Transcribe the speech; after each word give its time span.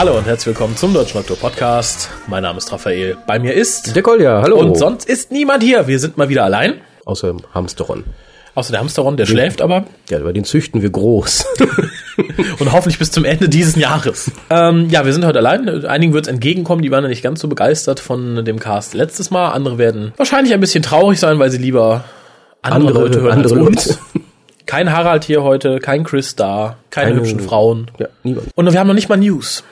Hallo 0.00 0.16
und 0.16 0.24
herzlich 0.24 0.46
willkommen 0.46 0.78
zum 0.78 0.94
Deutschen 0.94 1.18
Doktor 1.18 1.36
Podcast. 1.36 2.08
Mein 2.26 2.42
Name 2.42 2.56
ist 2.56 2.72
Raphael. 2.72 3.18
Bei 3.26 3.38
mir 3.38 3.52
ist 3.52 3.94
Der 3.94 4.02
Kolja, 4.02 4.40
hallo. 4.40 4.58
und 4.58 4.78
sonst 4.78 5.06
ist 5.06 5.30
niemand 5.30 5.62
hier. 5.62 5.88
Wir 5.88 5.98
sind 5.98 6.16
mal 6.16 6.30
wieder 6.30 6.42
allein. 6.44 6.80
Außer 7.04 7.26
dem 7.26 7.40
Hamsteron. 7.52 8.04
Außer 8.54 8.70
der 8.72 8.80
Hamsteron, 8.80 9.18
der 9.18 9.26
schläft 9.26 9.60
aber. 9.60 9.84
Ja, 10.08 10.16
aber 10.20 10.32
den 10.32 10.44
züchten 10.44 10.80
wir 10.80 10.88
groß. 10.88 11.44
Und 12.60 12.72
hoffentlich 12.72 12.98
bis 12.98 13.10
zum 13.10 13.26
Ende 13.26 13.50
dieses 13.50 13.76
Jahres. 13.76 14.30
Ähm, 14.48 14.88
ja, 14.88 15.04
wir 15.04 15.12
sind 15.12 15.26
heute 15.26 15.38
allein. 15.40 15.84
Einigen 15.84 16.14
wird 16.14 16.24
es 16.26 16.32
entgegenkommen, 16.32 16.80
die 16.80 16.90
waren 16.90 17.04
ja 17.04 17.10
nicht 17.10 17.22
ganz 17.22 17.40
so 17.40 17.48
begeistert 17.48 18.00
von 18.00 18.42
dem 18.42 18.58
Cast 18.58 18.94
letztes 18.94 19.30
Mal. 19.30 19.50
Andere 19.50 19.76
werden 19.76 20.12
wahrscheinlich 20.16 20.54
ein 20.54 20.60
bisschen 20.60 20.82
traurig 20.82 21.20
sein, 21.20 21.38
weil 21.38 21.50
sie 21.50 21.58
lieber 21.58 22.04
andere, 22.62 22.88
Andere- 22.88 23.00
Leute 23.02 23.20
hören 23.20 23.32
andere 23.44 23.58
als 23.60 23.66
uns. 23.68 23.86
Leute. 23.86 23.98
Kein 24.64 24.92
Harald 24.92 25.24
hier 25.24 25.42
heute, 25.42 25.78
kein 25.78 26.04
Chris 26.04 26.36
da, 26.36 26.76
keine, 26.88 27.10
Keine- 27.10 27.20
hübschen 27.20 27.40
Frauen. 27.40 27.90
ja, 27.98 28.06
niemand. 28.22 28.46
Und 28.54 28.72
wir 28.72 28.78
haben 28.80 28.86
noch 28.88 28.94
nicht 28.94 29.08
mal 29.08 29.16
News. 29.16 29.62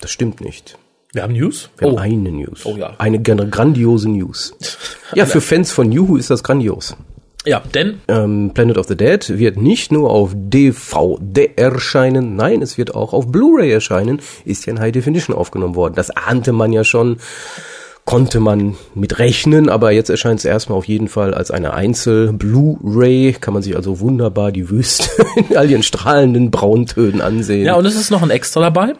Das 0.00 0.10
stimmt 0.10 0.40
nicht. 0.40 0.78
Wir 1.12 1.22
haben 1.22 1.32
News? 1.32 1.70
Wir 1.78 1.88
haben 1.88 1.98
eine 1.98 2.30
News. 2.30 2.66
Oh 2.66 2.76
ja. 2.76 2.94
Eine 2.98 3.20
gran- 3.20 3.50
grandiose 3.50 4.08
News. 4.10 4.54
Ja, 5.14 5.24
für 5.24 5.40
Fans 5.40 5.72
von 5.72 5.90
Juhu 5.90 6.18
ist 6.18 6.28
das 6.28 6.42
grandios. 6.44 6.94
Ja, 7.46 7.62
denn 7.72 8.02
Ähm, 8.08 8.50
Planet 8.52 8.76
of 8.76 8.88
the 8.88 8.96
Dead 8.96 9.38
wird 9.38 9.56
nicht 9.56 9.90
nur 9.90 10.10
auf 10.10 10.32
DVD 10.34 11.50
erscheinen, 11.56 12.36
nein, 12.36 12.60
es 12.60 12.76
wird 12.76 12.94
auch 12.94 13.14
auf 13.14 13.28
Blu-ray 13.32 13.70
erscheinen. 13.72 14.20
Ist 14.44 14.66
ja 14.66 14.72
in 14.74 14.80
High 14.80 14.92
Definition 14.92 15.34
aufgenommen 15.34 15.76
worden. 15.76 15.94
Das 15.94 16.10
ahnte 16.10 16.52
man 16.52 16.72
ja 16.74 16.84
schon, 16.84 17.16
konnte 18.08 18.40
man 18.40 18.74
mit 18.94 19.18
rechnen, 19.18 19.68
aber 19.68 19.90
jetzt 19.90 20.08
erscheint 20.08 20.38
es 20.38 20.46
erstmal 20.46 20.78
auf 20.78 20.86
jeden 20.86 21.08
Fall 21.08 21.34
als 21.34 21.50
eine 21.50 21.74
Einzel-Blu-ray. 21.74 23.36
Kann 23.38 23.52
man 23.52 23.62
sich 23.62 23.76
also 23.76 24.00
wunderbar 24.00 24.50
die 24.50 24.70
Wüste 24.70 25.10
in 25.50 25.58
all 25.58 25.70
ihren 25.70 25.82
strahlenden 25.82 26.50
Brauntönen 26.50 27.20
ansehen. 27.20 27.66
Ja, 27.66 27.74
und 27.74 27.84
es 27.84 27.96
ist 27.96 28.10
noch 28.10 28.22
ein 28.22 28.30
Extra 28.30 28.62
dabei, 28.62 28.94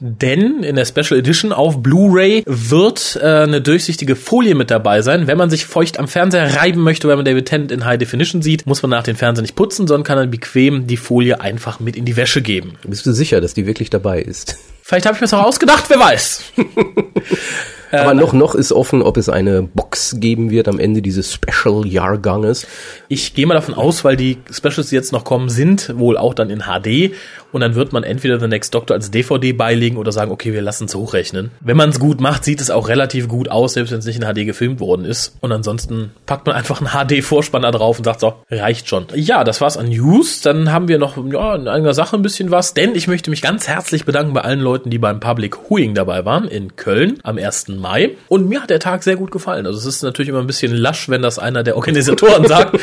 denn 0.00 0.62
in 0.62 0.76
der 0.76 0.86
Special 0.86 1.20
Edition 1.20 1.52
auf 1.52 1.82
Blu-ray 1.82 2.42
wird 2.46 3.18
äh, 3.20 3.42
eine 3.42 3.60
durchsichtige 3.60 4.16
Folie 4.16 4.54
mit 4.54 4.70
dabei 4.70 5.02
sein. 5.02 5.26
Wenn 5.26 5.36
man 5.36 5.50
sich 5.50 5.66
feucht 5.66 5.98
am 5.98 6.08
Fernseher 6.08 6.56
reiben 6.56 6.80
möchte, 6.80 7.06
wenn 7.06 7.16
man 7.16 7.26
David 7.26 7.44
Tennant 7.44 7.70
in 7.70 7.84
High 7.84 7.98
Definition 7.98 8.40
sieht, 8.40 8.66
muss 8.66 8.80
man 8.80 8.88
nach 8.88 9.02
den 9.02 9.16
Fernseher 9.16 9.42
nicht 9.42 9.56
putzen, 9.56 9.86
sondern 9.86 10.04
kann 10.04 10.16
dann 10.16 10.30
bequem 10.30 10.86
die 10.86 10.96
Folie 10.96 11.38
einfach 11.38 11.80
mit 11.80 11.96
in 11.96 12.06
die 12.06 12.16
Wäsche 12.16 12.40
geben. 12.40 12.78
Bist 12.82 13.04
du 13.04 13.12
sicher, 13.12 13.42
dass 13.42 13.52
die 13.52 13.66
wirklich 13.66 13.90
dabei 13.90 14.22
ist? 14.22 14.56
Vielleicht 14.80 15.04
habe 15.04 15.16
ich 15.16 15.20
mir 15.20 15.26
das 15.26 15.34
auch 15.34 15.44
ausgedacht, 15.44 15.84
wer 15.88 16.00
weiß. 16.00 16.44
Aber 17.92 18.14
noch, 18.14 18.32
noch 18.32 18.54
ist 18.54 18.72
offen, 18.72 19.02
ob 19.02 19.16
es 19.16 19.28
eine 19.28 19.62
Box 19.62 20.16
geben 20.18 20.50
wird 20.50 20.68
am 20.68 20.78
Ende 20.78 21.02
dieses 21.02 21.32
Special-Jahrganges. 21.32 22.66
Ich 23.08 23.34
gehe 23.34 23.46
mal 23.46 23.54
davon 23.54 23.74
aus, 23.74 24.04
weil 24.04 24.16
die 24.16 24.38
Specials, 24.50 24.88
die 24.88 24.96
jetzt 24.96 25.12
noch 25.12 25.24
kommen, 25.24 25.48
sind 25.48 25.98
wohl 25.98 26.16
auch 26.16 26.34
dann 26.34 26.50
in 26.50 26.62
HD 26.62 27.14
und 27.54 27.60
dann 27.60 27.76
wird 27.76 27.92
man 27.92 28.02
entweder 28.02 28.40
The 28.40 28.48
Next 28.48 28.74
Doctor 28.74 28.96
als 28.96 29.12
DVD 29.12 29.52
beilegen 29.52 29.96
oder 29.96 30.10
sagen, 30.10 30.32
okay, 30.32 30.52
wir 30.52 30.60
lassen 30.60 30.86
es 30.86 30.94
hochrechnen. 30.96 31.52
Wenn 31.60 31.76
man 31.76 31.90
es 31.90 32.00
gut 32.00 32.20
macht, 32.20 32.44
sieht 32.44 32.60
es 32.60 32.68
auch 32.68 32.88
relativ 32.88 33.28
gut 33.28 33.48
aus, 33.48 33.74
selbst 33.74 33.92
wenn 33.92 34.00
es 34.00 34.06
nicht 34.06 34.20
in 34.20 34.24
HD 34.24 34.44
gefilmt 34.44 34.80
worden 34.80 35.04
ist. 35.04 35.36
Und 35.40 35.52
ansonsten 35.52 36.10
packt 36.26 36.46
man 36.46 36.56
einfach 36.56 36.80
einen 36.80 36.90
HD-Vorspann 37.22 37.62
da 37.62 37.70
drauf 37.70 37.98
und 37.98 38.04
sagt 38.04 38.18
so, 38.18 38.34
reicht 38.50 38.88
schon. 38.88 39.06
Ja, 39.14 39.44
das 39.44 39.60
war's 39.60 39.76
an 39.76 39.88
News. 39.88 40.40
Dann 40.40 40.72
haben 40.72 40.88
wir 40.88 40.98
noch 40.98 41.16
ja, 41.30 41.54
in 41.54 41.68
einer 41.68 41.94
Sache 41.94 42.16
ein 42.16 42.22
bisschen 42.22 42.50
was, 42.50 42.74
denn 42.74 42.96
ich 42.96 43.06
möchte 43.06 43.30
mich 43.30 43.40
ganz 43.40 43.68
herzlich 43.68 44.04
bedanken 44.04 44.34
bei 44.34 44.40
allen 44.40 44.60
Leuten, 44.60 44.90
die 44.90 44.98
beim 44.98 45.20
Public 45.20 45.70
Huing 45.70 45.94
dabei 45.94 46.24
waren 46.24 46.48
in 46.48 46.74
Köln 46.74 47.20
am 47.22 47.38
1. 47.38 47.68
Mai. 47.84 48.12
Und 48.28 48.48
mir 48.48 48.62
hat 48.62 48.70
der 48.70 48.80
Tag 48.80 49.02
sehr 49.02 49.16
gut 49.16 49.30
gefallen. 49.30 49.66
Also 49.66 49.78
es 49.78 49.84
ist 49.84 50.02
natürlich 50.02 50.30
immer 50.30 50.40
ein 50.40 50.46
bisschen 50.46 50.74
lasch, 50.74 51.08
wenn 51.10 51.20
das 51.20 51.38
einer 51.38 51.62
der 51.62 51.76
Organisatoren 51.76 52.44
sagt. 52.48 52.74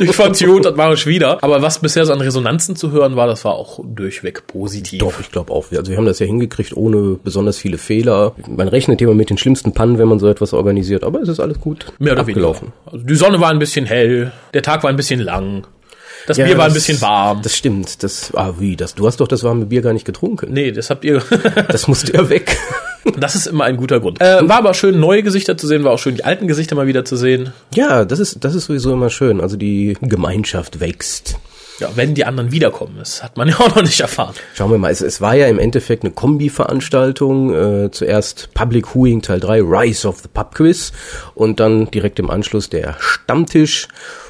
ich 0.00 0.12
fand's 0.16 0.42
gut, 0.42 0.64
das 0.64 0.74
mache 0.76 0.94
ich 0.94 1.06
wieder. 1.06 1.44
Aber 1.44 1.60
was 1.60 1.78
bisher 1.78 2.06
so 2.06 2.12
an 2.14 2.20
Resonanzen 2.22 2.74
zu 2.74 2.90
hören 2.90 3.16
war, 3.16 3.26
das 3.26 3.44
war 3.44 3.52
auch 3.54 3.80
durchweg 3.84 4.46
positiv. 4.46 5.00
Doch, 5.00 5.20
ich 5.20 5.30
glaube 5.30 5.52
auch. 5.52 5.66
Also 5.70 5.90
wir 5.90 5.98
haben 5.98 6.06
das 6.06 6.18
ja 6.20 6.26
hingekriegt 6.26 6.74
ohne 6.76 7.18
besonders 7.22 7.58
viele 7.58 7.76
Fehler. 7.76 8.34
Man 8.48 8.68
rechnet 8.68 9.00
immer 9.02 9.14
mit 9.14 9.28
den 9.28 9.36
schlimmsten 9.38 9.72
Pannen, 9.72 9.98
wenn 9.98 10.08
man 10.08 10.18
so 10.18 10.26
etwas 10.28 10.54
organisiert, 10.54 11.04
aber 11.04 11.20
es 11.20 11.28
ist 11.28 11.38
alles 11.40 11.60
gut 11.60 11.92
Mehr 11.98 12.12
oder 12.14 12.22
abgelaufen. 12.22 12.68
weniger. 12.68 12.92
Also 12.92 13.04
die 13.06 13.14
Sonne 13.14 13.40
war 13.40 13.50
ein 13.50 13.58
bisschen 13.58 13.84
hell, 13.84 14.32
der 14.54 14.62
Tag 14.62 14.82
war 14.82 14.90
ein 14.90 14.96
bisschen 14.96 15.20
lang, 15.20 15.66
das 16.26 16.36
Ja, 16.36 16.44
Bier 16.46 16.58
war 16.58 16.64
ein 16.66 16.74
das- 16.74 16.84
bisschen 16.86 17.00
warm. 17.00 17.42
Das 17.42 17.56
stimmt. 17.56 18.02
Das, 18.02 18.32
ah, 18.34 18.54
wie, 18.58 18.76
das, 18.76 18.94
du 18.94 19.06
hast 19.06 19.20
doch 19.20 19.28
das 19.28 19.42
warme 19.44 19.66
Bier 19.66 19.82
gar 19.82 19.92
nicht 19.92 20.04
getrunken. 20.06 20.52
nee, 20.52 20.72
das 20.72 20.90
habt 20.90 21.04
ihr. 21.04 21.22
Das 21.68 21.88
musste 21.88 22.12
ja 22.14 22.28
weg. 22.28 22.56
das 23.18 23.34
ist 23.34 23.46
immer 23.46 23.64
ein 23.64 23.76
guter 23.76 24.00
Grund. 24.00 24.20
Äh, 24.20 24.48
war 24.48 24.58
aber 24.58 24.74
schön, 24.74 24.98
neue 24.98 25.22
Gesichter 25.22 25.56
zu 25.56 25.66
sehen, 25.66 25.84
war 25.84 25.92
auch 25.92 25.98
schön, 25.98 26.16
die 26.16 26.24
alten 26.24 26.46
Gesichter 26.48 26.74
mal 26.74 26.86
wieder 26.86 27.04
zu 27.04 27.16
sehen. 27.16 27.52
Ja, 27.74 28.04
das 28.04 28.18
ist, 28.18 28.44
das 28.44 28.54
ist 28.54 28.66
sowieso 28.66 28.92
immer 28.92 29.10
schön. 29.10 29.40
Also 29.40 29.56
die 29.56 29.96
Gemeinschaft 30.00 30.80
wächst. 30.80 31.36
Ja, 31.78 31.90
wenn 31.94 32.14
die 32.14 32.24
anderen 32.24 32.52
wiederkommen, 32.52 32.94
das 32.98 33.22
hat 33.22 33.36
man 33.36 33.48
ja 33.50 33.60
auch 33.60 33.74
noch 33.76 33.82
nicht 33.82 34.00
erfahren. 34.00 34.34
Schauen 34.54 34.70
wir 34.70 34.78
mal, 34.78 34.90
es, 34.90 35.02
es 35.02 35.20
war 35.20 35.34
ja 35.34 35.46
im 35.46 35.58
Endeffekt 35.58 36.04
eine 36.04 36.12
Kombi-Veranstaltung. 36.12 37.54
Äh, 37.84 37.90
zuerst 37.90 38.48
Public 38.54 38.94
Huing 38.94 39.22
Teil 39.22 39.40
3, 39.40 39.60
Rise 39.60 40.08
of 40.08 40.20
the 40.20 40.28
Pub 40.32 40.54
Quiz 40.54 40.92
und 41.34 41.60
dann 41.60 41.90
direkt 41.90 42.18
im 42.18 42.30
Anschluss 42.30 42.70
der 42.70 42.96
Stammtisch. 42.98 43.88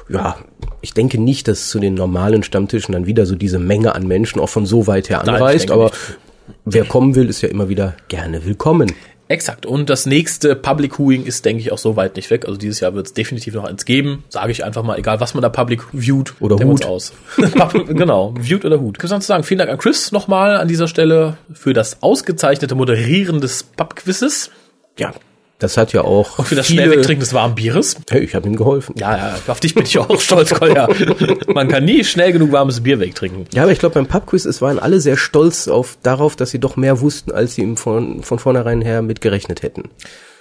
Ja, 0.09 0.37
ich 0.81 0.93
denke 0.93 1.19
nicht, 1.19 1.47
dass 1.47 1.69
zu 1.69 1.79
den 1.79 1.93
normalen 1.93 2.43
Stammtischen 2.43 2.93
dann 2.93 3.05
wieder 3.05 3.25
so 3.25 3.35
diese 3.35 3.59
Menge 3.59 3.95
an 3.95 4.07
Menschen 4.07 4.39
auch 4.39 4.49
von 4.49 4.65
so 4.65 4.87
weit 4.87 5.09
her 5.09 5.21
anreist, 5.21 5.71
aber 5.71 5.85
nicht. 5.85 6.17
wer 6.65 6.85
kommen 6.85 7.15
will, 7.15 7.29
ist 7.29 7.41
ja 7.41 7.49
immer 7.49 7.69
wieder 7.69 7.95
gerne 8.07 8.45
willkommen. 8.45 8.91
Exakt. 9.29 9.65
Und 9.65 9.89
das 9.89 10.05
nächste 10.05 10.55
Public 10.55 10.95
Viewing 10.95 11.25
ist, 11.25 11.43
denke 11.43 11.61
ich, 11.61 11.73
auch 11.73 11.77
so 11.77 11.97
weit 11.97 12.15
nicht 12.15 12.29
weg. 12.29 12.45
Also 12.45 12.57
dieses 12.57 12.79
Jahr 12.79 12.93
wird 12.93 13.07
es 13.07 13.13
definitiv 13.13 13.55
noch 13.55 13.65
eins 13.65 13.83
geben. 13.83 14.23
Sage 14.29 14.51
ich 14.51 14.63
einfach 14.63 14.83
mal, 14.83 14.97
egal 14.97 15.19
was 15.19 15.33
man 15.33 15.41
da 15.41 15.49
Public 15.49 15.83
viewt. 15.91 16.35
Oder 16.39 16.55
Hut. 16.63 16.85
aus. 16.85 17.11
genau, 17.87 18.33
viewt 18.39 18.63
oder 18.63 18.79
Hut. 18.79 18.97
Ich 18.97 19.09
muss 19.09 19.27
sagen, 19.27 19.43
vielen 19.43 19.57
Dank 19.57 19.69
an 19.69 19.77
Chris 19.77 20.13
nochmal 20.13 20.57
an 20.57 20.69
dieser 20.69 20.87
Stelle 20.87 21.37
für 21.51 21.73
das 21.73 22.01
ausgezeichnete 22.01 22.75
Moderieren 22.75 23.41
des 23.41 23.63
Pub-Quizzes 23.63 24.49
Ja, 24.97 25.11
das 25.59 25.75
hat 25.75 25.91
ja 25.93 26.01
auch 26.01 26.37
und 26.37 26.45
für 26.47 26.55
das 26.55 26.67
viele, 26.67 26.83
schnell 26.83 26.97
Wegtrinken 26.97 27.21
des 27.21 27.33
warmen 27.33 27.55
Bieres. 27.55 27.97
Hey, 28.09 28.23
ich 28.23 28.35
habe 28.35 28.47
ihm 28.47 28.55
geholfen. 28.55 28.95
Ja, 28.97 29.17
ja, 29.17 29.35
auf 29.47 29.59
dich 29.59 29.73
bin 29.73 29.83
ich 29.85 29.97
auch 29.97 30.19
stolz, 30.21 30.53
Kolja. 30.53 30.87
Man 31.47 31.67
kann 31.67 31.85
nie 31.85 32.03
schnell 32.03 32.31
genug 32.31 32.51
warmes 32.51 32.81
Bier 32.81 32.99
wegtrinken. 32.99 33.45
Ja, 33.53 33.63
aber 33.63 33.71
ich 33.71 33.79
glaube, 33.79 33.95
beim 33.95 34.07
Pubquiz, 34.07 34.45
es 34.45 34.61
waren 34.61 34.77
alle 34.77 34.99
sehr 34.99 35.17
stolz 35.17 35.67
auf, 35.67 35.97
darauf, 36.03 36.35
dass 36.35 36.51
sie 36.51 36.59
doch 36.59 36.75
mehr 36.75 37.01
wussten, 37.01 37.31
als 37.31 37.55
sie 37.55 37.61
ihm 37.61 37.75
von, 37.77 38.21
von 38.21 38.37
vornherein 38.37 38.81
her 38.81 39.01
mit 39.01 39.21
gerechnet 39.21 39.63
hätten. 39.63 39.89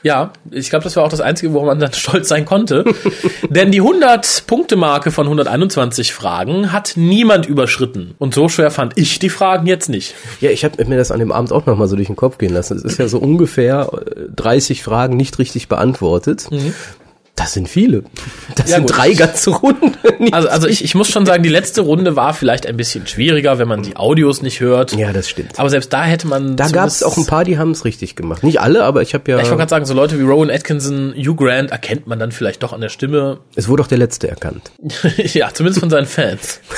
Ja, 0.02 0.32
ich 0.50 0.70
glaube, 0.70 0.84
das 0.84 0.94
war 0.96 1.04
auch 1.04 1.08
das 1.08 1.20
Einzige, 1.20 1.52
woran 1.52 1.66
man 1.66 1.78
dann 1.80 1.92
stolz 1.94 2.28
sein 2.28 2.44
konnte. 2.44 2.84
Denn 3.48 3.72
die 3.72 3.82
100-Punkte-Marke 3.82 5.10
von 5.10 5.26
121 5.26 6.12
Fragen 6.12 6.72
hat 6.72 6.92
niemand 6.96 7.46
überschritten. 7.46 8.14
Und 8.18 8.34
so 8.34 8.48
schwer 8.48 8.70
fand 8.70 8.96
ich 8.96 9.18
die 9.18 9.30
Fragen 9.30 9.66
jetzt 9.66 9.88
nicht. 9.88 10.14
Ja, 10.40 10.50
ich 10.50 10.64
habe 10.64 10.84
mir 10.84 10.96
das 10.96 11.10
an 11.10 11.18
dem 11.18 11.32
Abend 11.32 11.52
auch 11.52 11.66
nochmal 11.66 11.88
so 11.88 11.96
durch 11.96 12.08
den 12.08 12.16
Kopf 12.16 12.38
gehen 12.38 12.52
lassen. 12.52 12.76
Es 12.76 12.84
ist 12.84 12.98
ja 12.98 13.08
so 13.08 13.18
ungefähr 13.18 13.90
äh, 13.92 14.20
30 14.34 14.82
Fragen 14.82 15.16
nicht 15.16 15.38
richtig 15.38 15.68
beantwortet. 15.68 16.48
Das 17.36 17.52
sind 17.52 17.68
viele. 17.68 18.02
Das. 18.54 18.70
Ja, 18.70 18.76
sind 18.76 18.86
gut. 18.86 18.96
drei 18.96 19.12
ganze 19.12 19.50
Runden. 19.50 19.92
Also, 20.32 20.48
also 20.48 20.66
ich, 20.66 20.82
ich 20.82 20.94
muss 20.94 21.08
schon 21.08 21.26
sagen, 21.26 21.42
die 21.42 21.48
letzte 21.50 21.82
Runde 21.82 22.16
war 22.16 22.32
vielleicht 22.34 22.66
ein 22.66 22.76
bisschen 22.76 23.06
schwieriger, 23.06 23.58
wenn 23.58 23.68
man 23.68 23.82
die 23.82 23.96
Audios 23.96 24.40
nicht 24.42 24.60
hört. 24.60 24.92
ja, 24.92 25.12
das 25.12 25.28
stimmt. 25.28 25.58
Aber 25.58 25.68
selbst 25.70 25.92
da 25.92 26.04
hätte 26.04 26.26
man. 26.26 26.56
Da 26.56 26.68
gab 26.68 26.88
es 26.88 27.02
auch 27.02 27.16
ein 27.16 27.26
paar, 27.26 27.44
die 27.44 27.58
haben 27.58 27.70
es 27.72 27.84
richtig 27.84 28.16
gemacht. 28.16 28.42
Nicht 28.42 28.60
alle, 28.60 28.84
aber 28.84 29.02
ich 29.02 29.14
habe 29.14 29.30
ja. 29.30 29.36
Ich 29.38 29.44
wollte 29.44 29.58
gerade 29.58 29.70
sagen, 29.70 29.84
so 29.84 29.94
Leute 29.94 30.18
wie 30.18 30.22
Rowan 30.22 30.50
Atkinson, 30.50 31.14
Hugh 31.16 31.36
Grant 31.36 31.70
erkennt 31.70 32.06
man 32.06 32.18
dann 32.18 32.32
vielleicht 32.32 32.62
doch 32.62 32.72
an 32.72 32.80
der 32.80 32.88
Stimme. 32.88 33.38
es 33.54 33.68
wurde 33.68 33.82
auch 33.82 33.88
der 33.88 33.98
letzte 33.98 34.28
erkannt. 34.28 34.72
ja, 35.16 35.50
zumindest 35.52 35.80
von 35.80 35.90
seinen 35.90 36.06
Fans. 36.06 36.60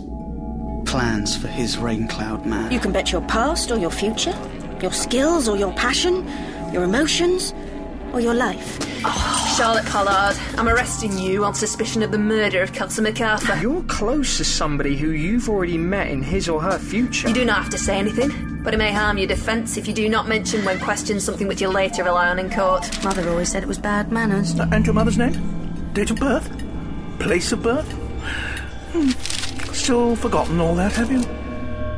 plans 0.85 1.35
for 1.35 1.49
his 1.49 1.77
rain 1.77 2.07
cloud 2.07 2.45
man. 2.45 2.71
You 2.71 2.79
can 2.79 2.93
bet 2.93 3.11
your 3.11 3.19
past 3.23 3.69
or 3.69 3.77
your 3.77 3.91
future, 3.91 4.33
your 4.81 4.93
skills 4.93 5.49
or 5.49 5.57
your 5.57 5.73
passion, 5.73 6.25
your 6.71 6.85
emotions 6.85 7.53
or 8.13 8.21
your 8.21 8.33
life. 8.33 8.79
Charlotte 9.57 9.85
Pollard, 9.85 10.35
I'm 10.57 10.69
arresting 10.69 11.17
you 11.17 11.43
on 11.43 11.53
suspicion 11.53 12.01
of 12.03 12.11
the 12.11 12.17
murder 12.17 12.61
of 12.61 12.71
Councillor 12.71 13.09
MacArthur. 13.11 13.55
You're 13.61 13.83
close 13.83 14.37
to 14.37 14.45
somebody 14.45 14.95
who 14.95 15.09
you've 15.11 15.49
already 15.49 15.77
met 15.77 16.07
in 16.07 16.23
his 16.23 16.47
or 16.47 16.61
her 16.61 16.79
future. 16.79 17.27
You 17.27 17.33
do 17.33 17.45
not 17.45 17.57
have 17.63 17.69
to 17.71 17.77
say 17.77 17.97
anything, 17.97 18.61
but 18.63 18.73
it 18.73 18.77
may 18.77 18.91
harm 18.93 19.17
your 19.17 19.27
defence 19.27 19.75
if 19.77 19.87
you 19.87 19.93
do 19.93 20.07
not 20.07 20.27
mention 20.27 20.63
when 20.63 20.79
questioned 20.79 21.21
something 21.21 21.47
which 21.47 21.59
you'll 21.61 21.73
later 21.73 22.03
rely 22.03 22.29
on 22.29 22.39
in 22.39 22.49
court. 22.49 22.87
Mother 23.03 23.27
always 23.29 23.49
said 23.51 23.61
it 23.63 23.67
was 23.67 23.77
bad 23.77 24.11
manners. 24.11 24.57
Uh, 24.59 24.67
And 24.71 24.85
your 24.85 24.93
mother's 24.95 25.17
name? 25.17 25.89
Date 25.93 26.11
of 26.11 26.17
birth? 26.17 26.49
Place 27.19 27.51
of 27.51 27.61
birth? 27.61 27.91
Hmm. 28.93 29.09
Still 29.73 30.15
forgotten 30.15 30.59
all 30.61 30.75
that, 30.75 30.93
have 30.93 31.11
you? 31.11 31.23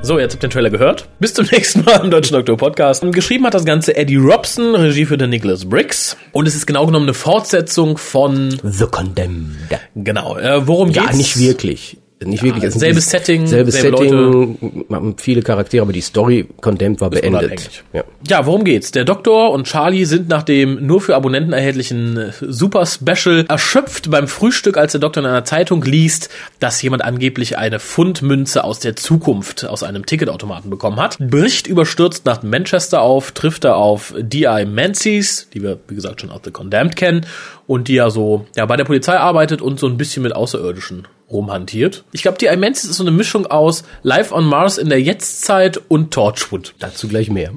So, 0.06 0.20
jetzt 0.20 0.34
habt 0.34 0.44
ihr 0.44 0.50
den 0.50 0.54
Trailer 0.54 0.70
gehört. 0.70 1.10
Bis 1.20 1.34
zum 1.34 1.46
nächsten 1.52 1.84
Mal 1.84 2.00
im 2.04 2.12
Deutschen 2.12 2.34
Doktor 2.36 2.56
Podcast. 2.58 3.04
Geschrieben 3.12 3.44
hat 3.48 3.56
das 3.56 3.66
Ganze 3.66 3.96
Eddie 3.96 4.18
Robson, 4.18 4.76
Regie 4.76 5.06
für 5.08 5.18
den 5.18 5.32
Nicholas 5.32 5.66
Briggs. 5.68 6.16
Und 6.32 6.48
es 6.48 6.54
ist 6.54 6.68
genau 6.68 6.86
genommen 6.86 7.06
eine 7.08 7.16
Fortsetzung 7.16 7.98
von, 7.98 8.56
The 8.64 8.86
Condemned. 8.86 9.56
genau, 9.96 10.38
äh, 10.38 10.68
worum 10.68 10.92
Ja, 10.92 11.06
geht's? 11.06 11.18
nicht 11.18 11.40
wirklich. 11.40 11.98
Nicht 12.24 12.44
wirklich. 12.44 12.64
Es 12.64 12.74
sind 12.74 12.80
selbes 12.80 13.10
Setting, 13.10 13.46
selbes 13.46 13.76
selbe 13.76 13.98
Setting, 13.98 14.86
haben 14.90 15.16
viele 15.18 15.42
Charaktere, 15.42 15.82
aber 15.82 15.92
die 15.92 16.02
Story 16.02 16.48
Condemned 16.62 17.02
war 17.02 17.12
Ist 17.12 17.22
beendet. 17.22 17.84
Ja. 17.92 18.04
Ja, 18.28 18.46
worum 18.46 18.64
geht's? 18.64 18.92
Der 18.92 19.04
Doktor 19.04 19.52
und 19.52 19.68
Charlie 19.68 20.06
sind 20.06 20.30
nach 20.30 20.44
dem 20.44 20.88
nur 20.88 21.02
für 21.02 21.16
Abonnenten 21.16 21.52
erhältlichen 21.52 22.18
äh, 22.18 22.32
Super 22.40 22.86
Special 22.86 23.46
erschöpft 23.50 24.10
beim 24.10 24.30
Frühstück, 24.30 24.78
als 24.78 24.94
der 24.94 25.02
Doktor 25.02 25.24
in 25.24 25.30
einer 25.30 25.44
Zeitung 25.44 25.84
liest, 25.84 26.30
dass 26.60 26.82
jemand 26.82 27.04
angeblich 27.04 27.58
eine 27.58 27.82
Pfundmünze 27.82 28.64
aus 28.64 28.80
der 28.80 28.96
Zukunft 28.96 29.66
aus 29.66 29.84
einem 29.84 30.06
Ticketautomaten 30.06 30.70
bekommen 30.70 31.02
hat. 31.02 31.18
Bricht 31.20 31.68
überstürzt 31.68 32.26
nach 32.26 32.44
Manchester 32.44 33.02
auf, 33.02 33.34
trifft 33.34 33.66
er 33.66 33.76
auf 33.76 34.14
D.I. 34.18 34.66
Menzies, 34.66 35.50
die 35.54 35.62
wir, 35.62 35.80
wie 35.90 35.96
gesagt, 35.96 36.22
schon 36.22 36.32
aus 36.32 36.42
The 36.46 36.52
Condemned 36.52 36.96
kennen, 36.96 37.26
und 37.68 37.88
die 37.88 37.96
ja 37.96 38.10
so 38.10 38.46
ja, 38.56 38.66
bei 38.66 38.78
der 38.78 38.84
Polizei 38.86 39.18
arbeitet 39.18 39.62
und 39.62 39.80
so 39.80 39.88
ein 39.88 39.98
bisschen 39.98 40.24
mit 40.24 40.36
Außerirdischen 40.36 41.08
rumhantiert. 41.30 42.04
Ich 42.12 42.22
glaube, 42.22 42.38
D.I. 42.38 42.56
Menzies 42.58 42.90
ist 42.90 42.98
so 42.98 43.04
eine 43.04 43.12
Mischung 43.12 43.48
aus 43.48 43.84
Life 44.04 44.34
on 44.34 44.46
Mars 44.46 44.78
in 44.78 44.90
der 44.90 45.02
Jetztzeit 45.02 45.80
und 45.88 46.12
Torchwood. 46.12 46.76
Dazu 46.80 47.08
gleich 47.08 47.30
mehr. 47.30 47.52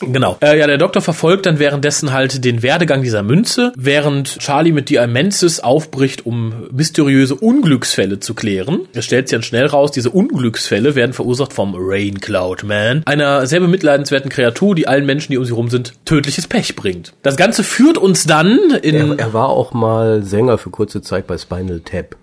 Genau. 0.00 0.36
Äh, 0.40 0.58
ja, 0.58 0.66
der 0.66 0.78
Doktor 0.78 1.00
verfolgt 1.02 1.46
dann 1.46 1.58
währenddessen 1.58 2.12
halt 2.12 2.44
den 2.44 2.62
Werdegang 2.62 3.02
dieser 3.02 3.22
Münze, 3.22 3.72
während 3.76 4.38
Charlie 4.40 4.72
mit 4.72 4.90
Diamensis 4.90 5.60
aufbricht, 5.60 6.26
um 6.26 6.68
mysteriöse 6.72 7.36
Unglücksfälle 7.36 8.18
zu 8.18 8.34
klären. 8.34 8.80
Es 8.92 9.04
stellt 9.04 9.28
sich 9.28 9.36
dann 9.36 9.44
schnell 9.44 9.66
raus, 9.66 9.92
diese 9.92 10.10
Unglücksfälle 10.10 10.96
werden 10.96 11.12
verursacht 11.12 11.52
vom 11.52 11.74
Rain 11.76 12.20
Cloud 12.20 12.64
Man, 12.64 13.02
einer 13.06 13.46
sehr 13.46 13.60
bemitleidenswerten 13.60 14.30
Kreatur, 14.30 14.74
die 14.74 14.88
allen 14.88 15.06
Menschen, 15.06 15.30
die 15.30 15.38
um 15.38 15.44
sie 15.44 15.52
rum 15.52 15.70
sind, 15.70 15.94
tödliches 16.04 16.48
Pech 16.48 16.74
bringt. 16.74 17.12
Das 17.22 17.36
Ganze 17.36 17.62
führt 17.62 17.96
uns 17.96 18.24
dann 18.24 18.58
in... 18.82 19.12
Er, 19.12 19.18
er 19.18 19.32
war 19.32 19.48
auch 19.48 19.72
mal 19.72 20.22
Sänger 20.22 20.58
für 20.58 20.70
kurze 20.70 21.02
Zeit 21.02 21.26
bei 21.28 21.38
Spinal 21.38 21.80
Tap. 21.80 22.16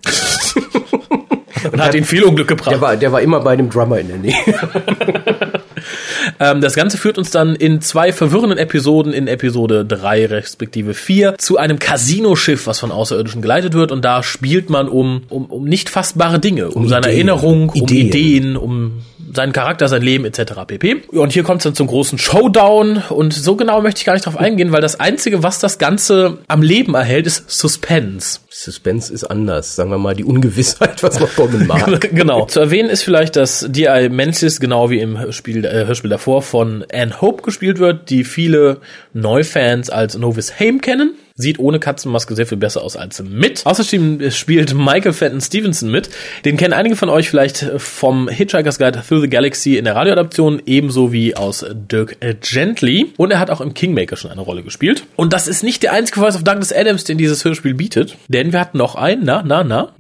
und 1.72 1.82
hat 1.82 1.96
ihn 1.96 2.04
viel 2.04 2.24
Unglück 2.24 2.48
gebracht. 2.48 2.72
Der 2.72 2.82
war, 2.82 2.98
der 2.98 3.12
war 3.12 3.22
immer 3.22 3.40
bei 3.40 3.56
dem 3.56 3.70
Drummer 3.70 4.00
in 4.00 4.08
der 4.10 4.18
Nähe. 4.18 4.36
Ähm, 6.40 6.62
das 6.62 6.76
Ganze 6.76 6.98
führt 6.98 7.18
uns 7.18 7.30
dann 7.30 7.56
in 7.56 7.82
zwei 7.82 8.14
verwirrenden 8.14 8.58
Episoden, 8.58 9.14
in 9.14 9.28
Episode 9.28 9.86
3 9.86 10.28
respektive 10.28 10.94
4, 10.94 11.36
zu 11.38 11.58
einem 11.58 11.78
Casino-Schiff, 11.78 12.68
was 12.68 12.80
von 12.80 12.92
Außerirdischen 12.92 13.42
geleitet 13.42 13.74
wird. 13.74 13.92
Und 13.92 14.04
da 14.06 14.24
spielt 14.24 14.70
man 14.70 14.88
um, 14.88 15.24
um, 15.30 15.46
um 15.46 15.66
nicht 15.66 15.90
fassbare 15.90 16.40
Dinge, 16.40 16.70
um, 16.70 16.84
Um 16.84 16.90
seine 16.90 17.08
Ideen. 17.08 17.16
Erinnerung, 17.16 17.70
um 17.70 17.76
Ideen. 17.76 18.08
Ideen, 18.08 18.58
um 18.58 19.02
seinen 19.34 19.54
Charakter, 19.54 19.88
sein 19.88 20.02
Leben 20.02 20.26
etc. 20.26 20.54
pp. 20.68 21.04
Und 21.12 21.32
hier 21.32 21.44
kommt 21.44 21.60
es 21.60 21.64
dann 21.64 21.76
zum 21.76 21.88
großen 21.88 22.18
Showdown. 22.18 23.04
Und 23.10 23.34
so 23.34 23.56
genau 23.56 23.82
möchte 23.82 24.00
ich 24.00 24.06
gar 24.06 24.14
nicht 24.14 24.26
drauf 24.26 24.38
eingehen, 24.38 24.72
weil 24.72 24.82
das 24.82 25.00
Einzige, 25.00 25.44
was 25.44 25.60
das 25.60 25.78
Ganze 25.78 26.40
am 26.48 26.62
Leben 26.62 26.94
erhält, 26.96 27.28
ist 27.28 27.50
Suspense. 27.50 28.40
Suspense 28.50 29.14
ist 29.14 29.24
anders. 29.24 29.76
Sagen 29.76 29.92
wir 29.92 29.98
mal 29.98 30.16
die 30.16 30.24
Ungewissheit, 30.24 31.02
was 31.04 31.20
noch 31.20 31.34
kommen 31.36 31.68
mag. 31.68 32.02
genau. 32.14 32.46
Zu 32.46 32.60
erwähnen 32.60 32.90
ist 32.90 33.04
vielleicht, 33.04 33.36
dass 33.36 33.66
D.I. 33.68 34.10
Menzies 34.10 34.60
genau 34.60 34.90
wie 34.90 35.00
im 35.00 35.32
Spiel, 35.32 35.62
äh, 35.72 35.86
Hörspiel 35.86 36.10
davor 36.10 36.42
von 36.42 36.86
Anne 36.94 37.22
Hope 37.22 37.44
gespielt 37.44 37.80
wird, 37.80 38.10
die 38.10 38.24
viele 38.24 38.78
Neufans 39.14 39.90
als 39.90 40.18
Novice 40.18 40.60
Haim 40.60 40.82
kennen. 40.82 41.16
Sieht 41.36 41.60
ohne 41.60 41.80
Katzenmaske 41.80 42.36
sehr 42.36 42.46
viel 42.46 42.58
besser 42.58 42.84
aus 42.84 42.96
als 42.98 43.24
mit. 43.24 43.66
Außerdem 43.66 44.30
spielt 44.32 44.76
Michael 44.76 45.14
Fenton 45.14 45.42
Stevenson 45.42 45.90
mit. 45.90 46.10
Den 46.46 46.58
kennen 46.58 46.74
einige 46.74 46.96
von 46.96 47.10
euch 47.10 47.30
vielleicht 47.30 47.66
vom 47.78 48.28
Hitchhiker's 48.28 48.78
Guide 48.78 49.02
Through 49.08 49.22
the 49.22 49.30
Galaxy 49.30 49.78
in 49.78 49.86
der 49.86 49.96
Radioadaption, 49.96 50.62
ebenso 50.66 51.12
wie 51.12 51.36
aus 51.36 51.66
Dirk 51.74 52.18
Gently. 52.42 53.14
Und 53.18 53.32
er 53.32 53.40
hat 53.40 53.50
auch 53.50 53.62
im 53.62 53.74
Kingmaker 53.74 54.18
schon 54.18 54.30
eine 54.30 54.42
Rolle 54.42 54.62
gespielt. 54.62 55.06
Und 55.16 55.34
das 55.34 55.48
ist 55.48 55.64
nicht 55.64 55.82
der 55.84 55.94
einzige 55.94 56.20
Voice 56.20 56.36
of 56.36 56.44
Douglas 56.44 56.74
Adams, 56.74 57.06
den 57.06 57.18
dieses 57.18 57.44
Hörspiel 57.44 57.74
bietet. 57.74 58.18
Denn 58.28 58.52
wir 58.52 58.60
hatten 58.60 58.78
noch 58.78 58.96
einen, 58.96 59.24
na, 59.24 59.42
na, 59.44 59.64
na. 59.64 59.94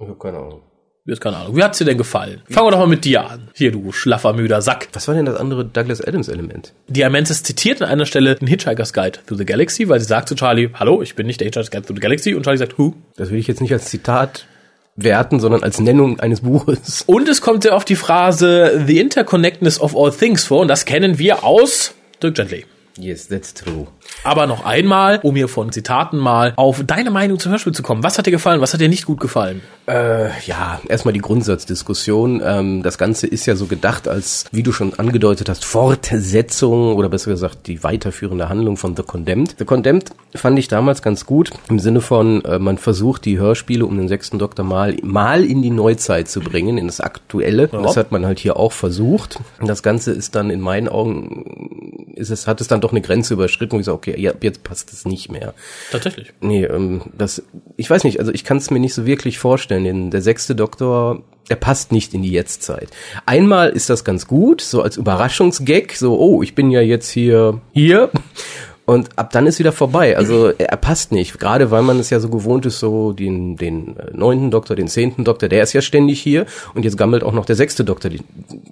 Ich 0.00 0.08
hab 0.08 0.20
keine 0.20 0.38
Ahnung. 0.38 0.71
Jetzt 1.04 1.20
keine 1.20 1.36
Ahnung. 1.36 1.56
Wie 1.56 1.64
hat's 1.64 1.78
dir 1.78 1.84
denn 1.84 1.98
gefallen? 1.98 2.42
Fangen 2.48 2.68
wir 2.68 2.70
doch 2.70 2.78
mal 2.78 2.86
mit 2.86 3.04
dir 3.04 3.28
an. 3.28 3.48
Hier, 3.54 3.72
du 3.72 3.90
schlaffer, 3.90 4.32
müder 4.34 4.62
Sack. 4.62 4.88
Was 4.92 5.08
war 5.08 5.16
denn 5.16 5.24
das 5.24 5.34
andere 5.34 5.64
Douglas 5.64 6.00
Adams 6.00 6.28
Element? 6.28 6.74
Diamentis 6.86 7.42
zitiert 7.42 7.82
an 7.82 7.88
einer 7.88 8.06
Stelle 8.06 8.36
den 8.36 8.46
Hitchhiker's 8.46 8.92
Guide 8.92 9.18
Through 9.26 9.38
the 9.38 9.44
Galaxy, 9.44 9.88
weil 9.88 9.98
sie 9.98 10.06
sagt 10.06 10.28
zu 10.28 10.36
Charlie, 10.36 10.70
hallo, 10.74 11.02
ich 11.02 11.16
bin 11.16 11.26
nicht 11.26 11.40
der 11.40 11.46
Hitchhiker's 11.46 11.72
Guide 11.72 11.86
Through 11.86 11.96
the 11.96 12.02
Galaxy. 12.02 12.34
Und 12.34 12.44
Charlie 12.44 12.58
sagt, 12.58 12.78
who? 12.78 12.94
Das 13.16 13.30
will 13.30 13.38
ich 13.38 13.48
jetzt 13.48 13.60
nicht 13.60 13.72
als 13.72 13.86
Zitat 13.86 14.46
werten, 14.94 15.40
sondern 15.40 15.64
als 15.64 15.80
Nennung 15.80 16.20
eines 16.20 16.42
Buches. 16.42 17.02
Und 17.06 17.28
es 17.28 17.40
kommt 17.40 17.64
sehr 17.64 17.74
oft 17.74 17.88
die 17.88 17.96
Phrase 17.96 18.84
The 18.86 19.00
Interconnectedness 19.00 19.80
of 19.80 19.96
All 19.96 20.12
Things 20.12 20.44
vor. 20.44 20.60
Und 20.60 20.68
das 20.68 20.84
kennen 20.84 21.18
wir 21.18 21.42
aus 21.42 21.94
Dirk 22.22 22.36
Gently. 22.36 22.64
Yes, 22.98 23.28
that's 23.28 23.54
true. 23.54 23.86
Aber 24.22 24.46
noch 24.46 24.64
einmal, 24.64 25.20
um 25.22 25.34
hier 25.34 25.48
von 25.48 25.72
Zitaten 25.72 26.18
mal 26.18 26.52
auf 26.56 26.82
deine 26.86 27.10
Meinung 27.10 27.38
zum 27.38 27.50
Hörspiel 27.50 27.72
zu 27.72 27.82
kommen. 27.82 28.02
Was 28.02 28.18
hat 28.18 28.26
dir 28.26 28.30
gefallen? 28.30 28.60
Was 28.60 28.74
hat 28.74 28.80
dir 28.80 28.88
nicht 28.88 29.06
gut 29.06 29.20
gefallen? 29.20 29.62
Äh, 29.88 30.28
ja, 30.46 30.80
erstmal 30.88 31.14
die 31.14 31.20
Grundsatzdiskussion. 31.20 32.42
Ähm, 32.44 32.82
das 32.82 32.98
Ganze 32.98 33.26
ist 33.26 33.46
ja 33.46 33.56
so 33.56 33.66
gedacht 33.66 34.08
als, 34.08 34.44
wie 34.52 34.62
du 34.62 34.72
schon 34.72 34.94
angedeutet 34.94 35.48
hast, 35.48 35.64
Fortsetzung 35.64 36.94
oder 36.94 37.08
besser 37.08 37.30
gesagt 37.30 37.66
die 37.66 37.82
weiterführende 37.82 38.48
Handlung 38.48 38.76
von 38.76 38.94
The 38.94 39.02
Condemned. 39.02 39.56
The 39.58 39.64
Condemned 39.64 40.10
fand 40.34 40.58
ich 40.58 40.68
damals 40.68 41.02
ganz 41.02 41.26
gut 41.26 41.50
im 41.68 41.78
Sinne 41.78 42.00
von, 42.00 42.44
äh, 42.44 42.58
man 42.58 42.78
versucht 42.78 43.24
die 43.24 43.38
Hörspiele 43.38 43.86
um 43.86 43.96
den 43.96 44.08
sechsten 44.08 44.38
Doktor 44.38 44.64
mal, 44.64 44.96
mal 45.02 45.44
in 45.44 45.62
die 45.62 45.70
Neuzeit 45.70 46.28
zu 46.28 46.40
bringen, 46.40 46.78
in 46.78 46.86
das 46.86 47.00
Aktuelle. 47.00 47.68
Und 47.68 47.82
das 47.82 47.96
hat 47.96 48.12
man 48.12 48.26
halt 48.26 48.38
hier 48.38 48.56
auch 48.56 48.72
versucht. 48.72 49.40
Das 49.60 49.82
Ganze 49.82 50.12
ist 50.12 50.34
dann 50.34 50.50
in 50.50 50.60
meinen 50.60 50.88
Augen, 50.88 52.12
ist 52.14 52.30
es, 52.30 52.46
hat 52.46 52.60
es 52.60 52.68
dann 52.68 52.81
doch 52.82 52.90
eine 52.92 53.00
Grenze 53.00 53.34
überschritten, 53.34 53.72
wo 53.72 53.80
ich 53.80 53.86
sage, 53.86 53.96
okay, 53.96 54.20
ja, 54.20 54.32
ab 54.32 54.42
jetzt 54.42 54.62
passt 54.62 54.92
es 54.92 55.04
nicht 55.04 55.30
mehr. 55.30 55.54
Tatsächlich. 55.90 56.32
Nee, 56.40 56.64
ähm, 56.64 57.02
das, 57.16 57.42
ich 57.76 57.88
weiß 57.88 58.04
nicht, 58.04 58.20
also 58.20 58.32
ich 58.32 58.44
kann 58.44 58.56
es 58.56 58.70
mir 58.70 58.80
nicht 58.80 58.94
so 58.94 59.06
wirklich 59.06 59.38
vorstellen. 59.38 59.84
Denn 59.84 60.10
der 60.10 60.22
sechste 60.22 60.54
Doktor, 60.54 61.22
der 61.50 61.56
passt 61.56 61.92
nicht 61.92 62.14
in 62.14 62.22
die 62.22 62.32
Jetztzeit. 62.32 62.88
Einmal 63.26 63.70
ist 63.70 63.90
das 63.90 64.04
ganz 64.04 64.26
gut, 64.26 64.60
so 64.60 64.82
als 64.82 64.96
Überraschungsgag, 64.96 65.94
so, 65.94 66.18
oh, 66.18 66.42
ich 66.42 66.54
bin 66.54 66.70
ja 66.70 66.80
jetzt 66.80 67.10
hier, 67.10 67.60
hier. 67.72 68.10
Und 68.92 69.08
ab 69.16 69.30
dann 69.32 69.46
ist 69.46 69.58
wieder 69.58 69.72
vorbei. 69.72 70.18
Also 70.18 70.50
er, 70.50 70.76
passt 70.76 71.12
nicht. 71.12 71.38
Gerade 71.38 71.70
weil 71.70 71.82
man 71.82 71.98
es 71.98 72.10
ja 72.10 72.20
so 72.20 72.28
gewohnt 72.28 72.66
ist, 72.66 72.78
so 72.78 73.12
den, 73.12 73.56
den 73.56 73.96
äh, 73.96 74.10
neunten 74.12 74.50
Doktor, 74.50 74.76
den 74.76 74.86
zehnten 74.86 75.24
Doktor, 75.24 75.48
der 75.48 75.62
ist 75.62 75.72
ja 75.72 75.80
ständig 75.80 76.20
hier. 76.20 76.44
Und 76.74 76.84
jetzt 76.84 76.98
gammelt 76.98 77.24
auch 77.24 77.32
noch 77.32 77.46
der 77.46 77.56
sechste 77.56 77.84
Doktor. 77.84 78.10
Die, 78.10 78.20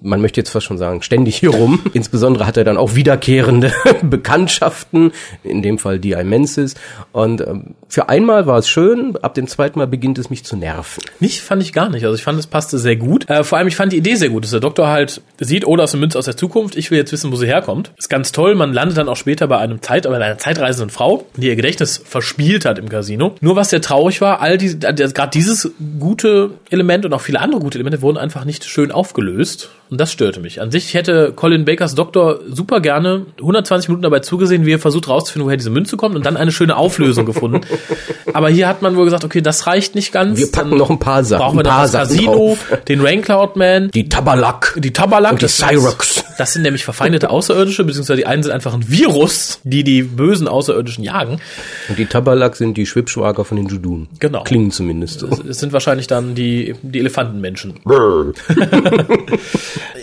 man 0.03 0.21
möchte 0.21 0.39
jetzt 0.39 0.51
fast 0.51 0.67
schon 0.67 0.77
sagen, 0.77 1.01
ständig 1.01 1.37
hier 1.37 1.51
rum. 1.51 1.81
Insbesondere 1.95 2.47
hat 2.47 2.59
er 2.59 2.65
dann 2.65 2.77
auch 2.77 2.95
wiederkehrende 2.95 3.73
Bekanntschaften, 4.03 5.13
in 5.43 5.63
dem 5.63 5.79
Fall 5.79 5.99
die 5.99 6.15
Mensis. 6.17 6.75
Und 7.13 7.41
ähm, 7.41 7.75
für 7.89 8.11
einmal 8.11 8.47
war 8.47 8.59
es 8.59 8.69
schön, 8.69 9.17
ab 9.23 9.33
dem 9.33 9.47
zweiten 9.47 9.79
Mal 9.79 9.87
beginnt 9.87 10.19
es 10.19 10.29
mich 10.29 10.45
zu 10.45 10.55
nerven. 10.55 11.03
Mich 11.19 11.41
fand 11.41 11.63
ich 11.63 11.73
gar 11.73 11.89
nicht. 11.89 12.05
Also 12.05 12.15
ich 12.15 12.23
fand, 12.23 12.39
es 12.39 12.47
passte 12.47 12.79
sehr 12.79 12.97
gut. 12.97 13.31
Äh, 13.31 13.43
vor 13.43 13.57
allem, 13.57 13.69
ich 13.69 13.77
fand 13.77 13.95
die 13.95 13.97
Idee 13.97 14.17
sehr 14.17 14.29
gut, 14.29 14.45
dass 14.45 14.51
der 14.51 14.61
Doktor 14.61 14.89
halt 14.89 15.23
sieht, 15.39 15.67
oh, 15.67 15.77
da 15.77 15.85
ist 15.85 15.95
eine 15.95 16.01
Münze 16.01 16.19
aus 16.19 16.27
der 16.27 16.37
Zukunft. 16.37 16.77
Ich 16.77 16.91
will 16.91 16.99
jetzt 16.99 17.13
wissen, 17.13 17.33
wo 17.33 17.37
sie 17.37 17.47
herkommt. 17.47 17.93
Ist 17.97 18.11
ganz 18.11 18.33
toll. 18.33 18.55
Man 18.55 18.75
landet 18.75 18.99
dann 18.99 19.09
auch 19.09 19.17
später 19.17 19.47
bei 19.47 19.57
einem 19.57 19.81
Zeitausfall 19.81 20.10
aber 20.15 20.25
einer 20.25 20.39
zeitreisenden 20.39 20.91
Frau, 20.91 21.27
die 21.37 21.49
ihr 21.49 21.57
Gedächtnis 21.57 22.01
verspielt 22.05 22.65
hat 22.65 22.79
im 22.79 22.89
Casino. 22.89 23.35
Nur 23.41 23.57
was 23.57 23.71
sehr 23.71 23.81
traurig 23.81 24.21
war, 24.21 24.41
all 24.41 24.59
die, 24.59 24.79
gerade 24.79 25.31
dieses 25.33 25.71
gute 25.99 26.51
Element 26.71 27.05
und 27.05 27.13
auch 27.13 27.21
viele 27.21 27.41
andere 27.41 27.61
gute 27.61 27.79
Elemente 27.79 28.03
wurden 28.03 28.19
einfach 28.19 28.45
nicht 28.45 28.65
schön 28.65 28.91
aufgelöst. 28.93 29.71
Und 29.91 30.01
das 30.01 30.13
störte 30.13 30.39
mich. 30.39 30.61
An 30.61 30.71
sich 30.71 30.95
hätte 30.95 31.33
Colin 31.35 31.65
Bakers 31.65 31.97
Doktor 31.97 32.39
super 32.49 32.81
gerne 32.81 33.27
120 33.41 33.89
Minuten 33.89 34.03
dabei 34.05 34.21
zugesehen, 34.21 34.65
wie 34.65 34.73
er 34.75 34.79
versucht 34.79 35.09
rauszufinden, 35.09 35.47
woher 35.47 35.57
diese 35.57 35.71
Münze 35.71 35.97
kommt 35.97 36.15
und 36.15 36.25
dann 36.25 36.37
eine 36.37 36.53
schöne 36.53 36.77
Auflösung 36.77 37.27
gefunden. 37.27 37.63
Aber 38.33 38.49
hier 38.51 38.69
hat 38.69 38.83
man 38.83 38.95
wohl 38.97 39.05
gesagt, 39.07 39.25
okay, 39.25 39.41
das 39.41 39.67
reicht 39.67 39.97
nicht 39.97 40.13
ganz. 40.13 40.39
Wir 40.39 40.53
packen 40.53 40.77
noch 40.77 40.91
ein 40.91 41.01
paar 41.01 41.25
Sachen. 41.25 41.41
Brauchen 41.43 41.57
wir 41.59 41.63
ein 41.63 41.67
paar 41.67 41.77
noch 41.79 41.83
das 41.83 41.91
Sachen 41.93 42.09
Casino, 42.11 42.33
drauf. 42.35 42.59
den 42.87 43.01
Raincloud 43.01 43.57
Man, 43.57 43.91
Die 43.91 44.09
Tabalak. 44.09 44.75
die 44.79 44.93
Tabalak, 44.93 45.33
Und 45.33 45.41
die 45.43 45.47
das- 45.47 45.57
Cyrox. 45.59 46.25
Das 46.39 46.53
sind 46.53 46.63
nämlich 46.63 46.85
verfeindete 46.85 47.29
Außerirdische, 47.29 47.83
beziehungsweise 47.83 48.19
die 48.19 48.27
einen 48.27 48.45
sind 48.45 48.53
einfach 48.53 48.73
ein 48.73 48.89
Virus, 48.89 49.59
die 49.65 49.83
die 49.83 49.90
bösen 50.03 50.49
Außerirdischen 50.49 51.05
jagen. 51.05 51.41
Und 51.89 51.99
die 51.99 52.07
Tabalak 52.07 52.57
sind 52.57 52.77
die 52.77 52.87
Schwibschwager 52.87 53.45
von 53.45 53.57
den 53.57 53.67
Judun. 53.67 54.09
Genau. 54.19 54.43
Klingen 54.45 54.71
zumindest 54.71 55.21
so. 55.21 55.29
Es 55.49 55.59
sind 55.59 55.73
wahrscheinlich 55.73 56.07
dann 56.07 56.35
die, 56.35 56.75
die 56.83 56.99
Elefantenmenschen. 56.99 57.75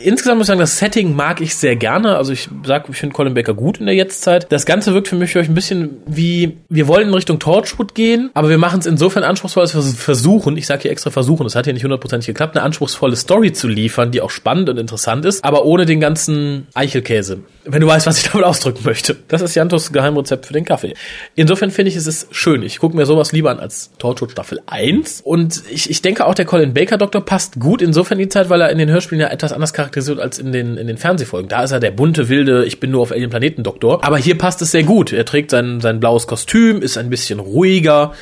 Insgesamt 0.04 0.38
muss 0.38 0.46
ich 0.46 0.48
sagen, 0.48 0.60
das 0.60 0.78
Setting 0.78 1.16
mag 1.16 1.42
ich 1.42 1.56
sehr 1.56 1.76
gerne. 1.76 2.18
Also 2.18 2.32
ich 2.34 2.50
sag, 2.66 2.88
ich 2.90 2.98
finde 2.98 3.14
Colin 3.14 3.34
Baker 3.34 3.54
gut 3.54 3.80
in 3.80 3.86
der 3.86 3.96
Jetztzeit. 3.96 4.52
Das 4.52 4.66
Ganze 4.66 4.94
wirkt 4.94 5.08
für 5.08 5.16
mich 5.16 5.32
für 5.32 5.40
euch 5.40 5.50
ein 5.50 5.56
bisschen 5.56 5.98
wie, 6.06 6.58
wir 6.70 6.88
wollen 6.88 7.08
in 7.10 7.14
Richtung 7.14 7.40
Torchwood 7.40 7.96
gehen, 7.96 8.30
aber 8.34 8.50
wir 8.50 8.58
machen 8.58 8.80
es 8.80 8.86
insofern 8.86 9.24
anspruchsvoll, 9.24 9.64
dass 9.64 9.76
wir 9.76 9.82
versuchen, 9.82 10.58
ich 10.58 10.68
sage 10.68 10.84
hier 10.84 10.92
extra 10.92 11.10
versuchen, 11.10 11.46
es 11.46 11.56
hat 11.56 11.66
hier 11.66 11.74
nicht 11.74 11.84
hundertprozentig 11.84 12.28
geklappt, 12.28 12.56
eine 12.56 12.64
anspruchsvolle 12.66 13.16
Story 13.16 13.54
zu 13.54 13.68
liefern, 13.68 14.12
die 14.12 14.22
auch 14.22 14.30
spannend 14.30 14.70
und 14.70 14.78
interessant 14.78 15.26
ist, 15.26 15.44
aber 15.44 15.66
ohne 15.66 15.86
den 15.86 16.00
ganzen 16.00 16.68
Eichelkäse. 16.74 17.40
Wenn 17.68 17.82
du 17.82 17.88
weißt, 17.88 18.08
was 18.08 18.18
ich 18.18 18.30
damit 18.32 18.46
ausdrücken 18.46 18.82
möchte. 18.84 19.16
Das 19.28 19.42
ist 19.42 19.56
Jantos 19.56 19.92
Geheimrezept 19.92 20.46
für 20.46 20.54
den 20.54 20.66
Kaffee. 20.66 20.94
Insofern 21.36 21.72
finde 21.72 21.90
ich, 21.90 21.96
es 21.96 22.08
ist 22.08 22.34
schön. 22.34 22.64
Ich 22.64 22.80
gucke 22.80 22.96
mir 22.96 23.06
sowas 23.06 23.32
lieber 23.32 23.52
an 23.52 23.60
als 23.60 23.92
Torchwood 23.98 24.32
Staffel 24.32 24.62
1. 24.66 25.22
Und 25.22 25.64
ich, 25.70 25.90
ich 25.90 26.02
denke 26.02 26.26
auch, 26.26 26.34
der 26.34 26.46
Colin 26.46 26.74
Baker 26.74 26.98
Doktor 26.98 27.22
passt 27.22 27.60
gut 27.60 27.82
insofern 27.82 28.20
in 28.20 28.28
die 28.28 28.30
Zeit, 28.30 28.50
weil 28.50 28.62
er 28.62 28.70
in 28.70 28.78
den 28.78 28.90
Hörspielen 28.90 29.22
ja 29.22 29.28
etwas 29.28 29.52
anders 29.52 29.74
charakterisiert 29.74 30.20
als 30.20 30.40
in 30.40 30.52
den, 30.52 30.78
in 30.78 30.88
den 30.88 30.98
Fernsehfolgen. 30.98 31.50
Da 31.50 31.64
ist 31.64 31.72
er 31.72 31.80
der 31.80 31.92
bunte, 31.92 32.30
wilde, 32.30 32.66
ich 32.66 32.80
bin 32.80 32.92
nur 32.92 33.02
auf 33.02 33.12
Alien 33.12 33.30
Planeten 33.30 33.64
Doktor. 33.64 34.04
Aber 34.04 34.18
hier 34.18 34.38
passt 34.38 34.62
es 34.62 34.72
sehr 34.72 34.84
gut. 34.84 35.12
Er 35.12 35.26
trägt 35.26 35.52
sein, 35.52 35.82
sein 35.82 36.00
blaues 36.00 36.28
Kostüm, 36.28 36.82
ist 36.82 36.98
ein 36.98 37.10
bisschen 37.10 37.40
ruhiger. 37.40 38.14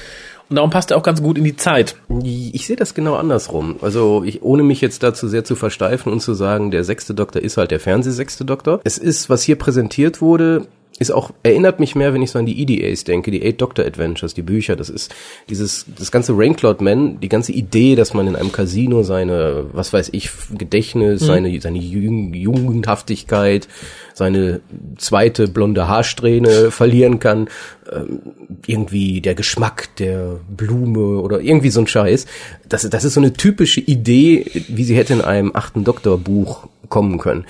Und 0.49 0.57
darum 0.57 0.69
passt 0.69 0.91
er 0.91 0.97
auch 0.97 1.03
ganz 1.03 1.21
gut 1.21 1.37
in 1.37 1.43
die 1.43 1.55
Zeit. 1.55 1.95
Ich 2.23 2.67
sehe 2.67 2.75
das 2.75 2.93
genau 2.93 3.15
andersrum. 3.15 3.77
Also 3.81 4.23
ich, 4.23 4.43
ohne 4.43 4.63
mich 4.63 4.81
jetzt 4.81 5.01
dazu 5.01 5.27
sehr 5.27 5.43
zu 5.43 5.55
versteifen 5.55 6.11
und 6.11 6.21
zu 6.21 6.33
sagen, 6.33 6.71
der 6.71 6.83
sechste 6.83 7.13
Doktor 7.13 7.41
ist 7.41 7.57
halt 7.57 7.71
der 7.71 7.79
Fernsehsechste 7.79 8.45
Doktor. 8.45 8.79
Es 8.83 8.97
ist, 8.97 9.29
was 9.29 9.41
hier 9.41 9.57
präsentiert 9.57 10.21
wurde, 10.21 10.67
ist 10.97 11.11
auch, 11.11 11.31
erinnert 11.43 11.81
mich 11.81 11.95
mehr, 11.95 12.13
wenn 12.13 12.21
ich 12.21 12.31
so 12.31 12.39
an 12.39 12.45
die 12.45 12.61
EDAs 12.61 13.03
denke, 13.03 13.29
die 13.29 13.43
Eight 13.43 13.59
Doctor 13.59 13.85
Adventures, 13.85 14.33
die 14.33 14.41
Bücher, 14.41 14.77
das 14.77 14.89
ist 14.89 15.13
dieses, 15.49 15.85
das 15.97 16.09
ganze 16.09 16.31
Raincloud 16.37 16.79
Man, 16.79 17.19
die 17.19 17.27
ganze 17.27 17.51
Idee, 17.51 17.95
dass 17.95 18.13
man 18.13 18.27
in 18.27 18.35
einem 18.37 18.53
Casino 18.53 19.03
seine, 19.03 19.65
was 19.73 19.91
weiß 19.91 20.09
ich, 20.13 20.29
Gedächtnis, 20.57 21.21
seine, 21.21 21.59
seine 21.59 21.79
Jugend, 21.79 22.33
Jugendhaftigkeit, 22.33 23.67
seine 24.13 24.61
zweite 24.97 25.49
blonde 25.49 25.89
Haarsträhne 25.89 26.71
verlieren 26.71 27.19
kann, 27.19 27.49
ähm, 27.91 28.21
irgendwie 28.65 29.19
der 29.19 29.35
Geschmack 29.35 29.93
der 29.97 30.39
Blume 30.47 31.19
oder 31.19 31.41
irgendwie 31.41 31.71
so 31.71 31.81
ein 31.81 31.87
Scheiß. 31.87 32.25
Das, 32.69 32.89
das 32.89 33.03
ist 33.03 33.15
so 33.15 33.19
eine 33.19 33.33
typische 33.33 33.81
Idee, 33.81 34.45
wie 34.69 34.85
sie 34.85 34.95
hätte 34.95 35.13
in 35.13 35.21
einem 35.21 35.51
achten 35.53 35.83
Doktorbuch 35.83 36.67
kommen 36.87 37.17
können. 37.17 37.45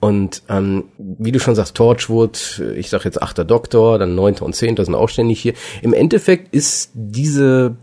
Und 0.00 0.42
ähm, 0.48 0.84
wie 0.96 1.32
du 1.32 1.40
schon 1.40 1.56
sagst, 1.56 1.74
Torchwood, 1.74 2.62
ich 2.76 2.88
sag 2.88 3.04
jetzt 3.04 3.20
achter 3.20 3.44
Doktor, 3.44 3.98
dann 3.98 4.14
neunter 4.14 4.44
und 4.44 4.54
zehnter 4.54 4.84
sind 4.84 4.94
auch 4.94 5.08
ständig 5.08 5.40
hier. 5.40 5.54
Im 5.82 5.92
Endeffekt 5.92 6.54
ist 6.54 6.90
diese 6.94 7.76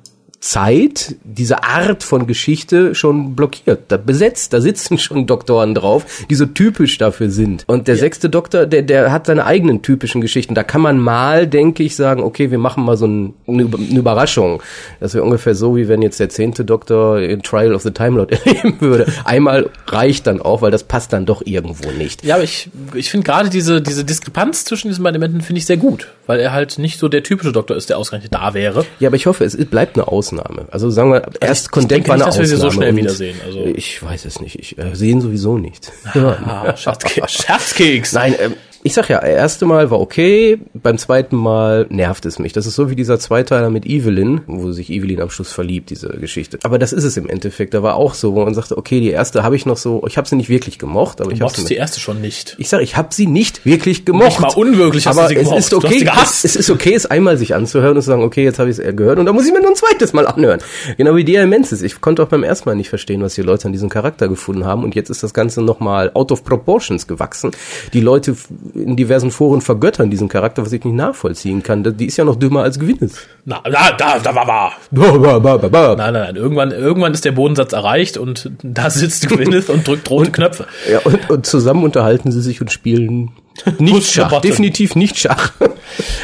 Zeit, 0.46 1.16
diese 1.24 1.64
Art 1.64 2.04
von 2.04 2.28
Geschichte 2.28 2.94
schon 2.94 3.36
blockiert, 3.36 3.86
da 3.88 3.98
besetzt, 3.98 4.54
da 4.54 4.62
sitzen 4.62 4.98
schon 5.00 5.26
Doktoren 5.26 5.74
drauf, 5.74 6.06
die 6.30 6.36
so 6.36 6.46
typisch 6.46 7.00
dafür 7.00 7.32
sind. 7.32 7.64
Und 7.66 7.88
der 7.88 7.96
sechste 7.98 8.30
Doktor, 8.30 8.68
der, 8.68 8.84
der 8.84 9.12
hat 9.12 9.26
seine 9.26 9.46
eigenen 9.46 9.82
typischen 9.82 10.22
Geschichten. 10.22 10.54
Da 10.54 10.62
kann 10.62 10.82
man 10.82 11.00
mal, 11.00 11.48
denke 11.48 11.82
ich, 11.82 11.96
sagen, 11.96 12.22
okay, 12.22 12.52
wir 12.52 12.60
machen 12.60 12.86
mal 12.86 12.96
so 12.96 13.08
ein, 13.08 13.34
eine, 13.48 13.64
Über- 13.64 13.80
eine 13.80 13.98
Überraschung. 13.98 14.62
Das 15.00 15.16
wäre 15.16 15.24
ungefähr 15.24 15.56
so, 15.56 15.76
wie 15.76 15.88
wenn 15.88 16.04
jetzt 16.04 16.20
der 16.20 16.30
zehnte 16.30 16.64
Doktor 16.64 17.20
in 17.22 17.42
Trial 17.42 17.74
of 17.74 17.82
the 17.82 17.90
Time 17.92 18.18
Lord 18.18 18.32
erleben 18.46 18.80
würde. 18.82 19.08
Einmal 19.24 19.72
reicht 19.88 20.28
dann 20.28 20.42
auch, 20.44 20.62
weil 20.62 20.70
das 20.70 20.84
passt 20.84 21.12
dann 21.12 21.26
doch 21.26 21.42
irgendwo 21.44 21.90
nicht. 21.90 22.24
Ja, 22.24 22.36
aber 22.36 22.44
ich, 22.44 22.70
ich 22.94 23.10
finde 23.10 23.26
gerade 23.26 23.50
diese, 23.50 23.82
diese 23.82 24.06
Diskrepanz 24.06 24.64
zwischen 24.64 24.90
diesen 24.90 25.04
beiden 25.04 25.20
Elementen 25.20 25.42
finde 25.44 25.58
ich 25.58 25.66
sehr 25.66 25.78
gut, 25.78 26.10
weil 26.28 26.40
er 26.40 26.54
halt 26.54 26.78
nicht 26.78 27.00
so 27.00 27.08
der 27.08 27.24
typische 27.24 27.52
Doktor 27.52 27.76
ist, 27.76 27.90
der 27.90 27.98
ausgerechnet 27.98 28.36
da 28.36 28.54
wäre. 28.54 28.86
Ja, 29.00 29.10
aber 29.10 29.16
ich 29.16 29.26
hoffe, 29.26 29.44
es 29.44 29.58
bleibt 29.66 29.96
eine 29.98 30.08
Ausnahme. 30.40 30.68
Also 30.72 30.90
sagen 30.90 31.12
wir, 31.12 31.24
erst 31.40 31.66
ich 31.66 31.72
Condemned 31.72 32.08
war 32.08 32.16
eine 32.16 32.26
nicht, 32.26 32.28
dass 32.28 32.40
wir 32.40 32.46
sie 32.48 32.56
Ausnahme. 32.56 32.72
so 32.72 32.78
schnell 32.78 32.96
wiedersehen, 32.96 33.38
also. 33.46 33.66
Ich 33.66 34.02
weiß 34.02 34.26
es 34.26 34.40
nicht. 34.42 34.60
Ich 34.60 34.78
äh, 34.78 34.96
sehen 34.96 35.22
sowieso 35.22 35.58
nicht. 35.58 35.92
Ah, 36.16 36.76
Scherzkeks. 36.76 37.34
Scherzkeks. 37.34 38.14
Nein, 38.14 38.36
ähm, 38.40 38.54
ich 38.86 38.94
sag 38.94 39.10
ja, 39.10 39.18
erste 39.20 39.66
Mal 39.66 39.90
war 39.90 40.00
okay, 40.00 40.60
beim 40.76 41.00
zweiten 41.00 41.36
Mal 41.36 41.88
nervt 41.90 42.24
es 42.28 42.38
mich. 42.38 42.54
Das 42.54 42.68
ist 42.68 42.76
so 42.76 42.92
wie 42.92 42.96
dieser 42.96 43.18
Zweiteiler 43.18 43.72
mit 43.72 43.88
Evelyn, 43.88 44.42
wo 44.46 44.72
sich 44.74 44.92
Evelyn 44.92 45.22
am 45.22 45.32
Schluss 45.32 45.52
verliebt, 45.52 45.90
diese 45.90 46.10
Geschichte. 46.10 46.60
Aber 46.62 46.78
das 46.78 46.94
ist 46.94 47.04
es 47.04 47.18
im 47.18 47.28
Endeffekt. 47.28 47.74
Da 47.74 47.82
war 47.82 47.96
auch 47.96 48.14
so, 48.14 48.36
wo 48.36 48.46
man 48.46 48.54
sagte, 48.54 48.78
okay, 48.78 49.00
die 49.00 49.10
erste 49.10 49.42
habe 49.42 49.56
ich 49.56 49.66
noch 49.66 49.78
so, 49.78 50.06
ich 50.08 50.18
habe 50.18 50.28
sie 50.28 50.36
nicht 50.36 50.50
wirklich 50.50 50.78
gemocht, 50.78 51.20
aber 51.20 51.32
Du 51.32 51.36
ich 51.36 51.42
habe 51.42 51.52
die 51.68 51.74
erste 51.74 52.00
schon 52.00 52.22
nicht. 52.22 52.58
ich 52.60 52.70
sage, 52.70 52.84
ich 52.84 52.96
habe 52.96 53.12
sie 53.12 53.26
nicht 53.26 53.66
wirklich 53.66 54.06
gemocht. 54.06 54.28
Nicht 54.28 54.40
mal 54.42 54.54
unwirklich 54.54 55.08
aber 55.08 55.30
sie 55.30 55.34
gemocht. 55.34 55.58
es 55.58 55.66
ist 55.66 55.74
okay, 55.74 56.08
es, 56.22 56.44
es 56.44 56.56
ist 56.56 56.70
okay, 56.70 56.94
es 56.94 57.08
einmal 57.08 57.40
sich 57.40 57.56
anzuhören 57.56 57.96
und 57.96 58.04
zu 58.04 58.08
sagen, 58.08 58.22
okay, 58.22 58.44
jetzt 58.44 58.60
habe 58.60 58.70
ich 58.70 58.78
es 58.78 58.96
gehört 58.96 59.18
und 59.18 59.26
dann 59.26 59.34
muss 59.34 59.48
ich 59.48 59.52
mir 59.52 59.62
noch 59.62 59.70
ein 59.70 59.76
zweites 59.76 60.14
Mal 60.14 60.28
anhören. 60.28 60.60
Genau 60.96 61.16
wie 61.16 61.24
der 61.24 61.48
Menses. 61.48 61.82
Ich 61.82 62.02
konnte 62.02 62.22
auch 62.22 62.28
beim 62.28 62.44
ersten 62.44 62.70
Mal 62.70 62.76
nicht 62.76 62.90
verstehen, 62.90 63.24
was 63.24 63.34
die 63.34 63.42
Leute 63.42 63.66
an 63.66 63.72
diesem 63.72 63.90
Charakter 63.90 64.28
gefunden 64.28 64.64
haben 64.64 64.84
und 64.84 64.94
jetzt 64.94 65.10
ist 65.10 65.24
das 65.24 65.34
Ganze 65.34 65.64
nochmal 65.64 66.12
out 66.14 66.32
of 66.32 66.44
proportions 66.44 67.08
gewachsen. 67.08 67.50
Die 67.92 68.02
Leute 68.02 68.36
in 68.76 68.96
diversen 68.96 69.32
Foren 69.32 69.62
vergöttern 69.62 70.10
diesen 70.10 70.28
Charakter, 70.28 70.62
was 70.66 70.74
ich 70.74 70.84
nicht 70.84 70.96
nachvollziehen 70.96 71.64
kann. 71.64 71.84
Die 71.98 72.06
ist 72.06 72.18
ja 72.18 72.26
noch 72.26 72.36
dümmer 72.36 72.64
als 72.64 72.80
Gwyneth. 72.80 73.28
Na, 73.46 73.62
da, 73.64 73.92
da, 73.98 74.20
da 74.20 74.36
war 74.36 74.48
wahr. 74.48 74.74
Ba, 74.92 75.18
ba, 75.18 75.40
ba, 75.40 75.58
ba, 75.58 75.68
ba. 75.70 75.96
Nein, 75.96 76.14
nein, 76.14 76.24
nein. 76.24 76.36
Irgendwann, 76.36 76.72
irgendwann 76.72 77.14
ist 77.14 77.26
der 77.26 77.32
Bodensatz 77.32 77.74
erreicht 77.74 78.18
und 78.18 78.52
da 78.64 78.90
sitzt 78.90 79.28
Gwyneth 79.30 79.70
und 79.70 79.88
drückt 79.88 80.10
rote 80.10 80.32
Knöpfe. 80.32 80.66
Ja, 80.92 81.00
und, 81.00 81.30
und 81.30 81.46
zusammen 81.46 81.84
unterhalten 81.84 82.32
sie 82.32 82.42
sich 82.42 82.62
und 82.62 82.72
spielen 82.72 83.32
nicht 83.80 84.12
Schach. 84.12 84.42
Definitiv 84.42 84.96
nicht 84.96 85.18
Schach. 85.18 85.54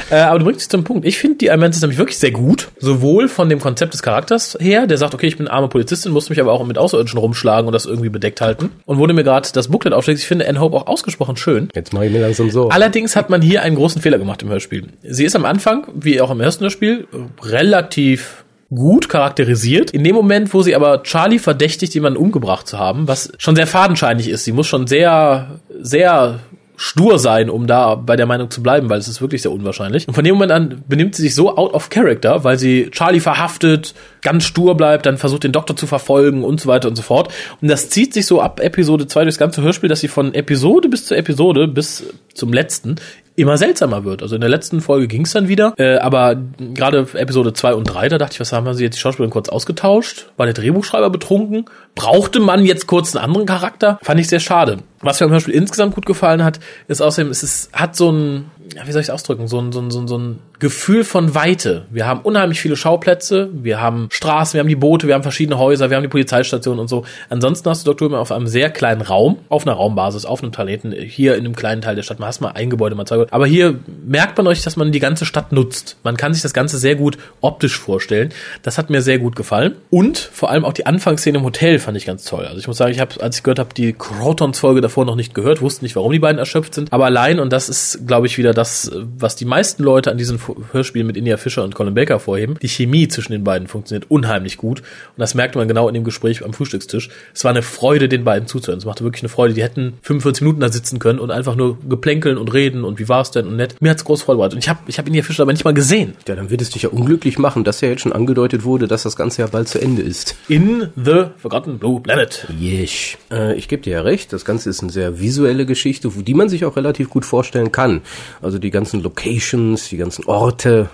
Äh, 0.09 0.15
aber 0.15 0.39
du 0.39 0.45
bringst 0.45 0.61
dich 0.61 0.69
zum 0.69 0.83
Punkt. 0.83 1.05
Ich 1.05 1.17
finde 1.17 1.37
die 1.37 1.49
Almanzis 1.49 1.81
nämlich 1.81 1.97
wirklich 1.97 2.17
sehr 2.17 2.31
gut. 2.31 2.67
Sowohl 2.79 3.29
von 3.29 3.47
dem 3.47 3.61
Konzept 3.61 3.93
des 3.93 4.03
Charakters 4.03 4.57
her, 4.59 4.85
der 4.85 4.97
sagt, 4.97 5.13
okay, 5.13 5.27
ich 5.27 5.37
bin 5.37 5.47
arme 5.47 5.69
Polizistin, 5.69 6.11
muss 6.11 6.29
mich 6.29 6.41
aber 6.41 6.51
auch 6.51 6.65
mit 6.65 6.77
Außerirdischen 6.77 7.17
rumschlagen 7.17 7.67
und 7.67 7.71
das 7.71 7.85
irgendwie 7.85 8.09
bedeckt 8.09 8.41
halten. 8.41 8.71
Und 8.85 8.97
wurde 8.97 9.13
mir 9.13 9.23
gerade 9.23 9.47
das 9.53 9.69
Booklet 9.69 9.93
aufschlägt, 9.93 10.19
ich 10.19 10.27
finde 10.27 10.49
Anne 10.49 10.59
Hope 10.59 10.75
auch 10.75 10.87
ausgesprochen 10.87 11.37
schön. 11.37 11.69
Jetzt 11.73 11.93
mache 11.93 12.07
ich 12.07 12.11
mir 12.11 12.19
langsam 12.19 12.49
so. 12.49 12.67
Allerdings 12.67 13.15
hat 13.15 13.29
man 13.29 13.41
hier 13.41 13.61
einen 13.61 13.77
großen 13.77 14.01
Fehler 14.01 14.17
gemacht 14.17 14.43
im 14.43 14.49
Hörspiel. 14.49 14.89
Sie 15.03 15.23
ist 15.23 15.35
am 15.37 15.45
Anfang, 15.45 15.87
wie 15.95 16.19
auch 16.19 16.31
im 16.31 16.41
ersten 16.41 16.65
Hörspiel, 16.65 17.07
relativ 17.41 18.43
gut 18.73 19.09
charakterisiert. 19.09 19.91
In 19.91 20.03
dem 20.03 20.15
Moment, 20.15 20.53
wo 20.53 20.61
sie 20.61 20.75
aber 20.75 21.03
Charlie 21.03 21.39
verdächtigt, 21.39 21.93
jemanden 21.93 22.17
umgebracht 22.17 22.67
zu 22.67 22.79
haben, 22.79 23.07
was 23.07 23.31
schon 23.37 23.55
sehr 23.55 23.67
fadenscheinig 23.67 24.29
ist. 24.29 24.45
Sie 24.45 24.53
muss 24.53 24.67
schon 24.67 24.87
sehr, 24.87 25.59
sehr 25.79 26.39
stur 26.81 27.19
sein, 27.19 27.51
um 27.51 27.67
da 27.67 27.93
bei 27.93 28.15
der 28.15 28.25
Meinung 28.25 28.49
zu 28.49 28.63
bleiben, 28.63 28.89
weil 28.89 28.97
es 28.97 29.07
ist 29.07 29.21
wirklich 29.21 29.43
sehr 29.43 29.51
unwahrscheinlich. 29.51 30.07
Und 30.07 30.15
von 30.15 30.23
dem 30.23 30.33
Moment 30.33 30.51
an 30.51 30.83
benimmt 30.87 31.13
sie 31.13 31.21
sich 31.21 31.35
so 31.35 31.55
out 31.55 31.75
of 31.75 31.91
character, 31.91 32.43
weil 32.43 32.57
sie 32.57 32.89
Charlie 32.89 33.19
verhaftet, 33.19 33.93
ganz 34.23 34.45
stur 34.45 34.75
bleibt, 34.75 35.05
dann 35.05 35.19
versucht 35.19 35.43
den 35.43 35.51
Doktor 35.51 35.75
zu 35.75 35.85
verfolgen 35.85 36.43
und 36.43 36.59
so 36.59 36.67
weiter 36.67 36.87
und 36.87 36.95
so 36.95 37.03
fort. 37.03 37.31
Und 37.61 37.67
das 37.67 37.89
zieht 37.89 38.15
sich 38.15 38.25
so 38.25 38.41
ab 38.41 38.59
Episode 38.59 39.05
2 39.05 39.25
durchs 39.25 39.37
ganze 39.37 39.61
Hörspiel, 39.61 39.89
dass 39.89 39.99
sie 39.99 40.07
von 40.07 40.33
Episode 40.33 40.89
bis 40.89 41.05
zu 41.05 41.13
Episode 41.13 41.67
bis 41.67 42.03
zum 42.33 42.51
letzten 42.51 42.95
immer 43.35 43.57
seltsamer 43.57 44.03
wird. 44.03 44.21
Also 44.21 44.35
in 44.35 44.41
der 44.41 44.49
letzten 44.49 44.81
Folge 44.81 45.07
ging 45.07 45.23
es 45.23 45.31
dann 45.31 45.47
wieder, 45.47 45.73
äh, 45.77 45.97
aber 45.97 46.35
gerade 46.59 47.07
Episode 47.13 47.53
2 47.53 47.75
und 47.75 47.85
3, 47.85 48.09
da 48.09 48.17
dachte 48.17 48.33
ich, 48.33 48.39
was 48.39 48.51
haben 48.51 48.65
wir 48.65 48.73
sie 48.73 48.83
jetzt 48.83 48.95
die 48.95 48.99
Schauspielerin 48.99 49.31
kurz 49.31 49.49
ausgetauscht? 49.49 50.27
War 50.37 50.45
der 50.45 50.53
Drehbuchschreiber 50.53 51.09
betrunken? 51.09 51.65
Brauchte 51.95 52.39
man 52.39 52.65
jetzt 52.65 52.87
kurz 52.87 53.15
einen 53.15 53.23
anderen 53.23 53.45
Charakter? 53.45 53.99
Fand 54.01 54.19
ich 54.19 54.27
sehr 54.27 54.39
schade. 54.39 54.79
Was 55.01 55.19
mir 55.19 55.27
am 55.27 55.31
Hörspiel 55.31 55.53
insgesamt 55.53 55.95
gut 55.95 56.05
gefallen 56.05 56.43
hat, 56.43 56.59
ist 56.87 57.01
außerdem, 57.01 57.31
es 57.31 57.43
ist, 57.43 57.73
hat 57.73 57.95
so 57.95 58.11
ein, 58.11 58.51
wie 58.75 58.91
soll 58.91 59.01
ich 59.01 59.07
es 59.07 59.09
ausdrücken, 59.09 59.47
so 59.47 59.59
ein, 59.59 59.71
so, 59.71 59.81
ein, 59.81 60.07
so, 60.07 60.17
ein, 60.17 60.39
Gefühl 60.59 61.03
von 61.03 61.33
Weite. 61.33 61.85
Wir 61.89 62.05
haben 62.05 62.21
unheimlich 62.21 62.61
viele 62.61 62.75
Schauplätze, 62.75 63.49
wir 63.51 63.81
haben 63.81 64.09
Straßen, 64.11 64.53
wir 64.53 64.59
haben 64.59 64.67
die 64.67 64.75
Boote, 64.75 65.07
wir 65.07 65.15
haben 65.15 65.23
verschiedene 65.23 65.57
Häuser, 65.57 65.89
wir 65.89 65.97
haben 65.97 66.03
die 66.03 66.09
Polizeistationen 66.09 66.79
und 66.79 66.87
so. 66.87 67.03
Ansonsten 67.29 67.67
hast 67.67 67.85
du 67.85 67.91
Dr. 67.91 68.11
Who 68.11 68.17
auf 68.17 68.31
einem 68.31 68.45
sehr 68.45 68.69
kleinen 68.69 69.01
Raum, 69.01 69.39
auf 69.49 69.65
einer 69.65 69.75
Raumbasis, 69.75 70.23
auf 70.25 70.43
einem 70.43 70.51
Planeten, 70.51 70.91
hier 70.91 71.35
in 71.35 71.45
einem 71.45 71.55
kleinen 71.55 71.81
Teil 71.81 71.95
der 71.95 72.03
Stadt. 72.03 72.19
Man 72.19 72.27
hast 72.27 72.41
mal 72.41 72.51
ein 72.51 72.69
Gebäude, 72.69 72.95
mal 72.95 73.07
zwei 73.07 73.15
Gebäude. 73.15 73.33
Aber 73.33 73.47
hier 73.47 73.79
merkt 74.05 74.37
man 74.37 74.45
euch, 74.45 74.61
dass 74.61 74.77
man 74.77 74.91
die 74.91 74.99
ganze 74.99 75.25
Stadt 75.25 75.51
nutzt. 75.51 75.97
Man 76.03 76.15
kann 76.15 76.31
sich 76.33 76.43
das 76.43 76.53
Ganze 76.53 76.77
sehr 76.77 76.95
gut 76.95 77.17
optisch 77.41 77.79
vorstellen. 77.79 78.29
Das 78.61 78.77
hat 78.77 78.91
mir 78.91 79.01
sehr 79.01 79.17
gut 79.17 79.35
gefallen. 79.35 79.77
Und 79.89 80.19
vor 80.19 80.51
allem 80.51 80.63
auch 80.63 80.73
die 80.73 80.85
Anfangsszene 80.85 81.39
im 81.39 81.43
Hotel 81.43 81.79
fand 81.79 81.97
ich 81.97 82.05
ganz 82.05 82.23
toll. 82.23 82.45
Also 82.45 82.59
ich 82.59 82.67
muss 82.67 82.77
sagen, 82.77 82.91
ich 82.91 82.99
habe, 82.99 83.19
als 83.19 83.37
ich 83.37 83.43
gehört 83.43 83.57
habe, 83.57 83.73
die 83.73 83.93
Crotons-Folge 83.93 84.81
davor 84.81 85.05
noch 85.05 85.15
nicht 85.15 85.33
gehört, 85.33 85.61
wusste 85.61 85.83
nicht, 85.83 85.95
warum 85.95 86.11
die 86.11 86.19
beiden 86.19 86.37
erschöpft 86.37 86.75
sind. 86.75 86.93
Aber 86.93 87.05
allein, 87.05 87.39
und 87.39 87.51
das 87.51 87.67
ist, 87.67 88.05
glaube 88.05 88.27
ich, 88.27 88.37
wieder 88.37 88.53
das, 88.53 88.60
was 88.63 89.35
die 89.35 89.45
meisten 89.45 89.83
Leute 89.83 90.11
an 90.11 90.17
diesen 90.17 90.39
Hörspielen 90.71 91.07
mit 91.07 91.17
India 91.17 91.37
Fischer 91.37 91.63
und 91.63 91.75
Colin 91.75 91.93
Baker 91.93 92.19
vorheben. 92.19 92.57
Die 92.61 92.67
Chemie 92.67 93.07
zwischen 93.07 93.31
den 93.31 93.43
beiden 93.43 93.67
funktioniert 93.67 94.09
unheimlich 94.09 94.57
gut. 94.57 94.79
Und 94.81 95.19
das 95.19 95.35
merkte 95.35 95.57
man 95.57 95.67
genau 95.67 95.87
in 95.87 95.93
dem 95.93 96.03
Gespräch 96.03 96.43
am 96.43 96.53
Frühstückstisch. 96.53 97.09
Es 97.33 97.43
war 97.43 97.51
eine 97.51 97.61
Freude, 97.61 98.09
den 98.09 98.23
beiden 98.23 98.47
zuzuhören. 98.47 98.79
Es 98.79 98.85
machte 98.85 99.03
wirklich 99.03 99.23
eine 99.23 99.29
Freude. 99.29 99.53
Die 99.53 99.63
hätten 99.63 99.93
45 100.01 100.41
Minuten 100.41 100.61
da 100.61 100.71
sitzen 100.71 100.99
können 100.99 101.19
und 101.19 101.31
einfach 101.31 101.55
nur 101.55 101.77
geplänkeln 101.87 102.37
und 102.37 102.53
reden 102.53 102.83
und 102.83 102.99
wie 102.99 103.09
war 103.09 103.21
es 103.21 103.31
denn 103.31 103.47
und 103.47 103.55
nett. 103.55 103.75
Mir 103.81 103.91
hat's 103.91 104.05
groß 104.05 104.23
Freude 104.23 104.37
bereitet. 104.37 104.55
Und 104.55 104.63
ich 104.63 104.69
habe 104.69 104.79
ich 104.87 104.97
hab 104.97 105.07
India 105.07 105.23
Fischer 105.23 105.43
aber 105.43 105.51
nicht 105.51 105.65
mal 105.65 105.73
gesehen. 105.73 106.13
Ja, 106.27 106.35
dann 106.35 106.49
wird 106.49 106.61
es 106.61 106.69
dich 106.69 106.83
ja 106.83 106.89
unglücklich 106.89 107.37
machen, 107.37 107.63
dass 107.63 107.81
ja 107.81 107.89
jetzt 107.89 108.01
schon 108.01 108.13
angedeutet 108.13 108.63
wurde, 108.63 108.87
dass 108.87 109.03
das 109.03 109.15
Ganze 109.15 109.41
ja 109.41 109.47
bald 109.47 109.67
zu 109.67 109.81
Ende 109.81 110.01
ist. 110.01 110.35
In 110.47 110.89
The 110.95 111.25
Forgotten 111.37 111.79
Blue 111.79 112.01
Planet. 112.01 112.47
Yes. 112.59 113.17
Äh, 113.31 113.55
ich 113.55 113.67
gebe 113.67 113.81
dir 113.81 113.93
ja 113.93 114.01
recht, 114.01 114.33
das 114.33 114.45
Ganze 114.45 114.69
ist 114.69 114.81
eine 114.81 114.91
sehr 114.91 115.19
visuelle 115.19 115.65
Geschichte, 115.65 116.09
die 116.09 116.33
man 116.33 116.49
sich 116.49 116.65
auch 116.65 116.75
relativ 116.75 117.09
gut 117.09 117.25
vorstellen 117.25 117.71
kann. 117.71 118.01
Also 118.41 118.50
die 118.59 118.71
ganzen 118.71 119.01
Locations, 119.01 119.89
die 119.89 119.97
ganzen 119.97 120.25
Orte 120.25 120.89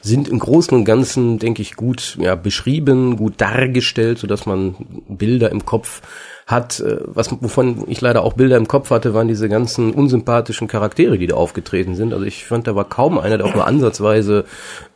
sind 0.00 0.28
im 0.28 0.38
Großen 0.38 0.76
und 0.76 0.84
Ganzen, 0.84 1.38
denke 1.38 1.62
ich, 1.62 1.76
gut 1.76 2.16
ja, 2.20 2.34
beschrieben, 2.34 3.16
gut 3.16 3.34
dargestellt, 3.38 4.18
sodass 4.18 4.46
man 4.46 4.74
Bilder 5.08 5.50
im 5.50 5.64
Kopf 5.64 6.02
hat, 6.46 6.80
äh, 6.80 6.98
was 7.04 7.30
wovon 7.40 7.84
ich 7.88 8.00
leider 8.00 8.22
auch 8.22 8.34
Bilder 8.34 8.56
im 8.56 8.68
Kopf 8.68 8.90
hatte, 8.90 9.14
waren 9.14 9.28
diese 9.28 9.48
ganzen 9.48 9.92
unsympathischen 9.92 10.68
Charaktere, 10.68 11.18
die 11.18 11.26
da 11.26 11.36
aufgetreten 11.36 11.94
sind. 11.94 12.12
Also 12.12 12.24
ich 12.24 12.44
fand, 12.44 12.66
da 12.66 12.74
war 12.74 12.84
kaum 12.84 13.18
einer, 13.18 13.38
der 13.38 13.46
auch 13.46 13.54
nur 13.54 13.66
ansatzweise 13.66 14.44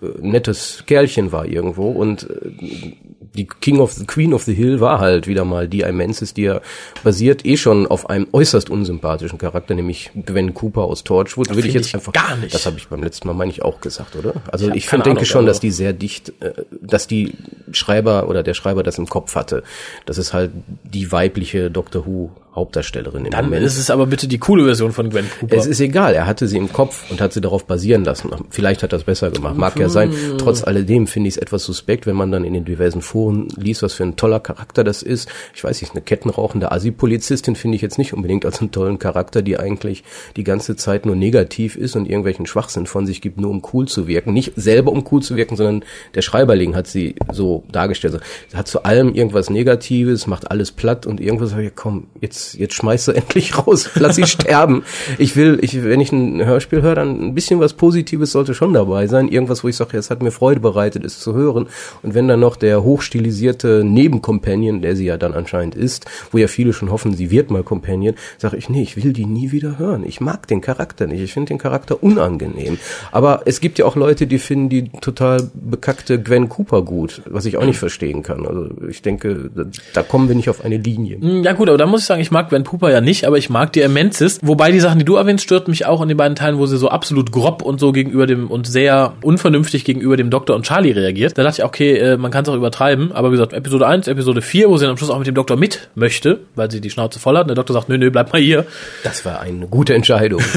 äh, 0.02 0.06
nettes 0.20 0.84
Kerlchen 0.86 1.32
war 1.32 1.46
irgendwo 1.46 1.90
und 1.90 2.28
äh, 2.28 2.92
die 3.36 3.46
King 3.46 3.78
of 3.80 3.92
the 3.92 4.04
Queen 4.06 4.34
of 4.34 4.42
the 4.42 4.54
Hill 4.54 4.80
war 4.80 4.98
halt 4.98 5.26
wieder 5.28 5.44
mal 5.44 5.68
die 5.68 5.80
Imensis, 5.82 6.34
die 6.34 6.42
ja 6.42 6.60
basiert 7.04 7.44
eh 7.46 7.56
schon 7.56 7.86
auf 7.86 8.10
einem 8.10 8.26
äußerst 8.32 8.70
unsympathischen 8.70 9.38
Charakter, 9.38 9.74
nämlich 9.74 10.10
Gwen 10.26 10.54
Cooper 10.54 10.82
aus 10.82 11.04
Torchwood. 11.04 11.50
Das 11.50 11.56
Will 11.56 11.66
ich 11.66 11.74
jetzt 11.74 11.86
ich 11.88 11.94
einfach 11.94 12.12
gar 12.12 12.36
nicht. 12.36 12.54
Das 12.54 12.66
habe 12.66 12.78
ich 12.78 12.88
beim 12.88 13.02
letzten 13.02 13.28
Mal 13.28 13.34
meine 13.34 13.50
ich 13.52 13.62
auch 13.62 13.80
gesagt, 13.80 14.16
oder? 14.16 14.34
Also 14.50 14.68
Ich 14.70 14.76
ich, 14.76 14.88
find, 14.88 15.06
denke 15.06 15.18
Ahnung, 15.20 15.24
schon, 15.26 15.38
aber- 15.40 15.48
dass 15.48 15.60
die 15.60 15.70
sehr 15.70 15.92
dicht, 15.92 16.32
äh, 16.40 16.52
dass 16.80 17.06
die 17.06 17.34
Schreiber 17.72 18.28
oder 18.28 18.42
der 18.42 18.54
Schreiber 18.54 18.82
das 18.82 18.98
im 18.98 19.06
Kopf 19.06 19.34
hatte. 19.36 19.62
Das 20.06 20.18
ist 20.18 20.32
halt 20.32 20.50
die 20.84 21.12
weibliche 21.12 21.70
Doctor 21.70 22.06
Who 22.06 22.30
Hauptdarstellerin 22.56 23.26
im 23.26 23.30
Dann 23.30 23.44
Moment. 23.46 23.64
ist 23.64 23.78
es 23.78 23.90
aber 23.90 24.06
bitte 24.06 24.26
die 24.26 24.38
coole 24.38 24.64
Version 24.64 24.92
von 24.92 25.10
Gwen 25.10 25.26
Cooper. 25.38 25.56
Es 25.56 25.66
ist 25.66 25.80
egal, 25.80 26.14
er 26.14 26.26
hatte 26.26 26.48
sie 26.48 26.56
im 26.56 26.72
Kopf 26.72 27.10
und 27.10 27.20
hat 27.20 27.32
sie 27.32 27.40
darauf 27.40 27.66
basieren 27.66 28.04
lassen. 28.04 28.30
Vielleicht 28.50 28.82
hat 28.82 28.92
er 28.92 28.98
das 28.98 29.04
besser 29.04 29.30
gemacht, 29.30 29.56
mag 29.56 29.78
ja 29.78 29.88
sein. 29.88 30.12
Trotz 30.38 30.64
alledem 30.64 31.06
finde 31.06 31.28
ich 31.28 31.36
es 31.36 31.42
etwas 31.42 31.64
suspekt, 31.64 32.06
wenn 32.06 32.16
man 32.16 32.32
dann 32.32 32.44
in 32.44 32.54
den 32.54 32.64
diversen 32.64 33.02
Foren 33.02 33.48
liest, 33.56 33.82
was 33.82 33.92
für 33.92 34.04
ein 34.04 34.16
toller 34.16 34.40
Charakter 34.40 34.82
das 34.84 35.02
ist. 35.02 35.28
Ich 35.54 35.62
weiß 35.62 35.80
nicht, 35.82 35.92
eine 35.92 36.02
kettenrauchende 36.02 36.72
Asi-Polizistin 36.72 37.56
finde 37.56 37.76
ich 37.76 37.82
jetzt 37.82 37.98
nicht 37.98 38.14
unbedingt 38.14 38.44
als 38.46 38.60
einen 38.60 38.70
tollen 38.70 38.98
Charakter, 38.98 39.42
die 39.42 39.58
eigentlich 39.58 40.02
die 40.36 40.44
ganze 40.44 40.76
Zeit 40.76 41.04
nur 41.04 41.16
negativ 41.16 41.76
ist 41.76 41.94
und 41.94 42.06
irgendwelchen 42.06 42.46
Schwachsinn 42.46 42.86
von 42.86 43.06
sich 43.06 43.20
gibt, 43.20 43.38
nur 43.38 43.50
um 43.50 43.62
cool 43.72 43.86
zu 43.86 44.08
wirken. 44.08 44.32
Nicht 44.32 44.52
selber 44.56 44.92
um 44.92 45.04
cool 45.10 45.22
zu 45.22 45.36
wirken, 45.36 45.56
sondern 45.56 45.84
der 46.14 46.22
Schreiberling 46.22 46.74
hat 46.74 46.86
sie 46.86 47.16
so 47.32 47.64
dargestellt. 47.70 48.14
Also, 48.14 48.24
sie 48.48 48.56
hat 48.56 48.68
zu 48.68 48.84
allem 48.84 49.14
irgendwas 49.14 49.50
Negatives, 49.50 50.26
macht 50.26 50.50
alles 50.50 50.72
platt 50.72 51.06
und 51.06 51.20
irgendwas, 51.20 51.54
komm, 51.74 52.06
jetzt, 52.20 52.45
jetzt 52.54 52.74
schmeißt 52.74 53.08
du 53.08 53.12
endlich 53.16 53.58
raus, 53.58 53.90
lass 53.94 54.16
sie 54.16 54.26
sterben. 54.26 54.84
Ich 55.18 55.36
will, 55.36 55.58
ich, 55.62 55.82
wenn 55.82 56.00
ich 56.00 56.12
ein 56.12 56.44
Hörspiel 56.44 56.82
höre, 56.82 56.94
dann 56.94 57.20
ein 57.20 57.34
bisschen 57.34 57.60
was 57.60 57.74
Positives 57.74 58.32
sollte 58.32 58.54
schon 58.54 58.72
dabei 58.72 59.06
sein. 59.06 59.28
Irgendwas, 59.28 59.64
wo 59.64 59.68
ich 59.68 59.76
sage, 59.76 59.96
es 59.96 60.10
hat 60.10 60.22
mir 60.22 60.30
Freude 60.30 60.60
bereitet, 60.60 61.04
es 61.04 61.20
zu 61.20 61.34
hören. 61.34 61.66
Und 62.02 62.14
wenn 62.14 62.28
dann 62.28 62.40
noch 62.40 62.56
der 62.56 62.82
hochstilisierte 62.82 63.82
Nebencompanion, 63.84 64.82
der 64.82 64.96
sie 64.96 65.06
ja 65.06 65.16
dann 65.16 65.34
anscheinend 65.34 65.74
ist, 65.74 66.06
wo 66.30 66.38
ja 66.38 66.48
viele 66.48 66.72
schon 66.72 66.90
hoffen, 66.90 67.14
sie 67.14 67.30
wird 67.30 67.50
mal 67.50 67.62
Companion, 67.62 68.14
sage 68.38 68.56
ich, 68.56 68.68
nee, 68.68 68.82
ich 68.82 68.96
will 69.02 69.12
die 69.12 69.26
nie 69.26 69.52
wieder 69.52 69.78
hören. 69.78 70.04
Ich 70.06 70.20
mag 70.20 70.46
den 70.46 70.60
Charakter 70.60 71.06
nicht. 71.06 71.20
Ich 71.20 71.32
finde 71.32 71.48
den 71.48 71.58
Charakter 71.58 72.02
unangenehm. 72.02 72.78
Aber 73.12 73.42
es 73.44 73.60
gibt 73.60 73.78
ja 73.78 73.84
auch 73.84 73.96
Leute, 73.96 74.26
die 74.26 74.38
finden 74.38 74.68
die 74.68 74.88
total 75.00 75.50
bekackte 75.54 76.20
Gwen 76.20 76.48
Cooper 76.48 76.82
gut, 76.82 77.22
was 77.26 77.44
ich 77.46 77.56
auch 77.56 77.64
nicht 77.64 77.78
verstehen 77.78 78.22
kann. 78.22 78.46
Also 78.46 78.68
ich 78.88 79.02
denke, 79.02 79.50
da, 79.92 80.02
kommen 80.02 80.28
wir 80.28 80.34
nicht 80.34 80.48
auf 80.50 80.64
eine 80.64 80.76
Linie. 80.76 81.18
Ja 81.42 81.52
gut, 81.52 81.68
aber 81.68 81.78
da 81.78 81.86
muss 81.86 82.02
ich 82.02 82.06
sagen, 82.06 82.20
ich 82.20 82.30
mag 82.36 82.50
Gwen 82.50 82.64
Cooper 82.64 82.90
ja 82.90 83.00
nicht, 83.00 83.26
aber 83.26 83.38
ich 83.38 83.48
mag 83.48 83.72
die 83.72 83.82
Amensis. 83.82 84.40
Wobei 84.42 84.70
die 84.70 84.80
Sachen, 84.80 84.98
die 84.98 85.06
du 85.06 85.16
erwähnst, 85.16 85.42
stört 85.42 85.68
mich 85.68 85.86
auch 85.86 86.02
in 86.02 86.08
den 86.08 86.18
beiden 86.18 86.36
Teilen, 86.36 86.58
wo 86.58 86.66
sie 86.66 86.76
so 86.76 86.90
absolut 86.90 87.32
grob 87.32 87.62
und 87.62 87.80
so 87.80 87.92
gegenüber 87.92 88.26
dem 88.26 88.50
und 88.50 88.66
sehr 88.66 89.14
unvernünftig 89.22 89.86
gegenüber 89.86 90.18
dem 90.18 90.28
Doktor 90.28 90.54
und 90.54 90.66
Charlie 90.66 90.90
reagiert. 90.90 91.38
Da 91.38 91.42
dachte 91.42 91.62
ich, 91.62 91.64
okay, 91.64 91.96
äh, 91.96 92.16
man 92.18 92.30
kann 92.30 92.42
es 92.42 92.50
auch 92.50 92.54
übertreiben. 92.54 93.10
Aber 93.12 93.28
wie 93.28 93.36
gesagt, 93.36 93.54
Episode 93.54 93.86
1, 93.86 94.06
Episode 94.06 94.42
4, 94.42 94.68
wo 94.68 94.76
sie 94.76 94.82
dann 94.84 94.90
am 94.90 94.98
Schluss 94.98 95.08
auch 95.08 95.16
mit 95.16 95.26
dem 95.26 95.34
Doktor 95.34 95.56
mit 95.56 95.88
möchte, 95.94 96.40
weil 96.56 96.70
sie 96.70 96.82
die 96.82 96.90
Schnauze 96.90 97.18
voll 97.18 97.38
hat. 97.38 97.44
Und 97.44 97.48
der 97.48 97.54
Doktor 97.54 97.72
sagt, 97.72 97.88
nö, 97.88 97.96
nö, 97.96 98.10
bleib 98.10 98.34
mal 98.34 98.42
hier. 98.42 98.66
Das 99.02 99.24
war 99.24 99.40
eine 99.40 99.66
gute 99.66 99.94
Entscheidung. 99.94 100.42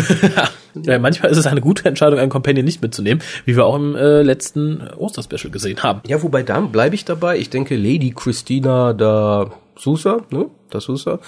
Ja, 0.84 1.00
manchmal 1.00 1.32
ist 1.32 1.38
es 1.40 1.48
eine 1.48 1.62
gute 1.62 1.90
Entscheidung, 1.90 2.20
einen 2.20 2.30
Companion 2.30 2.64
nicht 2.64 2.82
mitzunehmen, 2.84 3.24
wie 3.46 3.56
wir 3.56 3.66
auch 3.66 3.76
im 3.76 3.96
äh, 3.96 4.22
letzten 4.22 4.88
Osterspecial 4.98 5.52
gesehen 5.52 5.82
haben. 5.82 6.02
Ja, 6.06 6.22
wobei 6.22 6.44
da 6.44 6.60
bleibe 6.60 6.94
ich 6.94 7.06
dabei. 7.06 7.40
Ich 7.40 7.50
denke, 7.50 7.76
Lady 7.76 8.14
Christina 8.16 8.94
da 8.94 9.52
Sousa, 9.80 10.22
ne? 10.30 10.48
Da 10.70 10.80
Sousa, 10.80 11.20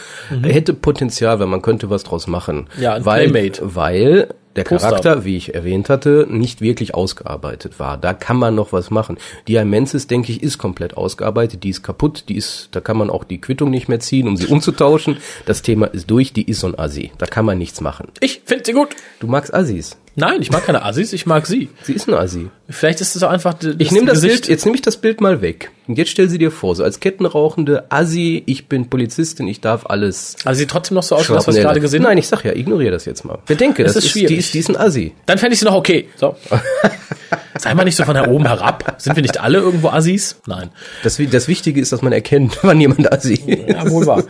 hätte 0.43 0.73
Potenzial, 0.73 1.39
weil 1.39 1.47
man 1.47 1.61
könnte 1.61 1.89
was 1.89 2.03
draus 2.03 2.27
machen. 2.27 2.67
Mhm. 2.75 2.83
Ja, 2.83 2.93
ein 2.93 3.05
weil, 3.05 3.29
Playmate. 3.29 3.75
weil 3.75 4.27
der 4.55 4.63
Poster. 4.65 4.89
Charakter, 4.89 5.23
wie 5.23 5.37
ich 5.37 5.55
erwähnt 5.55 5.89
hatte, 5.89 6.27
nicht 6.29 6.59
wirklich 6.59 6.93
ausgearbeitet 6.93 7.79
war. 7.79 7.97
Da 7.97 8.13
kann 8.13 8.37
man 8.37 8.53
noch 8.53 8.73
was 8.73 8.91
machen. 8.91 9.17
Die 9.47 9.55
Imensis, 9.55 10.07
denke 10.07 10.31
ich, 10.31 10.43
ist 10.43 10.57
komplett 10.57 10.97
ausgearbeitet. 10.97 11.63
Die 11.63 11.69
ist 11.69 11.83
kaputt. 11.83 12.25
Die 12.27 12.35
ist, 12.35 12.69
da 12.73 12.81
kann 12.81 12.97
man 12.97 13.09
auch 13.09 13.23
die 13.23 13.39
Quittung 13.39 13.69
nicht 13.69 13.87
mehr 13.87 14.01
ziehen, 14.01 14.27
um 14.27 14.35
sie 14.35 14.47
umzutauschen. 14.53 15.17
Das 15.45 15.61
Thema 15.61 15.85
ist 15.85 16.11
durch. 16.11 16.33
Die 16.33 16.49
ist 16.49 16.59
so 16.59 16.67
ein 16.67 16.77
Assi. 16.77 17.11
Da 17.17 17.25
kann 17.27 17.45
man 17.45 17.57
nichts 17.57 17.79
machen. 17.79 18.09
Ich 18.19 18.41
finde 18.45 18.65
sie 18.65 18.73
gut. 18.73 18.89
Du 19.21 19.27
magst 19.27 19.53
Assis. 19.53 19.97
Nein, 20.15 20.41
ich 20.41 20.51
mag 20.51 20.65
keine 20.65 20.83
Assis, 20.83 21.13
ich 21.13 21.25
mag 21.25 21.47
sie. 21.47 21.69
Sie 21.83 21.93
ist 21.93 22.07
ein 22.09 22.13
Assi. 22.13 22.49
Vielleicht 22.69 22.99
ist 22.99 23.15
es 23.15 23.23
auch 23.23 23.29
einfach 23.29 23.53
d- 23.53 23.75
Ich 23.77 23.91
nehme 23.91 24.07
das 24.07 24.15
Gesicht. 24.21 24.41
Bild, 24.41 24.49
jetzt 24.49 24.65
nehme 24.65 24.75
ich 24.75 24.81
das 24.81 24.97
Bild 24.97 25.21
mal 25.21 25.41
weg. 25.41 25.71
Und 25.87 25.97
jetzt 25.97 26.11
stell 26.11 26.27
sie 26.29 26.37
dir 26.37 26.51
vor, 26.51 26.75
so 26.75 26.83
als 26.83 26.99
kettenrauchende 26.99 27.85
Assi, 27.89 28.43
ich 28.45 28.67
bin 28.67 28.89
Polizistin, 28.89 29.47
ich 29.47 29.61
darf 29.61 29.85
alles. 29.85 30.35
Also 30.43 30.59
sieht 30.59 30.69
trotzdem 30.69 30.95
noch 30.95 31.03
so 31.03 31.15
aus, 31.15 31.27
das, 31.27 31.47
was 31.47 31.55
wir 31.55 31.63
gerade 31.63 31.79
gesehen 31.79 32.01
Nein, 32.03 32.11
haben. 32.11 32.17
ich 32.17 32.27
sag 32.27 32.43
ja, 32.43 32.51
ignoriere 32.53 32.91
das 32.91 33.05
jetzt 33.05 33.23
mal. 33.23 33.39
Bedenke, 33.45 33.83
Es 33.83 33.93
das 33.93 34.03
ist 34.03 34.07
ist, 34.07 34.15
die, 34.15 34.19
schwierig. 34.19 34.39
ist, 34.39 34.53
die 34.53 34.59
ist 34.59 34.69
ein 34.69 34.77
Assi. 34.77 35.13
Dann 35.27 35.37
fände 35.37 35.53
ich 35.53 35.59
sie 35.59 35.65
noch 35.65 35.75
okay. 35.75 36.09
So. 36.17 36.35
Sei 37.57 37.73
mal 37.75 37.83
nicht 37.83 37.95
so 37.95 38.03
von 38.05 38.15
da 38.15 38.27
oben 38.27 38.47
herab. 38.47 38.95
Sind 38.97 39.15
wir 39.15 39.21
nicht 39.21 39.39
alle 39.39 39.59
irgendwo 39.59 39.89
Assis? 39.89 40.37
Nein. 40.47 40.71
Das, 41.03 41.21
das 41.29 41.47
Wichtige 41.47 41.79
ist, 41.79 41.91
dass 41.91 42.01
man 42.01 42.11
erkennt, 42.11 42.57
wann 42.63 42.79
jemand 42.81 43.11
Assi 43.13 43.35
ist. 43.35 43.69
Ja, 43.69 43.89
wohl 43.89 44.05
wahr. 44.07 44.23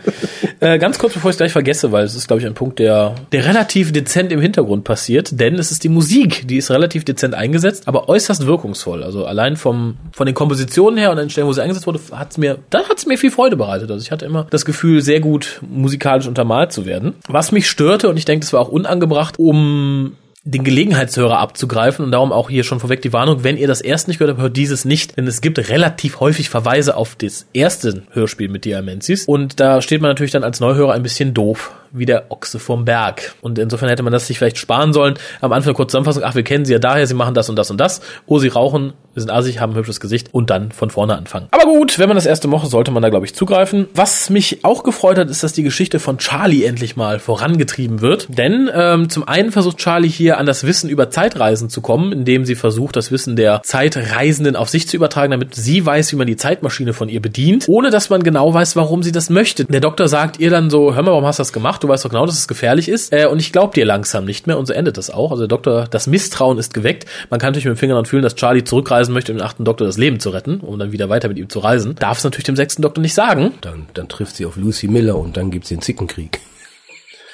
Äh, 0.62 0.78
ganz 0.78 0.98
kurz, 0.98 1.14
bevor 1.14 1.30
ich 1.30 1.34
es 1.34 1.38
gleich 1.38 1.52
vergesse, 1.52 1.90
weil 1.90 2.04
es 2.04 2.14
ist, 2.14 2.28
glaube 2.28 2.40
ich, 2.40 2.46
ein 2.46 2.54
Punkt, 2.54 2.78
der, 2.78 3.16
der 3.32 3.46
relativ 3.46 3.92
dezent 3.92 4.30
im 4.30 4.40
Hintergrund 4.40 4.84
passiert, 4.84 5.40
denn 5.40 5.56
es 5.56 5.72
ist 5.72 5.82
die 5.82 5.88
Musik, 5.88 6.46
die 6.46 6.56
ist 6.56 6.70
relativ 6.70 7.04
dezent 7.04 7.34
eingesetzt, 7.34 7.88
aber 7.88 8.08
äußerst 8.08 8.46
wirkungsvoll. 8.46 9.02
Also 9.02 9.26
allein 9.26 9.56
vom, 9.56 9.96
von 10.12 10.26
den 10.26 10.34
Kompositionen 10.34 10.98
her 10.98 11.10
und 11.10 11.16
den 11.16 11.30
Stellen, 11.30 11.48
wo 11.48 11.52
sie 11.52 11.62
eingesetzt 11.62 11.88
wurde, 11.88 11.98
hat's 12.12 12.38
mir, 12.38 12.58
da 12.70 12.88
hat's 12.88 13.06
mir 13.06 13.18
viel 13.18 13.32
Freude 13.32 13.56
bereitet. 13.56 13.90
Also 13.90 14.02
ich 14.04 14.12
hatte 14.12 14.24
immer 14.24 14.46
das 14.50 14.64
Gefühl, 14.64 15.02
sehr 15.02 15.18
gut 15.18 15.60
musikalisch 15.68 16.28
untermalt 16.28 16.72
zu 16.72 16.86
werden. 16.86 17.14
Was 17.26 17.50
mich 17.50 17.68
störte, 17.68 18.08
und 18.08 18.16
ich 18.16 18.24
denke, 18.24 18.44
das 18.44 18.52
war 18.52 18.60
auch 18.60 18.68
unangebracht, 18.68 19.34
um 19.38 20.16
den 20.44 20.64
Gelegenheitshörer 20.64 21.38
abzugreifen 21.38 22.04
und 22.04 22.10
darum 22.10 22.32
auch 22.32 22.50
hier 22.50 22.64
schon 22.64 22.80
vorweg 22.80 23.00
die 23.02 23.12
Warnung, 23.12 23.44
wenn 23.44 23.56
ihr 23.56 23.68
das 23.68 23.80
erste 23.80 24.10
nicht 24.10 24.18
gehört 24.18 24.36
habt, 24.36 24.42
hört 24.42 24.56
dieses 24.56 24.84
nicht, 24.84 25.16
denn 25.16 25.26
es 25.26 25.40
gibt 25.40 25.58
relativ 25.70 26.18
häufig 26.20 26.50
Verweise 26.50 26.96
auf 26.96 27.14
das 27.14 27.46
erste 27.52 28.02
Hörspiel 28.10 28.48
mit 28.48 28.64
Diamensis 28.64 29.24
und 29.26 29.60
da 29.60 29.80
steht 29.80 30.00
man 30.00 30.10
natürlich 30.10 30.32
dann 30.32 30.44
als 30.44 30.58
Neuhörer 30.58 30.94
ein 30.94 31.02
bisschen 31.04 31.32
doof, 31.32 31.72
wie 31.92 32.06
der 32.06 32.30
Ochse 32.30 32.58
vom 32.58 32.84
Berg 32.84 33.34
und 33.40 33.58
insofern 33.58 33.88
hätte 33.88 34.02
man 34.02 34.12
das 34.12 34.26
sich 34.26 34.38
vielleicht 34.38 34.58
sparen 34.58 34.92
sollen, 34.92 35.14
am 35.40 35.52
Anfang 35.52 35.74
kurz 35.74 35.92
zusammenfassen, 35.92 36.22
ach, 36.24 36.34
wir 36.34 36.42
kennen 36.42 36.64
sie 36.64 36.72
ja 36.72 36.78
daher, 36.78 37.06
sie 37.06 37.14
machen 37.14 37.34
das 37.34 37.48
und 37.48 37.56
das 37.56 37.70
und 37.70 37.78
das, 37.78 38.00
oh, 38.26 38.38
sie 38.38 38.48
rauchen, 38.48 38.92
sie 39.14 39.20
sind 39.20 39.30
assig, 39.30 39.60
haben 39.60 39.72
ein 39.72 39.76
hübsches 39.76 40.00
Gesicht 40.00 40.28
und 40.32 40.50
dann 40.50 40.72
von 40.72 40.90
vorne 40.90 41.16
anfangen. 41.16 41.48
Aber 41.50 41.64
gut, 41.64 41.98
wenn 41.98 42.08
man 42.08 42.16
das 42.16 42.26
erste 42.26 42.50
Woche, 42.50 42.66
sollte 42.66 42.90
man 42.90 43.02
da, 43.02 43.10
glaube 43.10 43.26
ich, 43.26 43.34
zugreifen. 43.34 43.88
Was 43.94 44.30
mich 44.30 44.64
auch 44.64 44.82
gefreut 44.84 45.18
hat, 45.18 45.30
ist, 45.30 45.42
dass 45.42 45.52
die 45.52 45.62
Geschichte 45.62 45.98
von 45.98 46.18
Charlie 46.18 46.64
endlich 46.64 46.96
mal 46.96 47.18
vorangetrieben 47.18 48.00
wird, 48.00 48.26
denn 48.30 48.70
ähm, 48.74 49.10
zum 49.10 49.28
einen 49.28 49.52
versucht 49.52 49.78
Charlie 49.78 50.08
hier 50.08 50.38
an 50.38 50.46
das 50.46 50.64
Wissen 50.64 50.88
über 50.88 51.10
Zeitreisen 51.10 51.68
zu 51.68 51.80
kommen, 51.80 52.12
indem 52.12 52.44
sie 52.44 52.54
versucht, 52.54 52.96
das 52.96 53.12
Wissen 53.12 53.36
der 53.36 53.62
Zeitreisenden 53.62 54.56
auf 54.56 54.68
sich 54.68 54.88
zu 54.88 54.96
übertragen, 54.96 55.30
damit 55.30 55.54
sie 55.54 55.84
weiß, 55.84 56.12
wie 56.12 56.16
man 56.16 56.26
die 56.26 56.36
Zeitmaschine 56.36 56.92
von 56.92 57.08
ihr 57.08 57.20
bedient, 57.20 57.66
ohne 57.68 57.90
dass 57.90 58.10
man 58.10 58.22
genau 58.22 58.52
weiß, 58.52 58.76
warum 58.76 59.02
sie 59.02 59.12
das 59.12 59.30
möchte. 59.30 59.64
Der 59.64 59.80
Doktor 59.80 60.08
sagt 60.08 60.40
ihr 60.40 60.50
dann 60.50 60.70
so, 60.70 60.94
hör 60.94 61.02
mal, 61.02 61.12
warum 61.12 61.26
hast 61.26 61.38
du 61.38 61.42
das 61.42 61.52
gemacht? 61.52 61.81
Du 61.82 61.88
weißt 61.88 62.04
doch 62.04 62.10
genau, 62.10 62.26
dass 62.26 62.38
es 62.38 62.46
gefährlich 62.46 62.88
ist. 62.88 63.12
Äh, 63.12 63.26
und 63.26 63.40
ich 63.40 63.52
glaube 63.52 63.74
dir 63.74 63.84
langsam 63.84 64.24
nicht 64.24 64.46
mehr. 64.46 64.58
Und 64.58 64.66
so 64.66 64.72
endet 64.72 64.96
das 64.98 65.10
auch. 65.10 65.32
Also 65.32 65.42
der 65.42 65.48
Doktor, 65.48 65.86
das 65.90 66.06
Misstrauen 66.06 66.58
ist 66.58 66.74
geweckt. 66.74 67.06
Man 67.28 67.40
kann 67.40 67.48
natürlich 67.48 67.64
mit 67.64 67.76
dem 67.76 67.78
Finger 67.78 67.94
dann 67.94 68.06
fühlen, 68.06 68.22
dass 68.22 68.36
Charlie 68.36 68.64
zurückreisen 68.64 69.12
möchte, 69.12 69.32
um 69.32 69.38
den 69.38 69.44
achten 69.44 69.64
Doktor 69.64 69.86
das 69.86 69.98
Leben 69.98 70.20
zu 70.20 70.30
retten, 70.30 70.60
um 70.60 70.78
dann 70.78 70.92
wieder 70.92 71.08
weiter 71.08 71.28
mit 71.28 71.38
ihm 71.38 71.48
zu 71.48 71.58
reisen. 71.58 71.96
Darf 71.96 72.18
es 72.18 72.24
natürlich 72.24 72.44
dem 72.44 72.56
sechsten 72.56 72.82
Doktor 72.82 73.00
nicht 73.00 73.14
sagen. 73.14 73.54
Dann, 73.62 73.86
dann 73.94 74.08
trifft 74.08 74.36
sie 74.36 74.46
auf 74.46 74.56
Lucy 74.56 74.86
Miller 74.86 75.16
und 75.16 75.36
dann 75.36 75.50
gibt's 75.50 75.68
den 75.68 75.80
Zickenkrieg. 75.80 76.40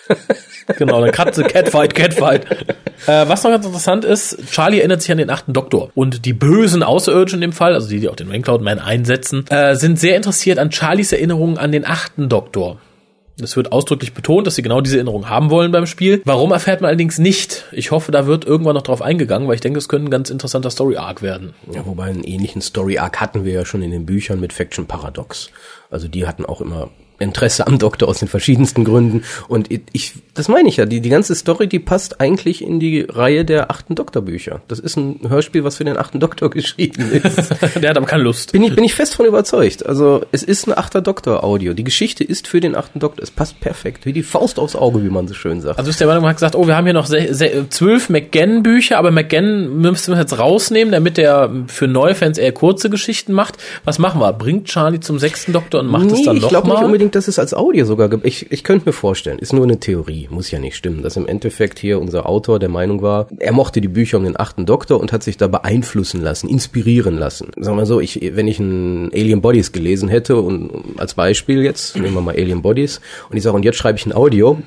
Genau, 0.76 1.00
dann 1.00 1.12
Katze, 1.12 1.44
Catfight, 1.44 1.94
Catfight. 1.94 2.44
Äh, 3.06 3.26
was 3.26 3.42
noch 3.42 3.50
ganz 3.50 3.64
interessant 3.64 4.04
ist, 4.04 4.38
Charlie 4.50 4.80
erinnert 4.80 5.00
sich 5.00 5.10
an 5.10 5.16
den 5.16 5.30
achten 5.30 5.54
Doktor. 5.54 5.90
Und 5.94 6.26
die 6.26 6.34
bösen 6.34 6.82
Außerirdischen 6.82 7.38
in 7.38 7.50
dem 7.50 7.52
Fall, 7.52 7.72
also 7.72 7.88
die, 7.88 8.00
die 8.00 8.08
auch 8.08 8.16
den 8.16 8.30
Raincloud 8.30 8.60
Man 8.60 8.78
einsetzen, 8.78 9.46
äh, 9.48 9.76
sind 9.76 9.98
sehr 9.98 10.16
interessiert 10.16 10.58
an 10.58 10.70
Charlies 10.70 11.12
Erinnerungen 11.12 11.56
an 11.56 11.72
den 11.72 11.86
achten 11.86 12.28
Doktor. 12.28 12.78
Es 13.40 13.56
wird 13.56 13.72
ausdrücklich 13.72 14.14
betont, 14.14 14.46
dass 14.46 14.56
sie 14.56 14.62
genau 14.62 14.80
diese 14.80 14.96
Erinnerung 14.96 15.28
haben 15.28 15.50
wollen 15.50 15.70
beim 15.70 15.86
Spiel. 15.86 16.22
Warum 16.24 16.50
erfährt 16.52 16.80
man 16.80 16.88
allerdings 16.88 17.18
nicht. 17.18 17.66
Ich 17.72 17.90
hoffe, 17.90 18.10
da 18.10 18.26
wird 18.26 18.44
irgendwann 18.44 18.74
noch 18.74 18.82
drauf 18.82 19.00
eingegangen, 19.00 19.46
weil 19.46 19.54
ich 19.54 19.60
denke, 19.60 19.78
es 19.78 19.88
könnte 19.88 20.08
ein 20.08 20.10
ganz 20.10 20.30
interessanter 20.30 20.70
Story-Arc 20.70 21.22
werden. 21.22 21.54
Ja, 21.72 21.86
wobei 21.86 22.04
einen 22.04 22.24
ähnlichen 22.24 22.62
Story-Arc 22.62 23.20
hatten 23.20 23.44
wir 23.44 23.52
ja 23.52 23.64
schon 23.64 23.82
in 23.82 23.90
den 23.90 24.06
Büchern 24.06 24.40
mit 24.40 24.52
Faction 24.52 24.86
Paradox. 24.86 25.50
Also 25.90 26.08
die 26.08 26.26
hatten 26.26 26.44
auch 26.44 26.60
immer 26.60 26.90
Interesse 27.18 27.66
am 27.66 27.78
Doktor 27.78 28.08
aus 28.08 28.18
den 28.18 28.28
verschiedensten 28.28 28.84
Gründen. 28.84 29.22
Und 29.48 29.68
ich, 29.70 30.14
das 30.34 30.48
meine 30.48 30.68
ich 30.68 30.76
ja, 30.76 30.86
die, 30.86 31.00
die 31.00 31.08
ganze 31.08 31.34
Story, 31.34 31.66
die 31.66 31.78
passt 31.78 32.20
eigentlich 32.20 32.62
in 32.62 32.78
die 32.80 33.00
Reihe 33.00 33.44
der 33.44 33.70
achten 33.70 33.94
Doktorbücher. 33.94 34.62
Das 34.68 34.78
ist 34.78 34.96
ein 34.96 35.20
Hörspiel, 35.28 35.64
was 35.64 35.76
für 35.76 35.84
den 35.84 35.96
achten 35.96 36.20
Doktor 36.20 36.50
geschrieben 36.58 37.10
ist. 37.10 37.50
Der 37.80 37.90
hat 37.90 37.96
aber 37.96 38.06
keine 38.06 38.22
Lust. 38.22 38.52
Bin 38.52 38.62
ich, 38.62 38.74
bin 38.74 38.84
ich 38.84 38.94
fest 38.94 39.14
von 39.14 39.26
überzeugt. 39.26 39.86
Also 39.86 40.24
es 40.32 40.42
ist 40.42 40.66
ein 40.66 40.76
achter 40.76 41.00
Doktor-Audio. 41.00 41.74
Die 41.74 41.84
Geschichte 41.84 42.24
ist 42.24 42.48
für 42.48 42.60
den 42.60 42.74
achten 42.74 43.00
Doktor. 43.00 43.22
Es 43.22 43.30
passt 43.30 43.60
perfekt. 43.60 44.06
Wie 44.06 44.12
die 44.12 44.22
Faust 44.22 44.58
aufs 44.58 44.76
Auge, 44.76 45.02
wie 45.04 45.10
man 45.10 45.28
so 45.28 45.34
schön 45.34 45.60
sagt. 45.60 45.78
Also 45.78 45.90
ist 45.90 46.00
der 46.00 46.06
Meinung, 46.06 46.22
man 46.22 46.30
hat 46.30 46.36
gesagt, 46.36 46.54
oh, 46.54 46.66
wir 46.66 46.76
haben 46.76 46.84
hier 46.84 46.94
noch 46.94 47.08
zwölf 47.08 48.08
McGann-Bücher, 48.08 48.98
aber 48.98 49.10
McGann 49.10 49.78
müssen 49.78 50.14
wir 50.14 50.20
jetzt 50.20 50.38
rausnehmen, 50.38 50.92
damit 50.92 51.16
der 51.16 51.50
für 51.66 51.88
Neufans 51.88 52.38
eher 52.38 52.52
kurze 52.52 52.90
Geschichten 52.90 53.32
macht. 53.32 53.56
Was 53.84 53.98
machen 53.98 54.20
wir? 54.20 54.32
Bringt 54.32 54.66
Charlie 54.66 55.00
zum 55.00 55.18
sechsten 55.18 55.52
Doktor 55.52 55.80
und 55.80 55.88
macht 55.88 56.12
es 56.12 56.22
dann 56.22 56.36
ich 56.36 56.48
unbedingt, 57.08 57.14
dass 57.14 57.28
es 57.28 57.38
als 57.38 57.54
Audio 57.54 57.84
sogar 57.84 58.08
gibt. 58.08 58.26
Ich, 58.26 58.50
ich 58.52 58.64
könnte 58.64 58.86
mir 58.86 58.92
vorstellen, 58.92 59.38
ist 59.38 59.52
nur 59.52 59.64
eine 59.64 59.80
Theorie, 59.80 60.28
muss 60.30 60.50
ja 60.50 60.58
nicht 60.58 60.76
stimmen, 60.76 61.02
dass 61.02 61.16
im 61.16 61.26
Endeffekt 61.26 61.78
hier 61.78 62.00
unser 62.00 62.28
Autor 62.28 62.58
der 62.58 62.68
Meinung 62.68 63.02
war, 63.02 63.28
er 63.38 63.52
mochte 63.52 63.80
die 63.80 63.88
Bücher 63.88 64.18
um 64.18 64.24
den 64.24 64.38
achten 64.38 64.66
Doktor 64.66 65.00
und 65.00 65.12
hat 65.12 65.22
sich 65.22 65.36
da 65.36 65.48
beeinflussen 65.48 66.20
lassen, 66.20 66.48
inspirieren 66.48 67.16
lassen. 67.16 67.48
Sagen 67.56 67.76
wir 67.76 67.82
mal 67.82 67.86
so, 67.86 68.00
ich, 68.00 68.20
wenn 68.34 68.48
ich 68.48 68.58
ein 68.58 69.10
Alien 69.12 69.40
Bodies 69.40 69.72
gelesen 69.72 70.08
hätte 70.08 70.36
und 70.36 70.70
als 70.98 71.14
Beispiel 71.14 71.62
jetzt, 71.62 71.96
nehmen 71.96 72.14
wir 72.14 72.20
mal 72.20 72.36
Alien 72.36 72.62
Bodies 72.62 73.00
und 73.30 73.36
ich 73.36 73.42
sage, 73.42 73.56
und 73.56 73.64
jetzt 73.64 73.76
schreibe 73.78 73.98
ich 73.98 74.06
ein 74.06 74.12
Audio 74.12 74.58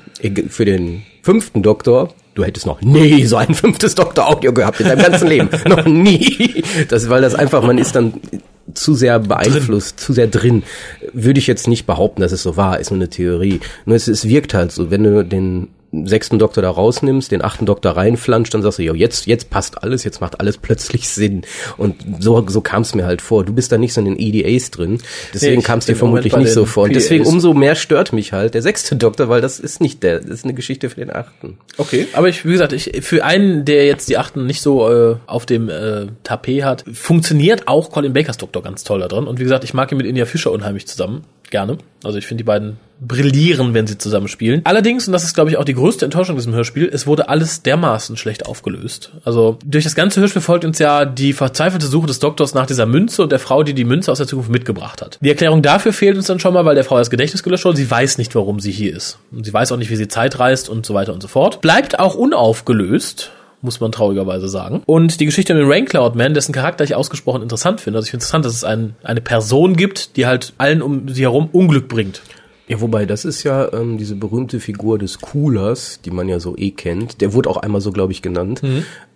für 0.48 0.64
den 0.64 1.02
fünften 1.22 1.62
Doktor, 1.62 2.08
du 2.34 2.44
hättest 2.44 2.66
noch 2.66 2.80
nie 2.80 3.24
so 3.26 3.36
ein 3.36 3.54
fünftes 3.54 3.94
Doktor-Audio 3.94 4.52
gehabt 4.52 4.80
in 4.80 4.86
deinem 4.88 5.02
ganzen 5.02 5.28
Leben. 5.28 5.48
noch 5.68 5.84
nie. 5.84 6.64
Das, 6.88 7.08
weil 7.08 7.22
das 7.22 7.34
einfach, 7.34 7.62
man 7.62 7.78
ist 7.78 7.94
dann 7.94 8.14
zu 8.74 8.94
sehr 8.94 9.18
beeinflusst, 9.18 10.00
zu 10.00 10.12
sehr 10.12 10.26
drin. 10.26 10.62
Würde 11.12 11.38
ich 11.38 11.46
jetzt 11.46 11.68
nicht 11.68 11.86
behaupten, 11.86 12.22
dass 12.22 12.32
es 12.32 12.42
so 12.42 12.56
war, 12.56 12.78
ist 12.80 12.90
nur 12.90 12.98
eine 12.98 13.10
Theorie. 13.10 13.60
Nur 13.84 13.96
es, 13.96 14.08
es 14.08 14.28
wirkt 14.28 14.54
halt 14.54 14.72
so, 14.72 14.90
wenn 14.90 15.04
du 15.04 15.24
den 15.24 15.68
sechsten 15.92 16.38
Doktor 16.38 16.62
da 16.62 16.70
rausnimmst, 16.70 17.30
den 17.30 17.42
achten 17.42 17.66
Doktor 17.66 17.92
reinflanscht, 17.92 18.54
dann 18.54 18.62
sagst 18.62 18.78
du, 18.78 18.82
jo, 18.82 18.94
jetzt, 18.94 19.26
jetzt 19.26 19.50
passt 19.50 19.82
alles, 19.82 20.04
jetzt 20.04 20.20
macht 20.20 20.40
alles 20.40 20.56
plötzlich 20.56 21.08
Sinn. 21.08 21.42
Und 21.76 21.96
so, 22.18 22.44
so 22.48 22.60
kam 22.62 22.82
es 22.82 22.94
mir 22.94 23.04
halt 23.04 23.20
vor. 23.20 23.44
Du 23.44 23.52
bist 23.52 23.70
da 23.72 23.78
nicht 23.78 23.92
so 23.92 24.00
in 24.00 24.06
den 24.06 24.18
EDAs 24.18 24.70
drin, 24.70 24.98
deswegen 25.34 25.60
ich 25.60 25.64
kam 25.64 25.78
es 25.78 25.86
dir 25.86 25.94
vermutlich 25.96 26.34
nicht 26.34 26.52
so 26.52 26.64
vor. 26.64 26.84
Und 26.84 26.96
deswegen 26.96 27.26
umso 27.26 27.52
mehr 27.52 27.74
stört 27.74 28.12
mich 28.12 28.32
halt 28.32 28.54
der 28.54 28.62
sechste 28.62 28.96
Doktor, 28.96 29.28
weil 29.28 29.40
das 29.40 29.60
ist 29.60 29.80
nicht 29.80 30.02
der, 30.02 30.20
das 30.20 30.30
ist 30.30 30.44
eine 30.44 30.54
Geschichte 30.54 30.88
für 30.88 31.00
den 31.00 31.14
achten. 31.14 31.58
Okay, 31.76 32.08
aber 32.14 32.28
ich, 32.28 32.44
wie 32.46 32.52
gesagt, 32.52 32.72
ich, 32.72 33.04
für 33.04 33.24
einen, 33.24 33.64
der 33.64 33.86
jetzt 33.86 34.08
die 34.08 34.16
Achten 34.16 34.46
nicht 34.46 34.62
so 34.62 34.90
äh, 34.90 35.16
auf 35.26 35.44
dem 35.46 35.68
äh, 35.68 36.06
Tapet 36.24 36.64
hat, 36.64 36.84
funktioniert 36.92 37.68
auch 37.68 37.90
Colin 37.90 38.12
Bakers 38.12 38.38
Doktor 38.38 38.62
ganz 38.62 38.84
toll 38.84 39.00
da 39.00 39.08
drin. 39.08 39.26
Und 39.26 39.38
wie 39.38 39.44
gesagt, 39.44 39.64
ich 39.64 39.74
mag 39.74 39.92
ihn 39.92 39.98
mit 39.98 40.06
India 40.06 40.24
Fischer 40.24 40.52
unheimlich 40.52 40.86
zusammen. 40.86 41.24
Gerne. 41.52 41.76
Also 42.02 42.16
ich 42.16 42.26
finde 42.26 42.44
die 42.44 42.46
beiden 42.46 42.78
brillieren, 42.98 43.74
wenn 43.74 43.86
sie 43.86 43.98
zusammen 43.98 44.26
spielen. 44.26 44.62
Allerdings, 44.64 45.06
und 45.06 45.12
das 45.12 45.22
ist, 45.22 45.34
glaube 45.34 45.50
ich, 45.50 45.58
auch 45.58 45.66
die 45.66 45.74
größte 45.74 46.06
Enttäuschung 46.06 46.34
diesem 46.34 46.54
Hörspiel, 46.54 46.88
es 46.90 47.06
wurde 47.06 47.28
alles 47.28 47.62
dermaßen 47.62 48.16
schlecht 48.16 48.46
aufgelöst. 48.46 49.12
Also 49.22 49.58
durch 49.62 49.84
das 49.84 49.94
ganze 49.94 50.22
Hörspiel 50.22 50.40
folgt 50.40 50.64
uns 50.64 50.78
ja 50.78 51.04
die 51.04 51.34
verzweifelte 51.34 51.86
Suche 51.86 52.06
des 52.06 52.20
Doktors 52.20 52.54
nach 52.54 52.64
dieser 52.64 52.86
Münze 52.86 53.22
und 53.22 53.32
der 53.32 53.38
Frau, 53.38 53.64
die 53.64 53.74
die 53.74 53.84
Münze 53.84 54.10
aus 54.10 54.16
der 54.16 54.26
Zukunft 54.26 54.50
mitgebracht 54.50 55.02
hat. 55.02 55.18
Die 55.20 55.28
Erklärung 55.28 55.60
dafür 55.60 55.92
fehlt 55.92 56.16
uns 56.16 56.26
dann 56.26 56.40
schon 56.40 56.54
mal, 56.54 56.64
weil 56.64 56.74
der 56.74 56.84
Frau 56.84 56.96
das 56.96 57.10
Gedächtnis 57.10 57.42
gelöscht 57.42 57.66
wurde. 57.66 57.76
Sie 57.76 57.90
weiß 57.90 58.16
nicht, 58.16 58.34
warum 58.34 58.58
sie 58.58 58.72
hier 58.72 58.96
ist. 58.96 59.18
Und 59.30 59.44
sie 59.44 59.52
weiß 59.52 59.72
auch 59.72 59.76
nicht, 59.76 59.90
wie 59.90 59.96
sie 59.96 60.08
Zeit 60.08 60.38
reist 60.38 60.70
und 60.70 60.86
so 60.86 60.94
weiter 60.94 61.12
und 61.12 61.20
so 61.20 61.28
fort. 61.28 61.60
Bleibt 61.60 61.98
auch 61.98 62.14
unaufgelöst 62.14 63.30
muss 63.62 63.80
man 63.80 63.92
traurigerweise 63.92 64.48
sagen. 64.48 64.82
Und 64.86 65.20
die 65.20 65.26
Geschichte 65.26 65.54
mit 65.54 65.62
dem 65.62 65.70
Raincloud 65.70 66.14
Man, 66.14 66.34
dessen 66.34 66.52
Charakter 66.52 66.84
ich 66.84 66.94
ausgesprochen 66.94 67.42
interessant 67.42 67.80
finde. 67.80 67.98
Also 67.98 68.06
ich 68.06 68.10
finde 68.10 68.24
interessant, 68.24 68.44
dass 68.44 68.54
es 68.54 68.64
ein, 68.64 68.96
eine 69.02 69.20
Person 69.20 69.76
gibt, 69.76 70.16
die 70.16 70.26
halt 70.26 70.52
allen 70.58 70.82
um 70.82 71.08
sie 71.08 71.22
herum 71.22 71.48
Unglück 71.52 71.88
bringt. 71.88 72.22
Ja, 72.68 72.80
wobei, 72.80 73.06
das 73.06 73.24
ist 73.24 73.42
ja 73.42 73.72
ähm, 73.72 73.98
diese 73.98 74.14
berühmte 74.14 74.60
Figur 74.60 74.98
des 74.98 75.20
Coolers, 75.20 76.00
die 76.04 76.10
man 76.10 76.28
ja 76.28 76.40
so 76.40 76.56
eh 76.56 76.70
kennt. 76.70 77.20
Der 77.20 77.34
wurde 77.34 77.50
auch 77.50 77.56
einmal 77.56 77.80
so, 77.80 77.92
glaube 77.92 78.12
ich, 78.12 78.22
genannt. 78.22 78.62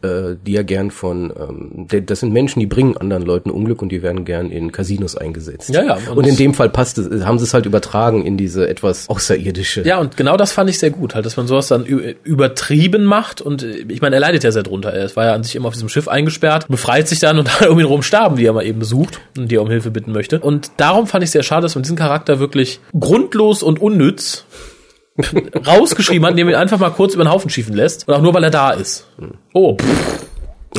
Äh, 0.06 0.36
die 0.46 0.52
ja 0.52 0.62
gern 0.62 0.90
von, 0.90 1.32
ähm, 1.38 1.86
das 2.06 2.20
sind 2.20 2.32
Menschen, 2.32 2.60
die 2.60 2.66
bringen 2.66 2.96
anderen 2.96 3.24
Leuten 3.24 3.50
Unglück 3.50 3.82
und 3.82 3.90
die 3.90 4.02
werden 4.02 4.24
gern 4.24 4.50
in 4.50 4.70
Casinos 4.72 5.16
eingesetzt. 5.16 5.70
Ja, 5.70 5.82
ja, 5.82 5.98
Und, 6.10 6.18
und- 6.18 6.26
in 6.26 6.36
dem 6.36 6.54
Fall 6.54 6.68
passt 6.70 6.98
es, 6.98 7.24
haben 7.24 7.38
sie 7.38 7.44
es 7.44 7.54
halt 7.54 7.66
übertragen 7.66 8.24
in 8.24 8.36
diese 8.36 8.68
etwas 8.68 9.08
außerirdische. 9.08 9.82
Ja, 9.82 9.98
und 9.98 10.16
genau 10.16 10.36
das 10.36 10.52
fand 10.52 10.70
ich 10.70 10.78
sehr 10.78 10.90
gut, 10.90 11.14
halt, 11.14 11.26
dass 11.26 11.36
man 11.36 11.46
sowas 11.46 11.68
dann 11.68 11.84
übertrieben 11.84 13.04
macht. 13.04 13.40
Und 13.40 13.62
äh, 13.62 13.84
ich 13.88 14.00
meine, 14.00 14.16
er 14.16 14.20
leidet 14.20 14.44
ja 14.44 14.52
sehr 14.52 14.62
drunter. 14.62 14.92
Er 14.92 15.14
war 15.16 15.26
ja 15.26 15.34
an 15.34 15.42
sich 15.42 15.56
immer 15.56 15.68
auf 15.68 15.74
diesem 15.74 15.88
Schiff 15.88 16.08
eingesperrt, 16.08 16.68
befreit 16.68 17.08
sich 17.08 17.20
dann 17.20 17.38
und 17.38 17.48
dann 17.60 17.68
um 17.70 17.78
ihn 17.80 17.86
rum 17.86 18.02
starben, 18.02 18.36
die 18.36 18.46
er 18.46 18.52
mal 18.52 18.64
eben 18.64 18.78
besucht 18.78 19.20
und 19.36 19.50
die 19.50 19.56
er 19.56 19.62
um 19.62 19.70
Hilfe 19.70 19.90
bitten 19.90 20.12
möchte. 20.12 20.40
Und 20.40 20.70
darum 20.76 21.06
fand 21.06 21.24
ich 21.24 21.30
sehr 21.30 21.42
schade, 21.42 21.62
dass 21.62 21.74
man 21.74 21.82
diesen 21.82 21.96
Charakter 21.96 22.38
wirklich 22.38 22.80
grundlos 22.98 23.62
und 23.62 23.80
unnütz 23.80 24.44
rausgeschrieben 25.66 26.24
hat, 26.24 26.32
indem 26.32 26.48
er 26.48 26.54
ihn 26.54 26.60
einfach 26.60 26.78
mal 26.78 26.90
kurz 26.90 27.14
über 27.14 27.24
den 27.24 27.30
Haufen 27.30 27.50
schiefen 27.50 27.74
lässt. 27.74 28.06
Und 28.08 28.14
auch 28.14 28.22
nur, 28.22 28.34
weil 28.34 28.44
er 28.44 28.50
da 28.50 28.70
ist. 28.70 29.06
Oh, 29.52 29.76
pff. 29.76 30.25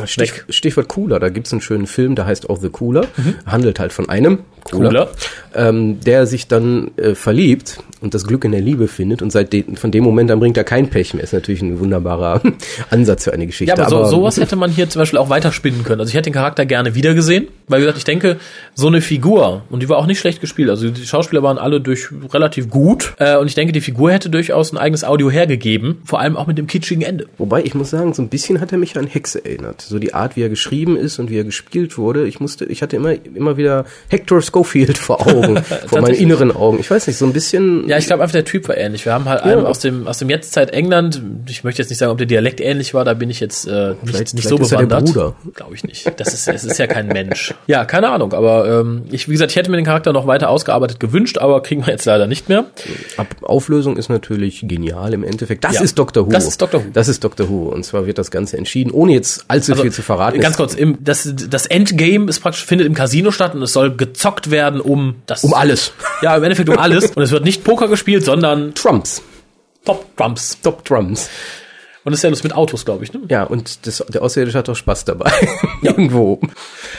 Stich, 0.05 0.43
Stichwort 0.49 0.87
Cooler, 0.87 1.19
da 1.19 1.29
gibt's 1.29 1.51
einen 1.51 1.61
schönen 1.61 1.87
Film, 1.87 2.15
der 2.15 2.25
heißt 2.25 2.49
auch 2.49 2.59
The 2.59 2.69
Cooler, 2.69 3.07
handelt 3.45 3.79
halt 3.79 3.93
von 3.93 4.09
einem 4.09 4.39
Cooler, 4.63 4.89
Cooler. 4.89 5.09
Ähm, 5.55 5.99
der 6.01 6.25
sich 6.27 6.47
dann 6.47 6.91
äh, 6.97 7.15
verliebt 7.15 7.79
und 8.01 8.13
das 8.13 8.27
Glück 8.27 8.45
in 8.45 8.51
der 8.51 8.61
Liebe 8.61 8.87
findet 8.87 9.21
und 9.21 9.31
seit 9.31 9.53
de 9.53 9.75
von 9.75 9.91
dem 9.91 10.03
Moment 10.03 10.29
an 10.29 10.39
bringt 10.39 10.57
er 10.57 10.63
kein 10.63 10.89
Pech 10.89 11.13
mehr. 11.13 11.23
Ist 11.23 11.33
natürlich 11.33 11.61
ein 11.61 11.79
wunderbarer 11.79 12.41
Ansatz 12.89 13.23
für 13.23 13.33
eine 13.33 13.47
Geschichte. 13.47 13.75
Ja, 13.77 13.87
aber, 13.87 14.05
so, 14.05 14.17
sowas 14.17 14.37
hätte 14.37 14.55
man 14.55 14.69
hier 14.69 14.89
zum 14.89 15.01
Beispiel 15.01 15.19
auch 15.19 15.29
weiterspinnen 15.29 15.83
können. 15.83 16.01
Also 16.01 16.09
ich 16.09 16.15
hätte 16.15 16.29
den 16.29 16.33
Charakter 16.33 16.65
gerne 16.65 16.95
wiedergesehen, 16.95 17.47
weil 17.67 17.79
wie 17.79 17.83
gesagt, 17.83 17.97
ich 17.97 18.03
denke, 18.03 18.37
so 18.75 18.87
eine 18.87 19.01
Figur, 19.01 19.63
und 19.69 19.81
die 19.81 19.89
war 19.89 19.97
auch 19.97 20.05
nicht 20.05 20.19
schlecht 20.19 20.41
gespielt, 20.41 20.69
also 20.69 20.89
die 20.89 21.05
Schauspieler 21.05 21.43
waren 21.43 21.57
alle 21.57 21.81
durch 21.81 22.07
relativ 22.33 22.69
gut, 22.69 23.13
äh, 23.19 23.37
und 23.37 23.47
ich 23.47 23.55
denke, 23.55 23.73
die 23.73 23.81
Figur 23.81 24.11
hätte 24.11 24.29
durchaus 24.29 24.71
ein 24.71 24.77
eigenes 24.77 25.03
Audio 25.03 25.29
hergegeben, 25.31 26.01
vor 26.05 26.19
allem 26.19 26.37
auch 26.37 26.47
mit 26.47 26.57
dem 26.57 26.67
kitschigen 26.67 27.03
Ende. 27.03 27.25
Wobei, 27.37 27.63
ich 27.63 27.73
muss 27.73 27.89
sagen, 27.89 28.13
so 28.13 28.21
ein 28.21 28.29
bisschen 28.29 28.61
hat 28.61 28.71
er 28.71 28.77
mich 28.77 28.97
an 28.97 29.07
Hexe 29.07 29.43
erinnert. 29.43 29.81
So 29.89 29.99
die 29.99 30.13
Art, 30.13 30.35
wie 30.35 30.41
er 30.43 30.49
geschrieben 30.49 30.97
ist 30.97 31.19
und 31.19 31.29
wie 31.29 31.37
er 31.39 31.43
gespielt 31.43 31.97
wurde. 31.97 32.27
Ich 32.27 32.39
musste, 32.39 32.65
ich 32.65 32.81
hatte 32.81 32.95
immer, 32.95 33.13
immer 33.35 33.57
wieder 33.57 33.85
Hector 34.09 34.41
Schofield 34.41 34.97
vor 34.97 35.25
Augen, 35.27 35.57
vor 35.87 36.01
meinen 36.01 36.15
inneren 36.15 36.51
Augen. 36.51 36.79
Ich 36.79 36.89
weiß 36.91 37.07
nicht, 37.07 37.17
so 37.17 37.25
ein 37.25 37.33
bisschen. 37.33 37.87
Ja, 37.87 37.97
ich 37.97 38.05
glaube 38.07 38.23
einfach, 38.23 38.33
der 38.33 38.45
Typ 38.45 38.67
war 38.67 38.77
ähnlich. 38.77 39.05
Wir 39.05 39.13
haben 39.13 39.25
halt 39.25 39.41
einen 39.43 39.65
aus 39.65 39.79
dem, 39.79 40.07
aus 40.07 40.17
dem 40.19 40.29
Jetztzeit 40.29 40.71
England, 40.71 41.21
ich 41.47 41.63
möchte 41.63 41.81
jetzt 41.81 41.89
nicht 41.89 41.99
sagen, 41.99 42.11
ob 42.11 42.17
der 42.17 42.27
Dialekt 42.27 42.59
ähnlich 42.61 42.93
war, 42.93 43.05
da 43.05 43.13
bin 43.13 43.29
ich 43.29 43.39
jetzt 43.39 43.67
äh, 43.67 43.89
nicht, 43.89 43.97
Vielleicht- 44.03 44.33
nicht 44.35 44.47
vielleicht 44.47 44.65
so 44.65 44.75
er 44.75 44.81
bewandert. 44.85 45.05
Bruder. 45.05 45.35
Glaube 45.53 45.75
ich 45.75 45.83
nicht. 45.83 46.11
Das 46.19 46.33
ist, 46.33 46.47
es 46.47 46.63
ist 46.63 46.77
ja 46.79 46.87
kein 46.87 47.07
Mensch. 47.07 47.53
Ja, 47.67 47.85
keine 47.85 48.09
Ahnung, 48.09 48.33
aber 48.33 48.81
ähm, 48.81 49.03
ich, 49.11 49.27
wie 49.27 49.33
gesagt, 49.33 49.51
ich 49.51 49.55
hätte 49.57 49.69
mir 49.71 49.77
den 49.77 49.85
Charakter 49.85 50.13
noch 50.13 50.27
weiter 50.27 50.49
ausgearbeitet 50.49 50.99
gewünscht, 50.99 51.37
aber 51.37 51.61
kriegen 51.63 51.85
wir 51.85 51.91
jetzt 51.91 52.05
leider 52.05 52.27
nicht 52.27 52.49
mehr. 52.49 52.65
Ab 53.17 53.27
Auflösung 53.41 53.97
ist 53.97 54.09
natürlich 54.09 54.67
genial 54.67 55.13
im 55.13 55.23
Endeffekt. 55.23 55.63
Das 55.63 55.75
Ja, 55.75 55.81
ist 55.81 55.97
Doctor 55.97 56.25
Who. 56.27 56.31
das 56.31 56.47
ist 56.47 56.61
Doctor 56.61 56.81
Who. 56.83 56.89
Das 56.93 57.07
ist 57.07 57.23
Doctor 57.23 57.49
Who. 57.49 57.69
Und 57.69 57.83
zwar 57.85 58.05
wird 58.05 58.17
das 58.17 58.31
Ganze 58.31 58.57
entschieden, 58.57 58.91
ohne 58.91 59.13
jetzt 59.13 59.45
allzu 59.47 59.66
viel 59.75 59.91
zu 59.91 60.01
verraten. 60.01 60.37
Also, 60.37 60.43
Ganz 60.43 60.57
kurz, 60.57 60.73
im, 60.73 61.03
das, 61.03 61.29
das 61.49 61.65
Endgame 61.65 62.29
ist 62.29 62.39
praktisch, 62.39 62.65
findet 62.65 62.87
im 62.87 62.93
Casino 62.93 63.31
statt 63.31 63.55
und 63.55 63.61
es 63.61 63.73
soll 63.73 63.95
gezockt 63.95 64.51
werden 64.51 64.81
um 64.81 65.15
das. 65.25 65.43
Um 65.43 65.53
alles. 65.53 65.91
Ja, 66.21 66.35
im 66.35 66.43
Endeffekt 66.43 66.69
um 66.69 66.77
alles. 66.77 67.11
Und 67.11 67.21
es 67.21 67.31
wird 67.31 67.43
nicht 67.43 67.63
Poker 67.63 67.87
gespielt, 67.87 68.23
sondern 68.25 68.73
Trumps. 68.73 69.21
Top 69.85 70.05
Trumps. 70.17 70.59
Top 70.61 70.83
Drums. 70.85 71.29
Und 72.07 72.13
das 72.13 72.19
ist 72.19 72.23
ja 72.23 72.29
das 72.29 72.43
mit 72.43 72.55
Autos, 72.55 72.85
glaube 72.85 73.03
ich, 73.03 73.11
ne? 73.11 73.19
Ja, 73.27 73.43
und 73.43 73.85
das, 73.85 74.01
der 74.07 74.21
Außerirdische 74.21 74.57
hat 74.57 74.69
doch 74.69 74.77
Spaß 74.77 75.03
dabei. 75.03 75.29
Irgendwo. 75.81 76.39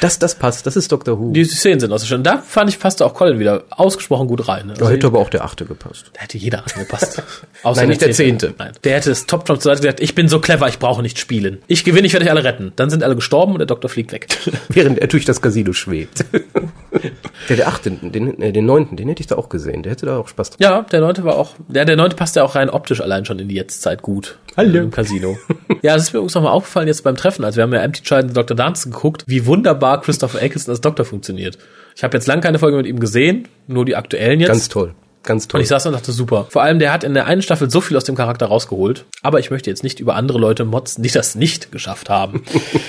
Das, 0.02 0.18
das 0.18 0.34
passt. 0.34 0.66
Das 0.66 0.76
ist 0.76 0.92
Doctor 0.92 1.18
Who. 1.18 1.32
Die 1.32 1.46
Szenen 1.46 1.80
sind 1.80 1.90
ausgestellt. 1.90 2.26
Da 2.26 2.42
fand 2.46 2.68
ich, 2.68 2.78
passte 2.78 3.06
auch 3.06 3.14
Colin 3.14 3.38
wieder 3.38 3.62
ausgesprochen 3.70 4.28
gut 4.28 4.46
rein. 4.48 4.66
ne? 4.66 4.74
da 4.74 4.90
hätte 4.90 5.06
aber 5.06 5.20
auch 5.20 5.30
der 5.30 5.44
Achte 5.44 5.64
gepasst. 5.64 6.10
Da 6.12 6.20
hätte 6.20 6.36
jeder 6.36 6.62
angepasst. 6.62 7.22
Außer 7.62 7.80
Nein, 7.80 7.88
nicht 7.88 8.02
der 8.02 8.10
Zehnte. 8.10 8.52
Nein. 8.58 8.72
Der 8.84 8.96
hätte 8.96 9.08
das 9.08 9.24
Top 9.24 9.46
Trump 9.46 9.62
zur 9.62 9.70
Seite 9.70 9.80
gesagt, 9.80 10.00
ich 10.00 10.14
bin 10.14 10.28
so 10.28 10.40
clever, 10.40 10.68
ich 10.68 10.78
brauche 10.78 11.00
nicht 11.00 11.18
spielen. 11.18 11.62
Ich 11.68 11.84
gewinne, 11.84 12.06
ich 12.06 12.12
werde 12.12 12.26
euch 12.26 12.30
alle 12.30 12.44
retten. 12.44 12.74
Dann 12.76 12.90
sind 12.90 13.02
alle 13.02 13.14
gestorben 13.16 13.52
und 13.52 13.60
der 13.60 13.66
Doktor 13.66 13.88
fliegt 13.88 14.12
weg. 14.12 14.28
Während 14.68 14.98
er 14.98 15.06
durch 15.06 15.24
das 15.24 15.40
Casino 15.40 15.72
schwebt. 15.72 16.26
der, 17.48 17.56
der 17.56 17.68
Achte, 17.68 17.92
den, 17.92 18.42
äh, 18.42 18.52
den 18.52 18.66
Neunten, 18.66 18.98
den 18.98 19.08
hätte 19.08 19.22
ich 19.22 19.26
da 19.26 19.36
auch 19.36 19.48
gesehen. 19.48 19.82
Der 19.84 19.92
hätte 19.92 20.04
da 20.04 20.18
auch 20.18 20.28
Spaß 20.28 20.50
dran. 20.50 20.58
Ja, 20.60 20.82
der 20.82 21.00
neunte 21.00 21.24
war 21.24 21.38
auch, 21.38 21.54
ja, 21.72 21.86
der 21.86 21.96
neunte 21.96 22.14
passt 22.14 22.36
ja 22.36 22.42
auch 22.42 22.56
rein 22.56 22.68
optisch 22.68 23.00
allein 23.00 23.24
schon 23.24 23.38
in 23.38 23.48
die 23.48 23.54
Jetztzeit 23.54 24.02
gut. 24.02 24.36
Hallo. 24.58 24.88
Casino. 24.98 25.38
ja, 25.82 25.94
das 25.94 26.04
ist 26.04 26.12
mir 26.12 26.18
übrigens 26.18 26.34
nochmal 26.34 26.50
aufgefallen 26.50 26.88
jetzt 26.88 27.04
beim 27.04 27.14
Treffen. 27.14 27.44
Also 27.44 27.58
wir 27.58 27.62
haben 27.62 27.72
ja 27.72 27.82
Empty 27.82 28.02
Child 28.02 28.24
und 28.24 28.36
Dr. 28.36 28.56
Dance 28.56 28.90
geguckt, 28.90 29.22
wie 29.28 29.46
wunderbar 29.46 30.00
Christopher 30.00 30.42
Eccleston 30.42 30.72
als 30.72 30.80
Doktor 30.80 31.04
funktioniert. 31.04 31.56
Ich 31.94 32.02
habe 32.02 32.16
jetzt 32.16 32.26
lang 32.26 32.40
keine 32.40 32.58
Folge 32.58 32.76
mit 32.76 32.86
ihm 32.86 32.98
gesehen, 32.98 33.46
nur 33.68 33.84
die 33.84 33.94
aktuellen 33.94 34.40
jetzt. 34.40 34.48
Ganz 34.48 34.68
toll. 34.68 34.94
Ganz 35.22 35.46
toll. 35.46 35.58
Und 35.58 35.62
ich 35.62 35.68
saß 35.68 35.86
und 35.86 35.92
dachte, 35.92 36.10
super. 36.10 36.46
Vor 36.50 36.62
allem, 36.62 36.80
der 36.80 36.92
hat 36.92 37.04
in 37.04 37.14
der 37.14 37.26
einen 37.26 37.42
Staffel 37.42 37.70
so 37.70 37.80
viel 37.80 37.96
aus 37.96 38.04
dem 38.04 38.16
Charakter 38.16 38.46
rausgeholt. 38.46 39.04
Aber 39.22 39.38
ich 39.38 39.50
möchte 39.52 39.70
jetzt 39.70 39.84
nicht 39.84 40.00
über 40.00 40.16
andere 40.16 40.38
Leute 40.38 40.64
motzen, 40.64 41.02
die 41.04 41.10
das 41.10 41.36
nicht 41.36 41.70
geschafft 41.70 42.08
haben. 42.08 42.42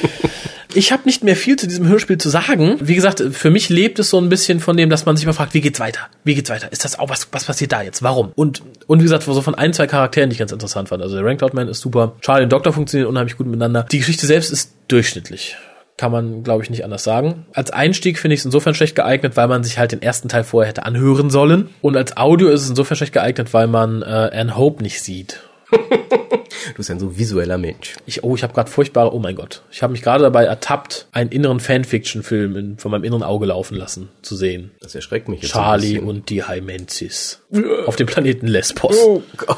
Ich 0.73 0.91
habe 0.91 1.03
nicht 1.05 1.23
mehr 1.23 1.35
viel 1.35 1.55
zu 1.55 1.67
diesem 1.67 1.87
Hörspiel 1.87 2.19
zu 2.19 2.29
sagen. 2.29 2.77
Wie 2.79 2.93
gesagt, 2.93 3.23
für 3.31 3.49
mich 3.49 3.69
lebt 3.69 3.97
es 3.97 4.11
so 4.11 4.19
ein 4.19 4.29
bisschen 4.29 4.59
von 4.59 4.77
dem, 4.77 4.91
dass 4.91 5.05
man 5.05 5.17
sich 5.17 5.25
mal 5.25 5.33
fragt, 5.33 5.55
wie 5.55 5.61
geht's 5.61 5.79
weiter? 5.79 6.01
Wie 6.23 6.35
geht's 6.35 6.51
weiter? 6.51 6.71
Ist 6.71 6.85
das 6.85 6.99
auch 6.99 7.09
was, 7.09 7.27
was 7.31 7.45
passiert 7.45 7.71
da 7.71 7.81
jetzt? 7.81 8.03
Warum? 8.03 8.31
Und, 8.35 8.61
und 8.85 8.99
wie 8.99 9.03
gesagt, 9.03 9.23
so 9.23 9.41
von 9.41 9.55
ein, 9.55 9.73
zwei 9.73 9.87
Charakteren, 9.87 10.29
die 10.29 10.35
ich 10.35 10.39
ganz 10.39 10.51
interessant 10.51 10.89
fand. 10.89 11.01
Also 11.01 11.15
der 11.15 11.25
Ranked 11.25 11.55
Man 11.55 11.67
ist 11.67 11.81
super. 11.81 12.15
Charlie 12.21 12.43
und 12.43 12.51
Doktor 12.51 12.71
funktionieren 12.71 13.09
unheimlich 13.09 13.35
gut 13.35 13.47
miteinander. 13.47 13.83
Die 13.91 13.97
Geschichte 13.97 14.27
selbst 14.27 14.51
ist 14.51 14.73
durchschnittlich. 14.87 15.57
Kann 15.97 16.11
man, 16.11 16.43
glaube 16.43 16.63
ich, 16.63 16.69
nicht 16.69 16.85
anders 16.85 17.03
sagen. 17.03 17.47
Als 17.53 17.71
Einstieg 17.71 18.19
finde 18.19 18.35
ich 18.35 18.41
es 18.41 18.45
insofern 18.45 18.75
schlecht 18.75 18.95
geeignet, 18.95 19.35
weil 19.35 19.47
man 19.47 19.63
sich 19.63 19.79
halt 19.79 19.91
den 19.91 20.01
ersten 20.01 20.29
Teil 20.29 20.43
vorher 20.43 20.69
hätte 20.69 20.85
anhören 20.85 21.31
sollen. 21.31 21.69
Und 21.81 21.97
als 21.97 22.15
Audio 22.15 22.47
ist 22.47 22.61
es 22.61 22.69
insofern 22.69 22.95
schlecht 22.95 23.13
geeignet, 23.13 23.53
weil 23.53 23.67
man 23.67 24.03
äh, 24.03 24.05
Anne 24.05 24.55
Hope 24.55 24.83
nicht 24.83 25.01
sieht. 25.01 25.41
Du 25.71 26.73
bist 26.75 26.89
ein 26.91 26.99
so 26.99 27.17
visueller 27.17 27.57
Mensch. 27.57 27.95
Ich, 28.05 28.23
oh, 28.23 28.35
ich 28.35 28.43
habe 28.43 28.53
gerade 28.53 28.69
furchtbare, 28.69 29.13
oh 29.13 29.19
mein 29.19 29.35
Gott. 29.35 29.63
Ich 29.71 29.81
habe 29.83 29.91
mich 29.91 30.01
gerade 30.01 30.23
dabei 30.23 30.45
ertappt, 30.45 31.07
einen 31.11 31.29
inneren 31.31 31.59
Fanfiction-Film 31.59 32.55
in- 32.55 32.77
von 32.77 32.91
meinem 32.91 33.03
inneren 33.03 33.23
Auge 33.23 33.45
laufen 33.47 33.75
lassen, 33.75 34.09
zu 34.21 34.35
sehen. 34.35 34.71
Das 34.81 34.95
erschreckt 34.95 35.27
mich 35.29 35.41
jetzt 35.41 35.51
Charlie 35.51 35.99
und 35.99 36.29
die 36.29 36.47
Hymensis. 36.47 37.39
Auf 37.85 37.95
dem 37.95 38.07
Planeten 38.07 38.47
Lesbos. 38.47 38.95
Oh 38.97 39.21
Gott. 39.37 39.57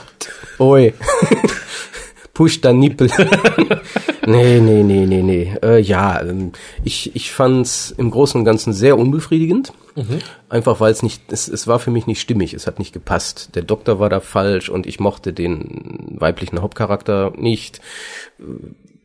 Oi. 0.59 0.93
Push 2.33 2.61
da 2.61 2.71
Nippel. 2.73 3.09
nee, 4.25 4.59
nee, 4.59 4.83
nee, 4.83 5.05
nee, 5.05 5.21
nee. 5.21 5.53
Äh, 5.61 5.79
ja, 5.79 6.21
ähm, 6.21 6.51
ich, 6.83 7.15
ich 7.15 7.31
fand's 7.31 7.93
im 7.97 8.11
Großen 8.11 8.39
und 8.39 8.45
Ganzen 8.45 8.73
sehr 8.73 8.97
unbefriedigend. 8.97 9.73
Einfach 10.49 10.79
weil 10.79 10.91
es 10.91 11.03
nicht, 11.03 11.33
es, 11.33 11.47
es 11.49 11.67
war 11.67 11.79
für 11.79 11.91
mich 11.91 12.07
nicht 12.07 12.21
stimmig, 12.21 12.53
es 12.53 12.65
hat 12.65 12.79
nicht 12.79 12.93
gepasst. 12.93 13.55
Der 13.55 13.63
Doktor 13.63 13.99
war 13.99 14.09
da 14.09 14.21
falsch 14.21 14.69
und 14.69 14.87
ich 14.87 14.99
mochte 14.99 15.33
den 15.33 16.15
weiblichen 16.17 16.61
Hauptcharakter 16.61 17.33
nicht. 17.35 17.81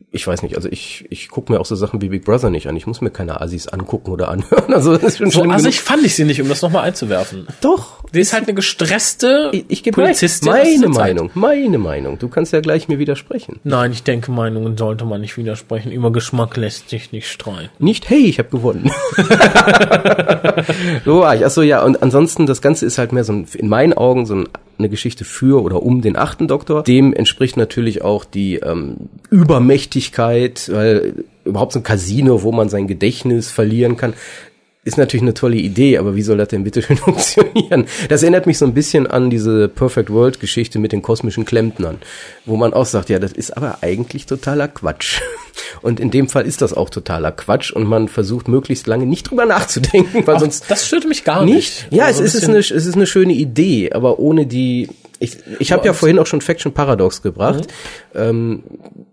Ich 0.09 0.25
weiß 0.25 0.41
nicht, 0.41 0.55
also 0.55 0.69
ich, 0.69 1.05
ich 1.09 1.27
gucke 1.27 1.51
mir 1.51 1.59
auch 1.59 1.65
so 1.65 1.75
Sachen 1.75 2.01
wie 2.01 2.07
Big 2.07 2.23
Brother 2.23 2.49
nicht 2.49 2.67
an. 2.67 2.77
Ich 2.77 2.87
muss 2.87 3.01
mir 3.01 3.09
keine 3.09 3.41
Asis 3.41 3.67
angucken 3.67 4.11
oder 4.11 4.29
anhören. 4.29 4.63
Also 4.73 4.95
das 4.95 5.19
ist 5.19 5.33
schon 5.33 5.51
So 5.59 5.67
ich 5.67 5.81
fand 5.81 6.03
ich 6.05 6.15
sie 6.15 6.23
nicht, 6.23 6.41
um 6.41 6.47
das 6.47 6.61
nochmal 6.61 6.83
einzuwerfen. 6.83 7.45
Doch, 7.61 8.03
Die 8.13 8.21
ist 8.21 8.31
halt 8.31 8.43
eine 8.45 8.53
gestresste 8.53 9.49
ich, 9.51 9.65
ich 9.67 9.83
gebe 9.83 10.01
Polizistin. 10.01 10.49
meine. 10.51 10.87
Meinung, 10.87 11.29
meine 11.33 11.77
Meinung. 11.77 12.19
Du 12.19 12.29
kannst 12.29 12.53
ja 12.53 12.61
gleich 12.61 12.87
mir 12.87 12.99
widersprechen. 12.99 13.59
Nein, 13.65 13.91
ich 13.91 14.03
denke, 14.03 14.31
Meinungen 14.31 14.77
sollte 14.77 15.03
man 15.03 15.19
nicht 15.19 15.35
widersprechen. 15.35 15.91
Über 15.91 16.11
Geschmack 16.11 16.55
lässt 16.55 16.89
sich 16.89 17.11
nicht 17.11 17.29
streiten. 17.29 17.69
Nicht, 17.79 18.09
hey, 18.09 18.25
ich 18.27 18.39
habe 18.39 18.49
gewonnen. 18.49 18.89
so 21.05 21.19
war 21.19 21.35
ich. 21.35 21.45
Achso, 21.45 21.61
ja, 21.61 21.83
und 21.83 22.01
ansonsten, 22.01 22.45
das 22.45 22.61
Ganze 22.61 22.85
ist 22.85 22.97
halt 22.97 23.11
mehr 23.11 23.23
so 23.23 23.33
ein, 23.33 23.47
in 23.53 23.67
meinen 23.67 23.93
Augen 23.93 24.25
so 24.25 24.35
ein, 24.35 24.49
eine 24.77 24.89
Geschichte 24.89 25.25
für 25.25 25.61
oder 25.61 25.83
um 25.83 26.01
den 26.01 26.15
achten 26.15 26.47
Doktor. 26.47 26.83
Dem 26.83 27.13
entspricht 27.13 27.57
natürlich 27.57 28.01
auch 28.01 28.25
die 28.25 28.55
ähm, 28.55 29.09
Übermächtigkeit, 29.29 30.69
weil 30.71 31.25
überhaupt 31.45 31.73
so 31.73 31.79
ein 31.79 31.83
Casino, 31.83 32.43
wo 32.43 32.51
man 32.51 32.69
sein 32.69 32.87
Gedächtnis 32.87 33.49
verlieren 33.49 33.97
kann, 33.97 34.13
ist 34.87 34.97
natürlich 34.97 35.21
eine 35.21 35.33
tolle 35.33 35.57
Idee, 35.57 35.97
aber 35.97 36.15
wie 36.15 36.21
soll 36.23 36.37
das 36.37 36.47
denn 36.47 36.63
bitte 36.63 36.81
schön 36.83 36.97
funktionieren? 36.97 37.85
Das 38.09 38.23
erinnert 38.23 38.47
mich 38.47 38.57
so 38.57 38.65
ein 38.65 38.73
bisschen 38.73 39.05
an 39.05 39.29
diese 39.29 39.67
Perfect 39.67 40.09
World 40.09 40.39
Geschichte 40.39 40.79
mit 40.79 40.91
den 40.91 41.01
kosmischen 41.01 41.45
Klempnern, 41.45 41.97
wo 42.45 42.55
man 42.57 42.73
auch 42.73 42.85
sagt, 42.85 43.09
ja, 43.09 43.19
das 43.19 43.33
ist 43.33 43.55
aber 43.55 43.79
eigentlich 43.81 44.25
totaler 44.25 44.67
Quatsch. 44.67 45.21
Und 45.81 45.99
in 45.99 46.09
dem 46.11 46.29
Fall 46.29 46.45
ist 46.47 46.61
das 46.61 46.73
auch 46.73 46.89
totaler 46.89 47.31
Quatsch 47.31 47.71
und 47.71 47.85
man 47.85 48.07
versucht 48.07 48.47
möglichst 48.47 48.87
lange 48.87 49.05
nicht 49.05 49.29
drüber 49.29 49.45
nachzudenken, 49.45 50.25
weil 50.25 50.39
sonst 50.39 50.65
Das 50.69 50.85
störte 50.87 51.07
mich 51.07 51.23
gar 51.23 51.43
nicht. 51.43 51.55
nicht. 51.55 51.87
Ja, 51.91 52.05
Also 52.05 52.23
es, 52.23 52.35
ist 52.35 52.47
eine, 52.47 52.59
es 52.59 52.71
ist 52.71 52.95
eine 52.95 53.07
schöne 53.07 53.33
Idee, 53.33 53.91
aber 53.91 54.19
ohne 54.19 54.45
die. 54.45 54.87
Ich, 55.19 55.37
ich 55.59 55.71
habe 55.71 55.85
ja 55.85 55.93
vorhin 55.93 56.19
auch 56.19 56.27
schon 56.27 56.41
Faction 56.41 56.73
Paradox 56.73 57.21
gebracht. 57.21 57.67
Ähm, 58.13 58.63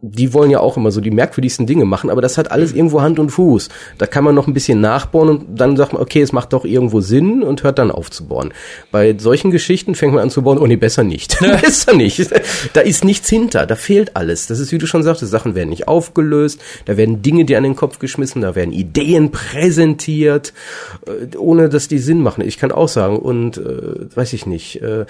die 0.03 0.35
wollen 0.35 0.51
ja 0.51 0.61
auch 0.61 0.77
immer 0.77 0.90
so 0.90 1.01
die 1.01 1.11
merkwürdigsten 1.11 1.67
Dinge 1.67 1.85
machen, 1.87 2.11
aber 2.11 2.21
das 2.21 2.37
hat 2.37 2.51
alles 2.51 2.73
irgendwo 2.73 3.01
Hand 3.01 3.19
und 3.19 3.31
Fuß. 3.31 3.69
Da 3.97 4.07
kann 4.07 4.25
man 4.25 4.35
noch 4.35 4.47
ein 4.47 4.55
bisschen 4.55 4.81
nachbohren 4.81 5.29
und 5.31 5.59
dann 5.59 5.77
sagt 5.77 5.95
man, 5.95 6.03
okay, 6.03 6.21
es 6.21 6.33
macht 6.33 6.53
doch 6.53 6.64
irgendwo 6.64 7.01
Sinn 7.01 7.43
und 7.43 7.62
hört 7.62 7.79
dann 7.79 7.90
auf 7.90 8.11
zu 8.11 8.27
bohren. 8.27 8.53
Bei 8.90 9.17
solchen 9.17 9.51
Geschichten 9.51 9.95
fängt 9.95 10.12
man 10.12 10.23
an 10.23 10.31
zu 10.31 10.43
bohren, 10.43 10.59
oh 10.59 10.67
nee, 10.67 10.77
besser 10.77 11.05
nicht. 11.05 11.38
besser 11.62 11.95
nicht. 11.95 12.31
Da 12.75 12.81
ist 12.81 13.05
nichts 13.05 13.29
hinter, 13.29 13.67
da 13.67 13.77
fehlt 13.77 14.17
alles. 14.17 14.47
Das 14.47 14.59
ist, 14.59 14.73
wie 14.73 14.79
du 14.79 14.87
schon 14.87 15.03
sagtest, 15.03 15.31
Sachen 15.31 15.55
werden 15.55 15.71
nicht 15.71 15.88
aufgelöst, 15.88 16.61
da 16.85 16.97
werden 16.97 17.23
Dinge 17.23 17.45
dir 17.45 17.57
an 17.57 17.64
den 17.64 17.77
Kopf 17.77 17.99
geschmissen, 17.99 18.43
da 18.43 18.55
werden 18.55 18.73
Ideen 18.73 19.31
präsentiert, 19.31 20.53
äh, 21.07 21.37
ohne 21.37 21.69
dass 21.69 21.88
die 21.88 21.99
Sinn 21.99 22.21
machen. 22.21 22.45
Ich 22.47 22.59
kann 22.59 22.73
auch 22.73 22.88
sagen, 22.88 23.19
und 23.19 23.57
äh, 23.57 24.14
weiß 24.14 24.33
ich 24.35 24.47
nicht, 24.47 24.83
äh, 24.83 25.07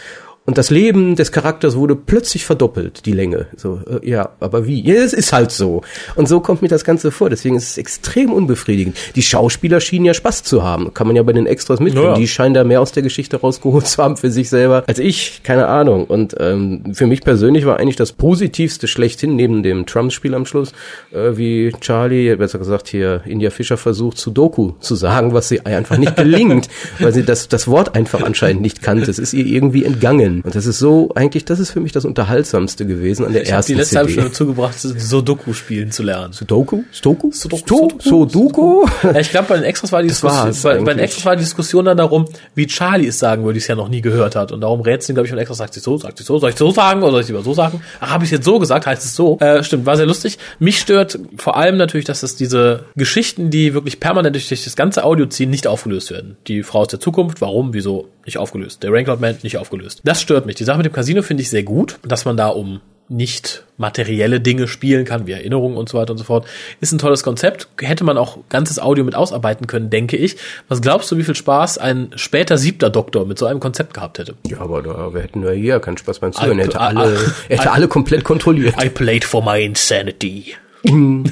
und 0.46 0.58
das 0.58 0.68
Leben 0.68 1.16
des 1.16 1.32
Charakters 1.32 1.74
wurde 1.74 1.96
plötzlich 1.96 2.44
verdoppelt, 2.44 3.06
die 3.06 3.12
Länge. 3.12 3.46
So, 3.56 3.80
äh, 3.88 4.06
ja, 4.06 4.30
aber 4.40 4.66
wie? 4.66 4.82
Ja, 4.82 4.96
es 4.96 5.14
ist 5.14 5.32
halt 5.32 5.50
so. 5.50 5.80
Und 6.16 6.28
so 6.28 6.40
kommt 6.40 6.60
mir 6.60 6.68
das 6.68 6.84
Ganze 6.84 7.10
vor. 7.10 7.30
Deswegen 7.30 7.56
ist 7.56 7.70
es 7.70 7.78
extrem 7.78 8.30
unbefriedigend. 8.30 8.94
Die 9.16 9.22
Schauspieler 9.22 9.80
schienen 9.80 10.04
ja 10.04 10.12
Spaß 10.12 10.42
zu 10.42 10.62
haben. 10.62 10.92
Kann 10.92 11.06
man 11.06 11.16
ja 11.16 11.22
bei 11.22 11.32
den 11.32 11.46
Extras 11.46 11.80
mitkriegen. 11.80 12.10
Ja. 12.10 12.14
Die 12.14 12.28
scheinen 12.28 12.52
da 12.52 12.62
mehr 12.62 12.82
aus 12.82 12.92
der 12.92 13.02
Geschichte 13.02 13.38
rausgeholt 13.38 13.86
zu 13.86 14.02
haben 14.02 14.18
für 14.18 14.30
sich 14.30 14.50
selber 14.50 14.84
als 14.86 14.98
ich. 14.98 15.40
Keine 15.44 15.66
Ahnung. 15.66 16.04
Und 16.04 16.34
ähm, 16.38 16.92
für 16.92 17.06
mich 17.06 17.22
persönlich 17.22 17.64
war 17.64 17.78
eigentlich 17.78 17.96
das 17.96 18.12
Positivste 18.12 18.86
schlechthin, 18.86 19.36
neben 19.36 19.62
dem 19.62 19.86
Trump-Spiel 19.86 20.34
am 20.34 20.44
Schluss, 20.44 20.72
äh, 21.10 21.38
wie 21.38 21.72
Charlie, 21.80 22.36
besser 22.36 22.58
gesagt 22.58 22.88
hier, 22.88 23.22
India 23.24 23.48
Fischer 23.48 23.78
versucht, 23.78 24.18
Sudoku 24.18 24.72
zu 24.80 24.94
sagen, 24.94 25.32
was 25.32 25.48
sie 25.48 25.64
einfach 25.64 25.96
nicht 25.96 26.16
gelingt, 26.16 26.68
weil 26.98 27.14
sie 27.14 27.22
das, 27.22 27.48
das 27.48 27.66
Wort 27.66 27.94
einfach 27.94 28.22
anscheinend 28.22 28.60
nicht 28.60 28.82
kannte. 28.82 29.10
Es 29.10 29.18
ist 29.18 29.32
ihr 29.32 29.46
irgendwie 29.46 29.84
entgangen. 29.84 30.33
Und 30.42 30.54
das 30.54 30.66
ist 30.66 30.78
so, 30.78 31.10
eigentlich, 31.14 31.44
das 31.44 31.58
ist 31.58 31.70
für 31.70 31.80
mich 31.80 31.92
das 31.92 32.04
Unterhaltsamste 32.04 32.86
gewesen 32.86 33.26
an 33.26 33.32
der 33.32 33.42
Ich 33.42 33.52
habe 33.52 33.64
die 33.64 33.72
ersten 33.72 33.78
letzte 33.78 33.96
halbe 33.98 34.08
CD. 34.08 34.20
Stunde 34.20 34.36
zugebracht, 34.36 34.80
Sudoku 34.80 35.52
spielen 35.52 35.90
zu 35.90 36.02
lernen. 36.02 36.32
Sudoku? 36.32 36.82
Stoku? 36.92 37.30
Sudoku? 37.32 37.90
Sudoku? 38.00 38.86
Ja, 39.04 39.20
ich 39.20 39.30
glaube, 39.30 39.48
bei 39.48 39.56
den 39.56 39.64
Extras 39.64 39.92
war 39.92 40.02
die 40.02 40.08
Diskussion, 40.08 40.52
bei, 40.62 40.70
bei 40.70 40.78
den 40.78 40.88
eigentlich. 40.88 41.02
Extras 41.02 41.24
war 41.26 41.36
die 41.36 41.42
Diskussion 41.42 41.84
dann 41.84 41.96
darum, 41.96 42.24
wie 42.54 42.66
Charlie 42.66 43.08
es 43.08 43.18
sagen 43.18 43.44
würde, 43.44 43.54
die 43.54 43.58
es 43.60 43.66
ja 43.66 43.74
noch 43.74 43.88
nie 43.88 44.00
gehört 44.00 44.34
hat. 44.34 44.50
Und 44.50 44.62
darum 44.62 44.80
rätseln, 44.80 45.14
glaube 45.14 45.26
ich, 45.26 45.30
von 45.30 45.38
Extras 45.38 45.58
sagt 45.58 45.74
sie 45.74 45.80
so, 45.80 45.98
sagt 45.98 46.18
sie 46.18 46.24
so, 46.24 46.38
soll 46.38 46.50
ich 46.50 46.56
so 46.56 46.70
sagen 46.70 47.02
oder 47.02 47.12
soll 47.12 47.20
ich 47.20 47.28
lieber 47.28 47.42
so 47.42 47.54
sagen? 47.54 47.80
Ach, 48.00 48.10
habe 48.10 48.24
ich 48.24 48.30
jetzt 48.30 48.44
so 48.44 48.58
gesagt, 48.58 48.86
heißt 48.86 49.04
es 49.04 49.14
so. 49.14 49.38
Äh, 49.38 49.62
stimmt, 49.62 49.86
war 49.86 49.96
sehr 49.96 50.06
lustig. 50.06 50.38
Mich 50.58 50.78
stört 50.78 51.18
vor 51.36 51.56
allem 51.56 51.76
natürlich, 51.76 52.06
dass 52.06 52.22
es 52.22 52.36
diese 52.36 52.84
Geschichten, 52.96 53.50
die 53.50 53.74
wirklich 53.74 54.00
permanent 54.00 54.34
durch 54.34 54.48
das 54.48 54.76
ganze 54.76 55.04
Audio 55.04 55.26
ziehen, 55.26 55.50
nicht 55.50 55.66
aufgelöst 55.66 56.10
werden. 56.10 56.36
Die 56.46 56.62
Frau 56.62 56.80
aus 56.80 56.88
der 56.88 57.00
Zukunft, 57.00 57.40
warum, 57.40 57.74
wieso, 57.74 58.08
nicht 58.24 58.38
aufgelöst. 58.38 58.82
Der 58.82 58.92
Ranklord 58.92 59.20
Man, 59.20 59.36
nicht 59.42 59.58
aufgelöst. 59.58 60.00
Das 60.04 60.20
stört 60.24 60.46
mich. 60.46 60.56
Die 60.56 60.64
Sache 60.64 60.78
mit 60.78 60.86
dem 60.86 60.92
Casino 60.92 61.22
finde 61.22 61.42
ich 61.42 61.50
sehr 61.50 61.62
gut, 61.62 61.98
dass 62.02 62.24
man 62.24 62.36
da 62.36 62.48
um 62.48 62.80
nicht 63.08 63.64
materielle 63.76 64.40
Dinge 64.40 64.66
spielen 64.66 65.04
kann, 65.04 65.26
wie 65.26 65.32
Erinnerungen 65.32 65.76
und 65.76 65.88
so 65.88 65.98
weiter 65.98 66.12
und 66.12 66.18
so 66.18 66.24
fort, 66.24 66.46
ist 66.80 66.92
ein 66.92 66.98
tolles 66.98 67.22
Konzept. 67.22 67.68
Hätte 67.78 68.02
man 68.02 68.16
auch 68.16 68.38
ganzes 68.48 68.78
Audio 68.78 69.04
mit 69.04 69.14
ausarbeiten 69.14 69.66
können, 69.66 69.90
denke 69.90 70.16
ich. 70.16 70.36
Was 70.68 70.80
glaubst 70.80 71.10
du, 71.10 71.18
wie 71.18 71.24
viel 71.24 71.34
Spaß 71.34 71.78
ein 71.78 72.10
später 72.16 72.56
siebter 72.56 72.90
Doktor 72.90 73.26
mit 73.26 73.38
so 73.38 73.46
einem 73.46 73.60
Konzept 73.60 73.94
gehabt 73.94 74.18
hätte? 74.18 74.34
Ja, 74.46 74.60
aber 74.60 74.82
da, 74.82 75.12
wir 75.12 75.20
hätten 75.20 75.42
ja 75.42 75.50
hier 75.50 75.80
keinen 75.80 75.98
Spaß 75.98 76.20
beim 76.20 76.32
Zuhören. 76.32 76.58
Er 76.58 76.64
hätte 76.64 76.80
alle, 76.80 77.18
er 77.48 77.58
hätte 77.58 77.72
alle 77.72 77.88
komplett 77.88 78.24
kontrolliert. 78.24 78.82
I 78.82 78.88
played 78.88 79.24
for 79.24 79.44
my 79.44 79.62
insanity. 79.62 80.54
äh, 80.84 81.24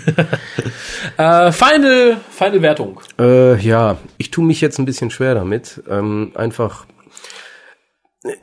final, 1.53 2.17
final 2.31 2.63
Wertung. 2.63 3.01
Äh, 3.19 3.61
ja, 3.61 3.99
ich 4.17 4.31
tue 4.31 4.45
mich 4.45 4.63
jetzt 4.63 4.79
ein 4.79 4.87
bisschen 4.87 5.11
schwer 5.11 5.35
damit. 5.35 5.83
Ähm, 5.91 6.33
einfach. 6.35 6.87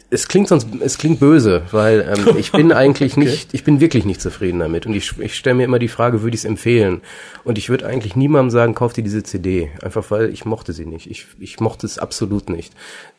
Es 0.10 0.28
klingt 0.28 0.50
sonst, 0.50 0.68
es 0.82 0.98
klingt 0.98 1.22
böse, 1.22 1.62
weil 1.72 2.02
ähm, 2.14 2.36
ich 2.38 2.52
bin 2.52 2.74
eigentlich 2.74 3.16
nicht, 3.16 3.54
ich 3.54 3.64
bin 3.64 3.80
wirklich 3.80 4.04
nicht 4.04 4.20
zufrieden 4.20 4.60
damit 4.60 4.86
und 4.86 4.94
ich, 4.94 5.18
ich 5.20 5.36
stelle 5.36 5.56
mir 5.56 5.64
immer 5.64 5.80
die 5.80 5.88
Frage, 5.88 6.22
würde 6.22 6.36
ich 6.36 6.42
es 6.42 6.46
empfehlen? 6.46 7.00
Und 7.46 7.58
ich 7.58 7.70
würde 7.70 7.86
eigentlich 7.86 8.18
niemandem 8.18 8.50
sagen, 8.50 8.76
kauf 8.76 8.92
dir 8.92 9.04
diese 9.06 9.24
CD, 9.24 9.72
einfach 9.82 10.12
weil 10.12 10.34
ich 10.34 10.44
mochte 10.44 10.74
sie 10.74 10.86
nicht. 10.86 11.10
Ich, 11.10 11.28
ich 11.40 11.62
mochte 11.62 11.86
es 11.88 11.98
absolut 11.98 12.50
nicht. 12.50 12.74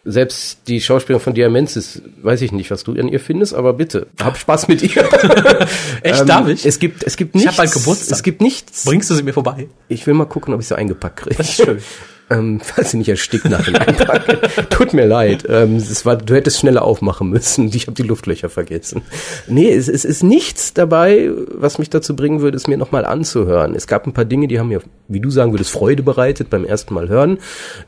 Selbst 0.05 0.61
die 0.68 0.83
Schauspielerin 0.83 1.23
von 1.25 1.33
Diamensis, 1.35 2.03
weiß 2.23 2.42
ich 2.42 2.53
nicht, 2.53 2.70
was 2.70 2.85
du 2.85 2.92
an 2.92 3.09
ihr 3.09 3.20
findest, 3.20 3.55
aber 3.55 3.73
bitte, 3.73 4.09
hab 4.20 4.37
Spaß 4.37 4.68
mit 4.68 4.83
ihr. 4.83 4.90
Echt, 6.03 6.20
Ähm, 6.20 6.27
darf 6.27 6.46
ich? 6.49 6.66
Es 6.66 6.79
gibt, 6.79 7.05
es 7.05 7.16
gibt 7.16 7.35
Ich 7.37 7.42
nichts. 7.42 7.53
hab 7.53 7.57
bald 7.57 7.73
Geburtstag. 7.73 8.16
Es 8.18 8.23
gibt 8.23 8.42
nichts. 8.42 8.85
Bringst 8.85 9.09
du 9.09 9.14
sie 9.14 9.23
mir 9.23 9.33
vorbei? 9.33 9.68
Ich 9.88 10.07
will 10.07 10.12
mal 10.14 10.27
gucken, 10.27 10.53
ob 10.53 10.61
ich 10.61 10.68
sie 10.68 10.77
eingepackt 10.77 11.20
kriege. 11.20 11.42
Schön. 11.42 11.79
Ähm, 12.31 12.61
falls 12.64 12.93
sie 12.93 12.97
nicht 12.99 13.09
erstickt 13.09 13.49
nach 13.51 13.64
dem 13.64 13.75
Einpacken. 13.77 14.38
Tut 14.71 14.93
mir 14.95 15.07
leid. 15.07 15.45
Ähm, 15.49 15.77
es 15.77 16.07
war, 16.07 16.16
du 16.16 16.35
hättest 16.35 16.59
schneller 16.59 16.83
aufmachen 16.83 17.29
müssen. 17.31 17.69
Ich 17.75 17.87
habe 17.87 17.95
die 17.95 18.03
Luftlöcher 18.03 18.49
vergessen. 18.49 19.03
Nee, 19.49 19.73
es, 19.73 19.88
es 19.88 20.05
ist 20.05 20.23
nichts 20.23 20.73
dabei, 20.75 21.31
was 21.53 21.79
mich 21.79 21.90
dazu 21.90 22.14
bringen 22.16 22.40
würde, 22.40 22.57
es 22.57 22.66
mir 22.66 22.77
nochmal 22.77 23.05
anzuhören. 23.05 23.75
Es 23.75 23.87
gab 23.87 24.07
ein 24.07 24.12
paar 24.12 24.25
Dinge, 24.25 24.49
die 24.49 24.59
haben 24.59 24.69
mir, 24.69 24.81
wie 25.09 25.21
du 25.21 25.31
sagen 25.31 25.53
würdest, 25.53 25.71
Freude 25.71 26.03
bereitet 26.03 26.51
beim 26.51 26.64
ersten 26.64 26.95
Mal 26.95 27.09
hören. 27.09 27.38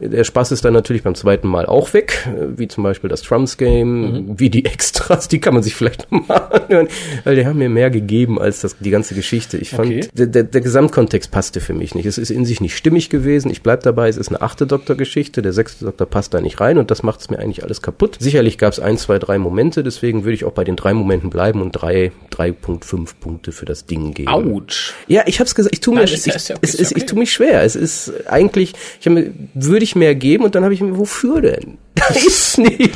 Der 0.00 0.24
Spaß 0.24 0.52
ist 0.52 0.64
dann 0.64 0.72
natürlich 0.72 1.02
beim 1.02 1.14
zweiten 1.14 1.48
Mal 1.48 1.66
auch 1.66 1.92
weg, 1.94 2.26
äh, 2.26 2.58
wie 2.58 2.68
zum 2.68 2.82
Beispiel 2.84 3.08
das 3.10 3.22
Trumps 3.22 3.56
Game, 3.56 4.38
wie 4.38 4.50
die 4.50 4.64
Extras, 4.64 5.28
die 5.28 5.40
kann 5.40 5.54
man 5.54 5.62
sich 5.62 5.74
vielleicht 5.74 6.06
nochmal 6.12 6.42
anhören, 6.52 6.88
weil 7.24 7.36
die 7.36 7.46
haben 7.46 7.58
mir 7.58 7.68
mehr 7.68 7.90
gegeben 7.90 8.40
als 8.40 8.60
das, 8.62 8.76
die 8.78 8.90
ganze 8.90 9.14
Geschichte. 9.14 9.58
Ich 9.58 9.70
fand, 9.70 9.82
Okay. 9.82 10.08
der, 10.14 10.26
der, 10.26 10.42
der 10.44 10.60
Gesamtkontext 10.60 11.30
passte 11.30 11.60
für 11.60 11.74
mich 11.74 11.94
nicht. 11.94 12.06
Es 12.06 12.16
ist 12.18 12.30
in 12.30 12.44
sich 12.44 12.60
nicht 12.60 12.76
stimmig 12.76 13.10
gewesen. 13.10 13.50
Ich 13.50 13.62
bleib 13.62 13.82
dabei, 13.82 14.08
es 14.08 14.16
ist 14.16 14.30
eine 14.34 14.42
achte 14.42 14.66
Doktor-Geschichte. 14.66 15.42
Der 15.42 15.52
sechste 15.52 15.84
Doktor 15.84 16.06
passt 16.06 16.34
da 16.34 16.40
nicht 16.40 16.60
rein 16.60 16.78
und 16.78 16.90
das 16.90 17.02
macht 17.02 17.20
es 17.20 17.30
mir 17.30 17.38
eigentlich 17.38 17.62
alles 17.64 17.82
kaputt. 17.82 18.16
Sicherlich 18.20 18.58
gab 18.58 18.72
es 18.72 18.80
ein, 18.80 18.98
zwei, 18.98 19.18
drei 19.18 19.38
Momente, 19.38 19.82
deswegen 19.82 20.24
würde 20.24 20.34
ich 20.34 20.44
auch 20.44 20.52
bei 20.52 20.64
den 20.64 20.76
drei 20.76 20.94
Momenten 20.94 21.30
bleiben 21.30 21.60
und 21.62 21.72
drei 21.72 22.12
3.5 22.32 23.10
Punkte 23.20 23.52
für 23.52 23.64
das 23.66 23.86
Ding 23.86 24.14
geben. 24.14 24.28
Autsch. 24.28 24.94
Ja, 25.06 25.22
ich 25.26 25.40
hab's 25.40 25.54
gesagt, 25.54 25.74
ich 25.74 25.80
tue 25.80 25.94
mir, 25.94 26.04
ich, 26.04 26.24
ja- 26.26 26.34
okay, 26.34 26.54
es 26.62 26.74
ist 26.74 26.80
ist, 26.80 26.90
ich 26.92 26.96
okay. 26.98 27.06
tue 27.06 27.18
mich 27.18 27.32
schwer. 27.32 27.62
Es 27.62 27.76
ist 27.76 28.12
eigentlich, 28.28 28.74
ich 29.00 29.06
hab 29.06 29.14
würde 29.54 29.84
ich 29.84 29.96
mehr 29.96 30.14
geben 30.14 30.44
und 30.44 30.54
dann 30.54 30.64
habe 30.64 30.74
ich 30.74 30.80
mir, 30.80 30.98
wofür 30.98 31.40
denn? 31.40 31.78
Da 31.94 32.06
ist 32.14 32.58
nicht. 32.58 32.90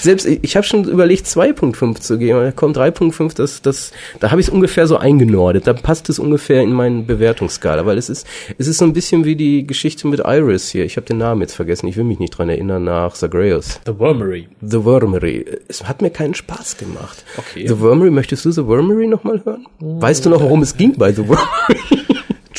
Selbst 0.00 0.26
ich, 0.26 0.40
ich 0.42 0.56
habe 0.56 0.66
schon 0.66 0.84
überlegt, 0.84 1.26
2.5 1.26 2.00
zu 2.00 2.18
geben, 2.18 2.38
aber 2.38 2.50
komm, 2.52 2.72
3.5, 2.72 3.36
das, 3.36 3.62
das, 3.62 3.92
da 4.20 4.30
habe 4.30 4.40
ich 4.40 4.48
es 4.48 4.52
ungefähr 4.52 4.86
so 4.86 4.96
eingenordet. 4.96 5.66
Da 5.66 5.74
passt 5.74 6.08
es 6.08 6.18
ungefähr 6.18 6.62
in 6.62 6.72
meinen 6.72 7.06
Bewertungsskala, 7.06 7.84
weil 7.86 7.98
es 7.98 8.08
ist, 8.08 8.26
es 8.58 8.66
ist 8.66 8.78
so 8.78 8.84
ein 8.86 8.94
bisschen 8.94 9.24
wie 9.26 9.36
die 9.36 9.66
Geschichte 9.66 10.08
mit 10.08 10.20
Iris 10.24 10.61
hier. 10.70 10.84
Ich 10.84 10.96
habe 10.96 11.06
den 11.06 11.18
Namen 11.18 11.40
jetzt 11.40 11.54
vergessen, 11.54 11.86
ich 11.88 11.96
will 11.96 12.04
mich 12.04 12.18
nicht 12.18 12.30
dran 12.30 12.48
erinnern, 12.48 12.84
nach 12.84 13.14
Zagreus. 13.14 13.80
The 13.86 13.98
Wormery. 13.98 14.48
The 14.60 14.84
Wormery. 14.84 15.44
Es 15.68 15.84
hat 15.84 16.02
mir 16.02 16.10
keinen 16.10 16.34
Spaß 16.34 16.76
gemacht. 16.76 17.24
Okay. 17.36 17.66
The 17.66 17.80
Wormery, 17.80 18.10
möchtest 18.10 18.44
du 18.44 18.50
The 18.50 18.66
Wormery 18.66 19.06
nochmal 19.06 19.42
hören? 19.44 19.66
Weißt 19.80 20.24
du 20.24 20.30
noch, 20.30 20.42
worum 20.42 20.62
es 20.62 20.76
ging 20.76 20.96
bei 20.96 21.12
The 21.12 21.28
Wormery? 21.28 21.98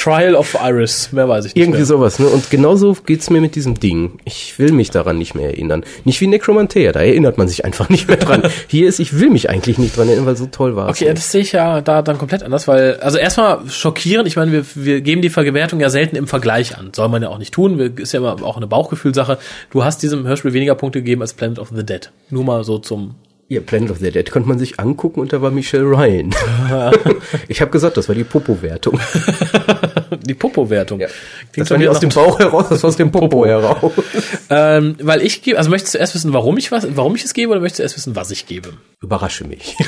Trial 0.03 0.35
of 0.35 0.57
Iris, 0.61 1.13
mehr 1.13 1.29
weiß 1.29 1.45
ich 1.45 1.55
nicht 1.55 1.63
Irgendwie 1.63 1.77
mehr. 1.79 1.85
sowas, 1.85 2.19
ne? 2.19 2.27
Und 2.27 2.49
genauso 2.49 2.93
geht's 3.05 3.29
mir 3.29 3.39
mit 3.39 3.55
diesem 3.55 3.79
Ding. 3.79 4.19
Ich 4.25 4.59
will 4.59 4.73
mich 4.73 4.91
daran 4.91 5.17
nicht 5.17 5.33
mehr 5.33 5.45
erinnern. 5.51 5.85
Nicht 6.03 6.19
wie 6.19 6.27
Necromantea, 6.27 6.91
da 6.91 6.99
erinnert 6.99 7.37
man 7.37 7.47
sich 7.47 7.63
einfach 7.63 7.87
nicht 7.93 8.09
mehr 8.09 8.17
dran. 8.17 8.43
Hier 8.67 8.89
ist, 8.89 8.99
ich 8.99 9.17
will 9.17 9.29
mich 9.29 9.49
eigentlich 9.49 9.77
nicht 9.77 9.95
dran 9.95 10.09
erinnern, 10.09 10.25
weil 10.25 10.35
so 10.35 10.47
toll 10.47 10.75
war 10.75 10.89
Okay, 10.89 11.13
das 11.13 11.31
sehe 11.31 11.39
ich 11.39 11.53
ja 11.53 11.79
da 11.79 12.01
dann 12.01 12.17
komplett 12.17 12.43
anders, 12.43 12.67
weil, 12.67 12.97
also 12.97 13.17
erstmal 13.17 13.69
schockierend, 13.69 14.27
ich 14.27 14.35
meine, 14.35 14.51
wir, 14.51 14.65
wir 14.75 14.99
geben 14.99 15.21
die 15.21 15.29
Verwertung 15.29 15.79
ja 15.79 15.89
selten 15.89 16.17
im 16.17 16.27
Vergleich 16.27 16.77
an. 16.77 16.91
Soll 16.93 17.07
man 17.07 17.21
ja 17.21 17.29
auch 17.29 17.37
nicht 17.37 17.53
tun, 17.53 17.79
wir, 17.79 17.97
ist 17.97 18.11
ja 18.11 18.19
immer 18.19 18.43
auch 18.43 18.57
eine 18.57 18.67
Bauchgefühlsache. 18.67 19.37
Du 19.71 19.85
hast 19.85 20.03
diesem 20.03 20.27
Hörspiel 20.27 20.51
weniger 20.51 20.75
Punkte 20.75 20.99
gegeben 20.99 21.21
als 21.21 21.31
Planet 21.33 21.59
of 21.59 21.69
the 21.73 21.85
Dead. 21.85 22.11
Nur 22.29 22.43
mal 22.43 22.65
so 22.65 22.77
zum 22.77 23.15
Ja, 23.53 23.61
Planet 23.61 23.91
of 23.91 23.99
the 23.99 24.09
Dead 24.09 24.31
konnte 24.31 24.49
man 24.49 24.57
sich 24.57 24.79
angucken 24.79 25.19
und 25.19 25.31
da 25.31 25.39
war 25.43 25.51
Michelle 25.51 25.83
Ryan. 25.83 26.31
ich 27.47 27.61
habe 27.61 27.69
gesagt, 27.69 27.97
das 27.97 28.07
war 28.07 28.15
die 28.15 28.23
Popo-Wertung. 28.23 28.99
die 30.23 30.33
Popo-Wertung. 30.33 30.99
Ja. 30.99 31.07
Das 31.55 31.69
war 31.69 31.77
nicht 31.77 31.87
aus 31.87 31.99
dem 31.99 32.09
Bauch 32.09 32.39
heraus, 32.39 32.69
das 32.69 32.81
war 32.81 32.87
aus 32.87 32.97
dem 32.97 33.11
Popo 33.11 33.45
heraus. 33.45 33.91
Ähm, 34.49 34.95
weil 35.03 35.21
ich 35.21 35.43
gebe, 35.43 35.59
also 35.59 35.69
möchtest 35.69 35.93
du 35.93 35.99
erst 35.99 36.15
wissen, 36.15 36.33
warum 36.33 36.57
ich 36.57 36.71
was, 36.71 36.87
warum 36.95 37.15
ich 37.15 37.23
es 37.23 37.35
gebe, 37.35 37.51
oder 37.51 37.61
möchtest 37.61 37.79
du 37.79 37.83
erst 37.83 37.95
wissen, 37.95 38.15
was 38.15 38.31
ich 38.31 38.47
gebe? 38.47 38.69
Überrasche 39.01 39.45
mich. 39.45 39.75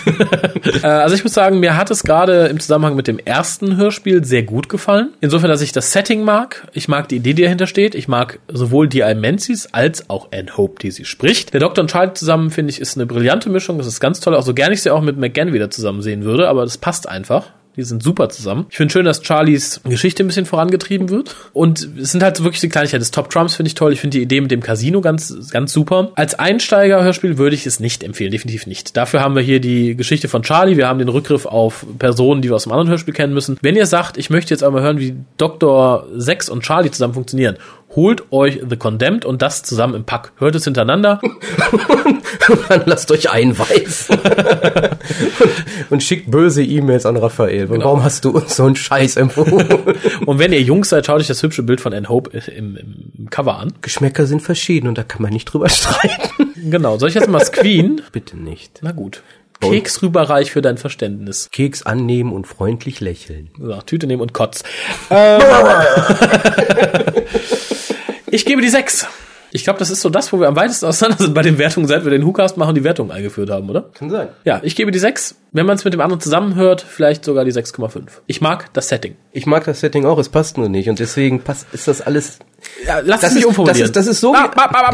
Äh, 0.81 0.87
also 0.87 1.15
ich 1.15 1.23
muss 1.23 1.33
sagen, 1.33 1.59
mir 1.59 1.77
hat 1.77 1.91
es 1.91 2.03
gerade 2.03 2.47
im 2.47 2.59
Zusammenhang 2.59 2.95
mit 2.95 3.07
dem 3.07 3.19
ersten 3.19 3.77
Hörspiel 3.77 4.25
sehr 4.25 4.43
gut 4.43 4.67
gefallen. 4.67 5.13
Insofern, 5.21 5.49
dass 5.49 5.61
ich 5.61 5.71
das 5.71 5.91
Setting 5.91 6.23
mag. 6.23 6.67
Ich 6.73 6.87
mag 6.87 7.07
die 7.07 7.17
Idee, 7.17 7.33
die 7.33 7.43
dahinter 7.43 7.67
steht. 7.67 7.93
Ich 7.93 8.07
mag 8.07 8.39
sowohl 8.51 8.87
die 8.87 9.03
Almensis 9.03 9.67
als 9.67 10.09
auch 10.09 10.29
Anne 10.33 10.57
Hope, 10.57 10.79
die 10.81 10.91
sie 10.91 11.05
spricht. 11.05 11.53
Der 11.53 11.59
Doktor 11.59 11.83
und 11.83 11.91
Charlie 11.91 12.13
zusammen, 12.13 12.49
finde 12.49 12.71
ich, 12.71 12.81
ist 12.81 12.97
eine 12.97 13.05
brillante 13.05 13.49
Mischung. 13.55 13.77
Das 13.77 13.87
ist 13.87 13.99
ganz 13.99 14.19
toll. 14.19 14.35
Auch 14.35 14.43
so 14.43 14.53
gerne 14.53 14.73
ich 14.73 14.81
sie 14.81 14.91
auch 14.91 15.01
mit 15.01 15.17
McGann 15.17 15.53
wieder 15.53 15.69
zusammen 15.71 16.01
sehen 16.01 16.23
würde, 16.23 16.47
aber 16.47 16.63
das 16.63 16.77
passt 16.77 17.09
einfach. 17.09 17.51
Die 17.75 17.83
sind 17.83 18.01
super 18.01 18.29
zusammen. 18.29 18.67
Ich 18.69 18.77
finde 18.77 18.91
schön, 18.93 19.05
dass 19.05 19.21
Charlies 19.21 19.81
Geschichte 19.83 20.23
ein 20.23 20.27
bisschen 20.27 20.45
vorangetrieben 20.45 21.09
wird. 21.09 21.35
Und 21.51 21.89
es 21.99 22.13
sind 22.13 22.23
halt 22.23 22.41
wirklich 22.41 22.61
die 22.61 22.69
Kleinigkeiten. 22.69 23.01
Das 23.01 23.11
Top 23.11 23.29
Trumps 23.29 23.55
finde 23.55 23.67
ich 23.67 23.75
toll. 23.75 23.91
Ich 23.91 23.99
finde 23.99 24.17
die 24.17 24.23
Idee 24.23 24.39
mit 24.39 24.49
dem 24.49 24.61
Casino 24.61 25.01
ganz, 25.01 25.51
ganz 25.51 25.73
super. 25.73 26.11
Als 26.15 26.39
Einsteiger-Hörspiel 26.39 27.37
würde 27.37 27.55
ich 27.55 27.65
es 27.65 27.81
nicht 27.81 28.03
empfehlen. 28.03 28.31
Definitiv 28.31 28.65
nicht. 28.65 28.95
Dafür 28.95 29.19
haben 29.19 29.35
wir 29.35 29.41
hier 29.41 29.59
die 29.59 29.97
Geschichte 29.97 30.29
von 30.29 30.41
Charlie. 30.43 30.77
Wir 30.77 30.87
haben 30.87 30.99
den 30.99 31.09
Rückgriff 31.09 31.45
auf 31.45 31.85
Personen, 31.99 32.41
die 32.41 32.49
wir 32.49 32.55
aus 32.55 32.63
dem 32.63 32.71
anderen 32.71 32.89
Hörspiel 32.89 33.13
kennen 33.13 33.33
müssen. 33.33 33.57
Wenn 33.61 33.75
ihr 33.75 33.87
sagt, 33.87 34.17
ich 34.17 34.29
möchte 34.29 34.53
jetzt 34.53 34.63
einmal 34.63 34.81
hören, 34.81 34.99
wie 34.99 35.15
Dr. 35.37 36.07
Sex 36.15 36.47
und 36.47 36.63
Charlie 36.63 36.91
zusammen 36.91 37.13
funktionieren, 37.13 37.57
holt 37.93 38.31
euch 38.31 38.61
The 38.67 38.77
Condemned 38.77 39.25
und 39.25 39.41
das 39.41 39.63
zusammen 39.63 39.95
im 39.95 40.03
Pack. 40.05 40.31
Hört 40.37 40.55
es 40.55 40.63
hintereinander. 40.63 41.19
Dann 42.69 42.83
lasst 42.85 43.11
euch 43.11 43.29
einweisen. 43.29 44.19
und, 44.19 45.91
und 45.91 46.03
schickt 46.03 46.29
böse 46.31 46.63
E-Mails 46.63 47.05
an 47.05 47.17
Raphael. 47.17 47.69
Warum 47.69 48.03
hast 48.03 48.25
du 48.25 48.31
uns 48.31 48.55
so 48.55 48.63
einen 48.63 48.75
Scheiß 48.75 49.17
empfohlen? 49.17 49.67
Und 50.25 50.39
wenn 50.39 50.51
ihr 50.53 50.61
Jungs 50.61 50.89
seid, 50.89 51.05
schaut 51.05 51.19
euch 51.19 51.27
das 51.27 51.41
hübsche 51.43 51.63
Bild 51.63 51.81
von 51.81 51.93
Anne 51.93 52.09
Hope 52.09 52.37
im, 52.37 52.77
im 52.77 53.29
Cover 53.29 53.57
an. 53.59 53.73
Geschmäcker 53.81 54.25
sind 54.25 54.41
verschieden 54.41 54.87
und 54.87 54.97
da 54.97 55.03
kann 55.03 55.21
man 55.21 55.31
nicht 55.31 55.45
drüber 55.45 55.69
streiten. 55.69 56.53
Genau. 56.69 56.97
Soll 56.97 57.09
ich 57.09 57.15
jetzt 57.15 57.29
mal 57.29 57.43
Screen? 57.43 58.01
Bitte 58.11 58.37
nicht. 58.37 58.79
Na 58.81 58.91
gut. 58.91 59.21
Keks 59.59 60.01
rüberreich 60.01 60.51
für 60.51 60.61
dein 60.61 60.77
Verständnis. 60.77 61.49
Keks 61.51 61.83
annehmen 61.83 62.33
und 62.33 62.45
freundlich 62.45 62.99
lächeln. 62.99 63.49
So, 63.59 63.81
Tüte 63.81 64.07
nehmen 64.07 64.21
und 64.21 64.33
Kotz. 64.33 64.63
Ähm, 65.09 65.41
ich 68.27 68.45
gebe 68.45 68.61
die 68.61 68.69
6. 68.69 69.07
Ich 69.55 69.63
glaube, 69.63 69.79
das 69.79 69.89
ist 69.89 70.01
so 70.01 70.09
das, 70.09 70.33
wo 70.33 70.39
wir 70.41 70.49
am 70.49 70.55
weitesten 70.57 70.85
auseinander 70.85 71.23
sind 71.23 71.33
bei 71.33 71.41
den 71.41 71.57
Wertungen, 71.57 71.87
seit 71.87 72.03
wir 72.03 72.11
den 72.11 72.25
WhoCast 72.25 72.57
machen, 72.57 72.75
die 72.75 72.83
Wertungen 72.83 73.11
eingeführt 73.11 73.49
haben, 73.49 73.69
oder? 73.69 73.83
Kann 73.93 74.09
sein. 74.09 74.27
Ja, 74.43 74.59
ich 74.63 74.75
gebe 74.75 74.91
die 74.91 74.99
6. 74.99 75.35
Wenn 75.53 75.65
man 75.65 75.77
es 75.77 75.85
mit 75.85 75.93
dem 75.93 76.01
anderen 76.01 76.19
zusammenhört, 76.19 76.85
vielleicht 76.87 77.23
sogar 77.23 77.45
die 77.45 77.53
6,5. 77.53 78.01
Ich 78.27 78.41
mag 78.41 78.73
das 78.73 78.89
Setting. 78.89 79.15
Ich 79.31 79.45
mag 79.45 79.63
das 79.63 79.79
Setting 79.79 80.05
auch, 80.05 80.17
es 80.19 80.27
passt 80.27 80.57
nur 80.57 80.67
nicht 80.67 80.89
und 80.89 80.99
deswegen 80.99 81.39
passt, 81.39 81.67
ist 81.71 81.87
das 81.87 82.01
alles. 82.01 82.39
Ja, 82.85 82.99
lass 82.99 83.21
Das 83.21 83.29
es 83.29 83.35
mich 83.37 83.45
umformulieren. 83.45 83.79
das 83.79 83.87
ist- 83.87 83.95
das 83.95 84.07
ist 84.07 84.19
so 84.19 84.35
ah, 84.35 84.51
ah, 84.55 84.91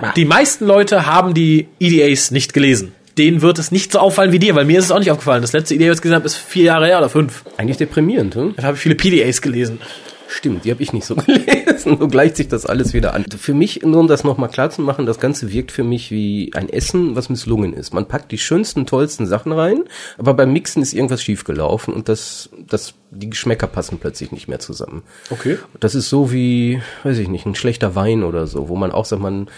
ah. 0.00 0.12
Die 0.14 0.24
meisten 0.24 0.64
Leute 0.64 1.06
haben 1.06 1.34
die 1.34 1.66
EDAs 1.80 2.30
nicht 2.30 2.52
gelesen. 2.54 2.92
Denen 3.18 3.42
wird 3.42 3.58
es 3.58 3.72
nicht 3.72 3.90
so 3.90 3.98
auffallen 3.98 4.30
wie 4.30 4.38
dir, 4.38 4.54
weil 4.54 4.64
mir 4.64 4.78
ist 4.78 4.84
es 4.86 4.92
auch 4.92 4.98
nicht 5.00 5.10
aufgefallen. 5.10 5.42
Das 5.42 5.52
letzte 5.52 5.74
EDA, 5.74 5.90
was 5.90 5.98
ich 5.98 6.02
gesehen 6.02 6.14
habe, 6.14 6.26
ist 6.26 6.36
vier 6.36 6.64
Jahre 6.64 6.86
her 6.86 6.98
oder 6.98 7.08
fünf. 7.08 7.42
Eigentlich 7.56 7.78
deprimierend, 7.78 8.36
hm? 8.36 8.54
Dann 8.54 8.64
habe 8.64 8.76
ich 8.76 8.80
viele 8.82 8.94
PDAs 8.94 9.40
gelesen. 9.42 9.80
Stimmt, 10.28 10.64
die 10.64 10.70
habe 10.70 10.82
ich 10.82 10.92
nicht 10.92 11.04
so 11.06 11.14
gelesen. 11.16 11.44
So 11.78 11.96
gleicht 12.08 12.36
sich 12.36 12.48
das 12.48 12.66
alles 12.66 12.94
wieder 12.94 13.14
an. 13.14 13.24
Für 13.24 13.54
mich, 13.54 13.82
nur 13.82 14.00
um 14.00 14.08
das 14.08 14.24
nochmal 14.24 14.48
klar 14.48 14.70
zu 14.70 14.82
machen, 14.82 15.06
das 15.06 15.20
Ganze 15.20 15.52
wirkt 15.52 15.72
für 15.72 15.84
mich 15.84 16.10
wie 16.10 16.50
ein 16.54 16.68
Essen, 16.68 17.16
was 17.16 17.28
misslungen 17.28 17.72
ist. 17.72 17.92
Man 17.92 18.06
packt 18.06 18.32
die 18.32 18.38
schönsten, 18.38 18.86
tollsten 18.86 19.26
Sachen 19.26 19.52
rein, 19.52 19.84
aber 20.18 20.34
beim 20.34 20.52
Mixen 20.52 20.82
ist 20.82 20.92
irgendwas 20.92 21.22
schiefgelaufen 21.22 21.94
und 21.94 22.08
das, 22.08 22.50
das, 22.68 22.94
die 23.10 23.30
Geschmäcker 23.30 23.66
passen 23.66 23.98
plötzlich 23.98 24.32
nicht 24.32 24.48
mehr 24.48 24.58
zusammen. 24.58 25.02
Okay. 25.30 25.58
Das 25.78 25.94
ist 25.94 26.08
so 26.08 26.32
wie, 26.32 26.80
weiß 27.02 27.18
ich 27.18 27.28
nicht, 27.28 27.46
ein 27.46 27.54
schlechter 27.54 27.94
Wein 27.94 28.22
oder 28.22 28.46
so, 28.46 28.68
wo 28.68 28.76
man 28.76 28.92
auch 28.92 29.04
sagt, 29.04 29.22
man, 29.22 29.48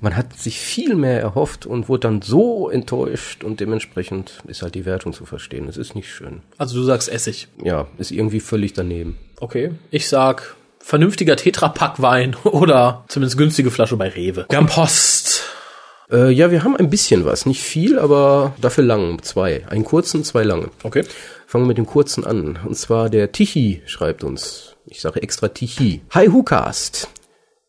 man 0.00 0.16
hat 0.16 0.38
sich 0.38 0.58
viel 0.58 0.94
mehr 0.94 1.20
erhofft 1.20 1.66
und 1.66 1.88
wurde 1.88 2.00
dann 2.00 2.22
so 2.22 2.68
enttäuscht 2.68 3.44
und 3.44 3.60
dementsprechend 3.60 4.42
ist 4.46 4.62
halt 4.62 4.74
die 4.74 4.84
Wertung 4.84 5.12
zu 5.12 5.24
verstehen. 5.24 5.68
Es 5.68 5.76
ist 5.76 5.94
nicht 5.94 6.12
schön. 6.12 6.42
Also 6.58 6.76
du 6.76 6.82
sagst 6.82 7.08
Essig. 7.08 7.48
Ja, 7.62 7.86
ist 7.98 8.10
irgendwie 8.10 8.40
völlig 8.40 8.72
daneben. 8.72 9.16
Okay. 9.40 9.72
Ich 9.90 10.08
sag 10.08 10.56
vernünftiger 10.86 11.34
Tetrapack-Wein 11.34 12.36
oder 12.44 13.04
zumindest 13.08 13.36
günstige 13.36 13.72
Flasche 13.72 13.96
bei 13.96 14.08
Rewe. 14.08 14.46
Wir 14.48 14.56
haben 14.56 14.68
Post. 14.68 15.42
Äh, 16.10 16.30
ja, 16.30 16.52
wir 16.52 16.62
haben 16.62 16.76
ein 16.76 16.90
bisschen 16.90 17.24
was. 17.24 17.44
Nicht 17.44 17.62
viel, 17.62 17.98
aber 17.98 18.54
dafür 18.60 18.84
lang. 18.84 19.20
Zwei. 19.22 19.66
Einen 19.66 19.84
kurzen, 19.84 20.22
zwei 20.22 20.44
lange. 20.44 20.70
Okay. 20.84 21.02
Fangen 21.48 21.64
wir 21.64 21.68
mit 21.68 21.78
dem 21.78 21.86
kurzen 21.86 22.24
an. 22.24 22.60
Und 22.64 22.76
zwar 22.76 23.10
der 23.10 23.32
Tichy 23.32 23.82
schreibt 23.86 24.22
uns. 24.22 24.76
Ich 24.86 25.00
sage 25.00 25.22
extra 25.22 25.48
Tichy. 25.48 26.02
Hi 26.10 26.28
Hukast. 26.28 27.08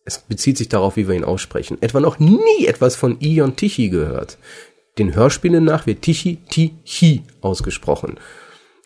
Es 0.05 0.19
bezieht 0.19 0.59
sich 0.59 0.69
darauf, 0.69 0.95
wie 0.95 1.07
wir 1.07 1.15
ihn 1.15 1.23
aussprechen. 1.23 1.79
Etwa 1.81 1.99
noch 1.99 2.19
nie 2.19 2.67
etwas 2.67 2.95
von 2.95 3.19
Ion 3.19 3.55
Tichy 3.55 3.89
gehört. 3.89 4.37
Den 4.99 5.15
Hörspielen 5.15 5.63
nach 5.63 5.87
wird 5.87 6.03
Tichy 6.03 6.37
Tichy 6.49 7.23
ausgesprochen. 7.41 8.19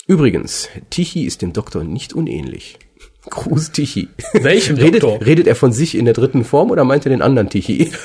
Übrigens, 0.08 0.70
Tichy 0.90 1.26
ist 1.26 1.42
dem 1.42 1.52
Doktor 1.52 1.84
nicht 1.84 2.14
unähnlich. 2.14 2.80
Gruß 3.30 3.72
Tichy. 3.72 4.08
Welchem 4.34 4.78
redet, 4.78 5.04
Doktor? 5.04 5.26
redet 5.26 5.48
er 5.48 5.56
von 5.56 5.72
sich 5.72 5.96
in 5.96 6.06
der 6.06 6.14
dritten 6.14 6.44
Form 6.44 6.72
oder 6.72 6.84
meint 6.84 7.06
er 7.06 7.10
den 7.10 7.22
anderen 7.22 7.50
Tichy? 7.50 7.92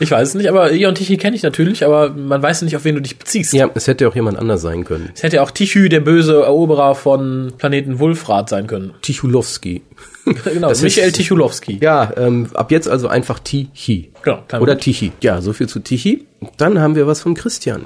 Ich 0.00 0.10
weiß 0.10 0.28
es 0.30 0.34
nicht, 0.34 0.48
aber 0.48 0.72
Ion 0.72 0.94
Tichy 0.96 1.18
kenne 1.18 1.36
ich 1.36 1.42
natürlich, 1.44 1.84
aber 1.84 2.10
man 2.10 2.42
weiß 2.42 2.62
nicht, 2.62 2.74
auf 2.74 2.84
wen 2.84 2.96
du 2.96 3.02
dich 3.02 3.16
beziehst. 3.16 3.52
ja, 3.52 3.70
es 3.74 3.86
hätte 3.86 4.08
auch 4.08 4.14
jemand 4.16 4.38
anders 4.38 4.60
sein 4.62 4.82
können. 4.84 5.10
Es 5.14 5.22
hätte 5.22 5.40
auch 5.40 5.52
Tichy, 5.52 5.88
der 5.88 6.00
böse 6.00 6.42
Eroberer 6.42 6.96
von 6.96 7.52
Planeten 7.58 8.00
Wulfrat 8.00 8.48
sein 8.48 8.66
können. 8.66 8.94
Tichulowski. 9.02 9.82
Genau, 10.24 10.70
Das 10.70 10.82
Michael 10.82 11.08
ist- 11.08 11.16
Tichulowski. 11.16 11.78
Ja, 11.82 12.10
ähm, 12.16 12.48
ab 12.54 12.72
jetzt 12.72 12.88
also 12.88 13.06
einfach 13.08 13.38
Tichy. 13.38 14.10
Genau, 14.22 14.42
Oder. 14.58 14.78
Tichy. 14.78 15.12
Ja, 15.20 15.40
so 15.42 15.52
viel 15.52 15.68
zu 15.68 15.78
Tichy. 15.80 16.24
Dann 16.56 16.80
haben 16.80 16.96
wir 16.96 17.06
was 17.06 17.20
von 17.20 17.34
Christian. 17.34 17.84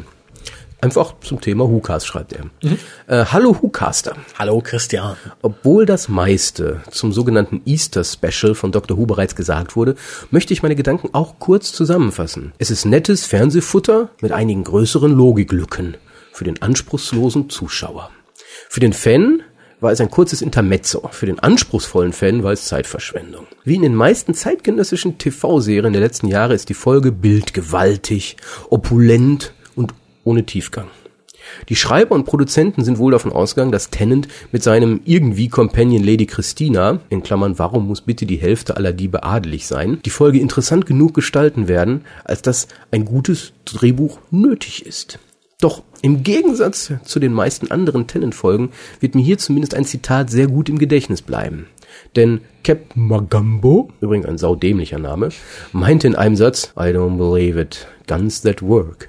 Einfach 0.81 1.15
zum 1.21 1.41
Thema 1.41 1.67
Hukas, 1.67 2.07
schreibt 2.07 2.33
er. 2.33 2.45
Mhm. 2.63 2.79
Äh, 3.09 3.25
Hallo 3.27 3.57
Hucaster. 3.61 4.15
Hallo 4.39 4.61
Christian. 4.63 5.17
Obwohl 5.43 5.87
das 5.87 6.09
meiste 6.09 6.83
zum 6.91 7.13
sogenannten 7.13 7.63
Easter 7.67 8.05
Special 8.05 8.55
von 8.55 8.71
Dr. 8.71 8.97
Who 8.97 9.05
bereits 9.05 9.35
gesagt 9.35 9.75
wurde, 9.75 9.97
möchte 10.31 10.53
ich 10.53 10.63
meine 10.63 10.77
Gedanken 10.77 11.11
auch 11.15 11.41
kurz 11.41 11.73
zusammenfassen. 11.73 12.53
Es 12.59 12.71
ist 12.71 12.85
nettes 12.85 13.27
Fernsehfutter 13.27 14.11
mit 14.21 14.31
einigen 14.31 14.63
größeren 14.63 15.13
Logiklücken 15.13 15.97
für 16.33 16.45
den 16.45 16.63
anspruchslosen 16.63 17.51
Zuschauer. 17.51 18.11
Für 18.69 18.81
den 18.81 18.93
Fan 18.93 19.43
war 19.81 19.91
es 19.91 20.01
ein 20.01 20.11
kurzes 20.11 20.43
Intermezzo. 20.43 21.09
Für 21.11 21.27
den 21.27 21.41
anspruchsvollen 21.41 22.13
Fan 22.13 22.45
war 22.45 22.53
es 22.53 22.67
Zeitverschwendung. 22.67 23.47
Wie 23.65 23.75
in 23.75 23.83
den 23.83 23.95
meisten 23.97 24.35
zeitgenössischen 24.35 25.19
TV-Serien 25.19 25.93
der 25.93 26.03
letzten 26.03 26.29
Jahre 26.29 26.55
ist 26.55 26.69
die 26.69 26.75
Folge 26.75 27.11
bildgewaltig, 27.11 28.37
opulent 28.71 29.55
ohne 30.29 30.45
Tiefgang. 30.45 30.89
Die 31.71 31.77
Schreiber 31.77 32.15
und 32.15 32.25
Produzenten 32.25 32.85
sind 32.85 32.99
wohl 32.99 33.13
davon 33.13 33.33
ausgegangen, 33.33 33.73
dass 33.73 33.89
Tennant 33.89 34.29
mit 34.53 34.63
seinem 34.63 35.01
irgendwie 35.07 35.49
Companion 35.49 36.05
Lady 36.05 36.27
Christina, 36.27 37.01
in 37.09 37.23
Klammern, 37.23 37.59
warum 37.59 37.89
muss 37.89 38.03
bitte 38.03 38.27
die 38.27 38.37
Hälfte 38.37 38.77
aller 38.77 38.93
Diebe 38.93 39.25
adelig 39.25 39.67
sein, 39.67 40.01
die 40.05 40.11
Folge 40.11 40.41
interessant 40.41 40.85
genug 40.85 41.15
gestalten 41.15 41.67
werden, 41.67 42.05
als 42.25 42.43
dass 42.43 42.69
ein 42.91 43.07
gutes 43.07 43.55
Drehbuch 43.65 44.19
nötig 44.31 44.85
ist. 44.85 45.19
Doch 45.59 45.83
im 46.03 46.23
Gegensatz 46.23 46.93
zu 47.03 47.19
den 47.19 47.33
meisten 47.33 47.71
anderen 47.71 48.07
Tennant-Folgen 48.07 48.69
wird 49.01 49.15
mir 49.15 49.23
hier 49.23 49.39
zumindest 49.39 49.75
ein 49.75 49.87
Zitat 49.87 50.31
sehr 50.31 50.49
gut 50.49 50.69
im 50.69 50.79
Gedächtnis 50.79 51.23
bleiben. 51.23 51.67
Denn 52.15 52.43
Captain 52.63 53.09
Magambo, 53.09 53.91
übrigens 54.01 54.27
ein 54.27 54.39
saudämlicher 54.39 54.99
Name, 54.99 55.31
meinte 55.73 56.07
in 56.07 56.15
einem 56.15 56.37
Satz, 56.37 56.73
I 56.77 56.93
don't 56.93 57.17
believe 57.17 57.61
it, 57.61 57.89
guns 58.07 58.43
that 58.43 58.63
work. 58.63 59.09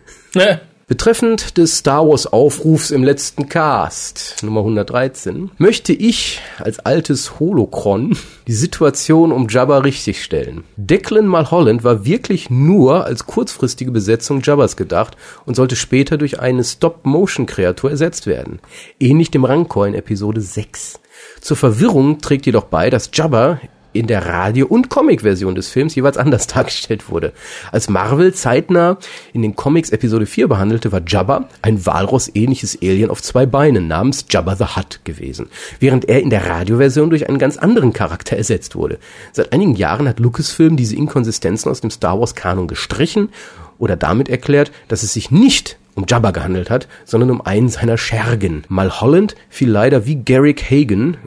Betreffend 0.90 1.60
des 1.60 1.78
Star 1.78 2.08
Wars 2.10 2.26
Aufrufs 2.26 2.90
im 2.90 3.04
letzten 3.04 3.48
Cast, 3.48 4.38
Nummer 4.42 4.62
113, 4.62 5.52
möchte 5.60 5.94
ich 5.94 6.42
als 6.58 6.80
altes 6.80 7.40
Holocron 7.40 8.18
die 8.48 8.54
Situation 8.54 9.32
um 9.32 9.48
Jabba 9.48 9.78
richtigstellen. 9.78 10.64
Declan 10.78 11.28
Mulholland 11.28 11.84
war 11.84 12.06
wirklich 12.06 12.50
nur 12.50 13.06
als 13.06 13.28
kurzfristige 13.28 13.92
Besetzung 13.92 14.42
Jabbas 14.44 14.78
gedacht 14.78 15.16
und 15.46 15.56
sollte 15.56 15.76
später 15.76 16.18
durch 16.18 16.40
eine 16.40 16.64
Stop-Motion-Kreatur 16.64 17.92
ersetzt 17.92 18.26
werden. 18.26 18.58
Ähnlich 19.00 19.30
dem 19.30 19.46
Rancor 19.46 19.86
in 19.86 19.94
Episode 19.94 20.42
6. 20.42 21.00
Zur 21.40 21.56
Verwirrung 21.56 22.20
trägt 22.20 22.48
jedoch 22.48 22.64
bei, 22.64 22.90
dass 22.90 23.12
Jabba 23.14 23.60
in 23.94 24.08
der 24.08 24.26
Radio- 24.26 24.68
und 24.68 24.90
Comic-Version 24.90 25.56
des 25.56 25.70
Films 25.70 25.96
jeweils 25.96 26.18
anders 26.18 26.48
dargestellt 26.48 27.10
wurde. 27.10 27.34
Als 27.72 27.90
Marvel 27.90 28.34
zeitnah 28.34 28.98
in 29.34 29.42
den 29.42 29.56
Comics 29.56 29.90
Episode 29.90 30.26
4 30.26 30.48
behandelte, 30.48 30.92
war 30.92 31.02
Jabba 31.06 31.50
ein 31.62 31.86
Walross-ähnliches 31.86 32.80
Alien 32.82 33.10
auf 33.10 33.22
zwei 33.22 33.46
Beinen 33.46 33.88
namens 33.88 34.26
Jabba 34.30 34.56
the 34.56 34.76
Hutt 34.76 35.02
gewesen, 35.04 35.50
während 35.80 36.06
er 36.06 36.22
in 36.22 36.30
der 36.30 36.48
Radioversion 36.48 37.10
durch 37.10 37.28
einen 37.28 37.40
ganz 37.40 37.58
anderen 37.58 37.94
Charakter 37.94 38.38
ersetzt 38.38 38.76
wurde. 38.76 39.00
Seit 39.32 39.54
einigen 39.54 39.76
Jahren 39.76 40.08
hat 40.08 40.20
Lucasfilm 40.20 40.76
diese 40.76 40.96
Inkonsistenzen 40.96 41.72
aus 41.72 41.82
dem 41.82 41.92
Star 41.92 42.20
Wars-Kanon 42.20 42.68
gestrichen 42.68 43.30
oder 43.78 43.96
damit 43.96 44.30
erklärt, 44.30 44.72
dass 44.88 45.04
es 45.04 45.14
sich 45.14 45.32
nicht 45.32 45.78
um 45.96 46.06
Jabba 46.08 46.32
gehandelt 46.32 46.70
hat, 46.70 46.88
sondern 47.06 47.32
um 47.32 47.42
einen 47.42 47.70
seiner 47.70 47.98
Schergen. 47.98 48.64
Mulholland 48.70 49.36
fiel 49.50 49.70
leider 49.70 50.06
wie 50.06 50.24
Garrick 50.24 50.70
Hagen 50.70 51.18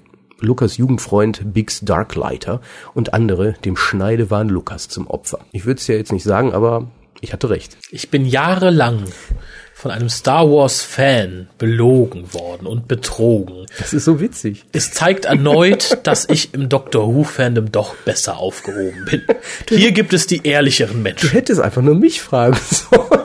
Lukas 0.43 0.77
Jugendfreund 0.77 1.55
Biggs 1.55 1.81
Darklighter 1.81 2.61
und 2.95 3.15
andere 3.15 3.55
dem 3.65 3.77
Schneidewahn 3.77 4.49
Lukas 4.49 4.89
zum 4.89 5.07
Opfer. 5.07 5.39
Ich 5.53 5.65
würde 5.65 5.81
es 5.81 5.87
ja 5.87 5.95
jetzt 5.95 6.13
nicht 6.13 6.25
sagen, 6.25 6.53
aber 6.53 6.89
ich 7.21 7.33
hatte 7.33 7.51
recht. 7.51 7.77
Ich 7.91 8.11
bin 8.11 8.27
jahrelang 8.27 9.05
von 9.75 9.91
einem 9.91 10.09
Star 10.09 10.49
Wars 10.49 10.83
Fan 10.83 11.49
belogen 11.59 12.33
worden 12.35 12.67
und 12.67 12.87
betrogen. 12.87 13.67
Das 13.79 13.93
ist 13.93 14.05
so 14.05 14.21
witzig. 14.21 14.65
Es 14.73 14.93
zeigt 14.93 15.25
erneut, 15.25 15.99
dass 16.05 16.29
ich 16.29 16.55
im 16.55 16.69
Doctor 16.69 17.13
Who 17.15 17.25
Fandom 17.25 17.73
doch 17.73 17.95
besser 17.97 18.39
aufgehoben 18.39 19.05
bin. 19.11 19.23
Hier 19.69 19.93
gibt 19.93 20.13
es 20.13 20.27
die 20.27 20.47
ehrlicheren 20.47 20.97
Du 20.97 21.03
Menschen. 21.03 21.31
hättest 21.31 21.61
einfach 21.61 21.83
nur 21.83 21.95
mich 21.97 22.23
fragen 22.23 22.59
sollen. 22.71 23.22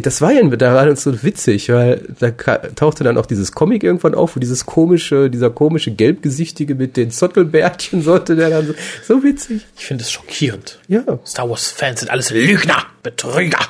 Das 0.00 0.20
war 0.20 0.32
ja, 0.32 0.42
da 0.42 0.74
war 0.74 0.86
das 0.86 1.02
so 1.02 1.22
witzig, 1.22 1.68
weil 1.70 2.02
da 2.18 2.30
tauchte 2.30 3.04
dann 3.04 3.16
auch 3.18 3.26
dieses 3.26 3.52
Comic 3.52 3.82
irgendwann 3.82 4.14
auf, 4.14 4.36
wo 4.36 4.40
dieses 4.40 4.66
komische, 4.66 5.30
dieser 5.30 5.50
komische 5.50 5.90
Gelbgesichtige 5.90 6.74
mit 6.74 6.96
den 6.96 7.10
Zottelbärtchen 7.10 8.02
sollte 8.02 8.36
der 8.36 8.50
dann 8.50 8.66
so, 8.66 8.74
so 9.06 9.22
witzig. 9.22 9.66
Ich 9.76 9.86
finde 9.86 10.04
es 10.04 10.10
schockierend. 10.10 10.78
Ja. 10.88 11.02
Star 11.26 11.48
Wars 11.48 11.70
Fans 11.70 12.00
sind 12.00 12.10
alles 12.10 12.30
Lügner, 12.30 12.84
Betrüger. 13.02 13.60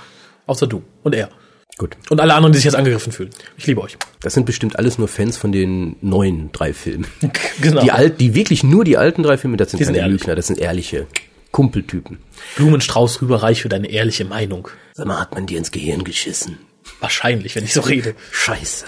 Außer 0.46 0.66
du 0.66 0.82
und 1.02 1.14
er. 1.14 1.28
Gut. 1.76 1.96
Und 2.10 2.20
alle 2.20 2.34
anderen, 2.34 2.52
die 2.52 2.58
sich 2.58 2.64
jetzt 2.64 2.74
angegriffen 2.74 3.12
fühlen. 3.12 3.30
Ich 3.56 3.66
liebe 3.66 3.80
euch. 3.80 3.96
Das 4.20 4.34
sind 4.34 4.46
bestimmt 4.46 4.78
alles 4.78 4.98
nur 4.98 5.06
Fans 5.06 5.36
von 5.36 5.52
den 5.52 5.94
neuen 6.00 6.50
drei 6.52 6.72
Filmen. 6.72 7.06
Genau. 7.60 7.82
Die 7.82 7.90
alt, 7.90 8.20
die 8.20 8.34
wirklich 8.34 8.62
nur 8.62 8.84
die 8.84 8.96
alten 8.96 9.24
drei 9.24 9.36
Filme, 9.36 9.56
das 9.56 9.70
sind 9.70 9.80
Die 9.80 9.84
sind 9.84 9.94
keine 9.94 10.06
ehrlich. 10.06 10.20
Lügner, 10.20 10.36
das 10.36 10.46
sind 10.46 10.60
ehrliche 10.60 11.06
Kumpeltypen. 11.52 12.18
Blumenstrauß 12.56 13.22
rüberreich 13.22 13.62
für 13.62 13.68
deine 13.68 13.90
ehrliche 13.90 14.24
Meinung. 14.24 14.68
Sag 14.94 15.06
mal, 15.06 15.20
hat 15.20 15.34
man 15.34 15.46
dir 15.46 15.58
ins 15.58 15.70
Gehirn 15.70 16.04
geschissen? 16.04 16.58
Wahrscheinlich, 17.00 17.54
wenn 17.56 17.64
ich 17.64 17.74
so 17.74 17.80
rede. 17.80 18.14
Scheiße. 18.30 18.86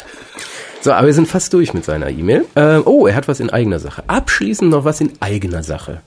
So, 0.82 0.92
aber 0.92 1.08
wir 1.08 1.14
sind 1.14 1.28
fast 1.28 1.52
durch 1.52 1.74
mit 1.74 1.84
seiner 1.84 2.08
E-Mail. 2.08 2.46
Ähm, 2.56 2.82
oh, 2.86 3.06
er 3.06 3.14
hat 3.14 3.28
was 3.28 3.40
in 3.40 3.50
eigener 3.50 3.78
Sache. 3.78 4.02
Abschließend 4.06 4.70
noch 4.70 4.84
was 4.84 5.00
in 5.00 5.12
eigener 5.20 5.62
Sache. 5.62 6.00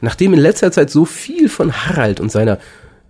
Nachdem 0.00 0.32
in 0.32 0.40
letzter 0.40 0.72
Zeit 0.72 0.90
so 0.90 1.04
viel 1.04 1.50
von 1.50 1.86
Harald 1.86 2.20
und 2.20 2.32
seiner 2.32 2.58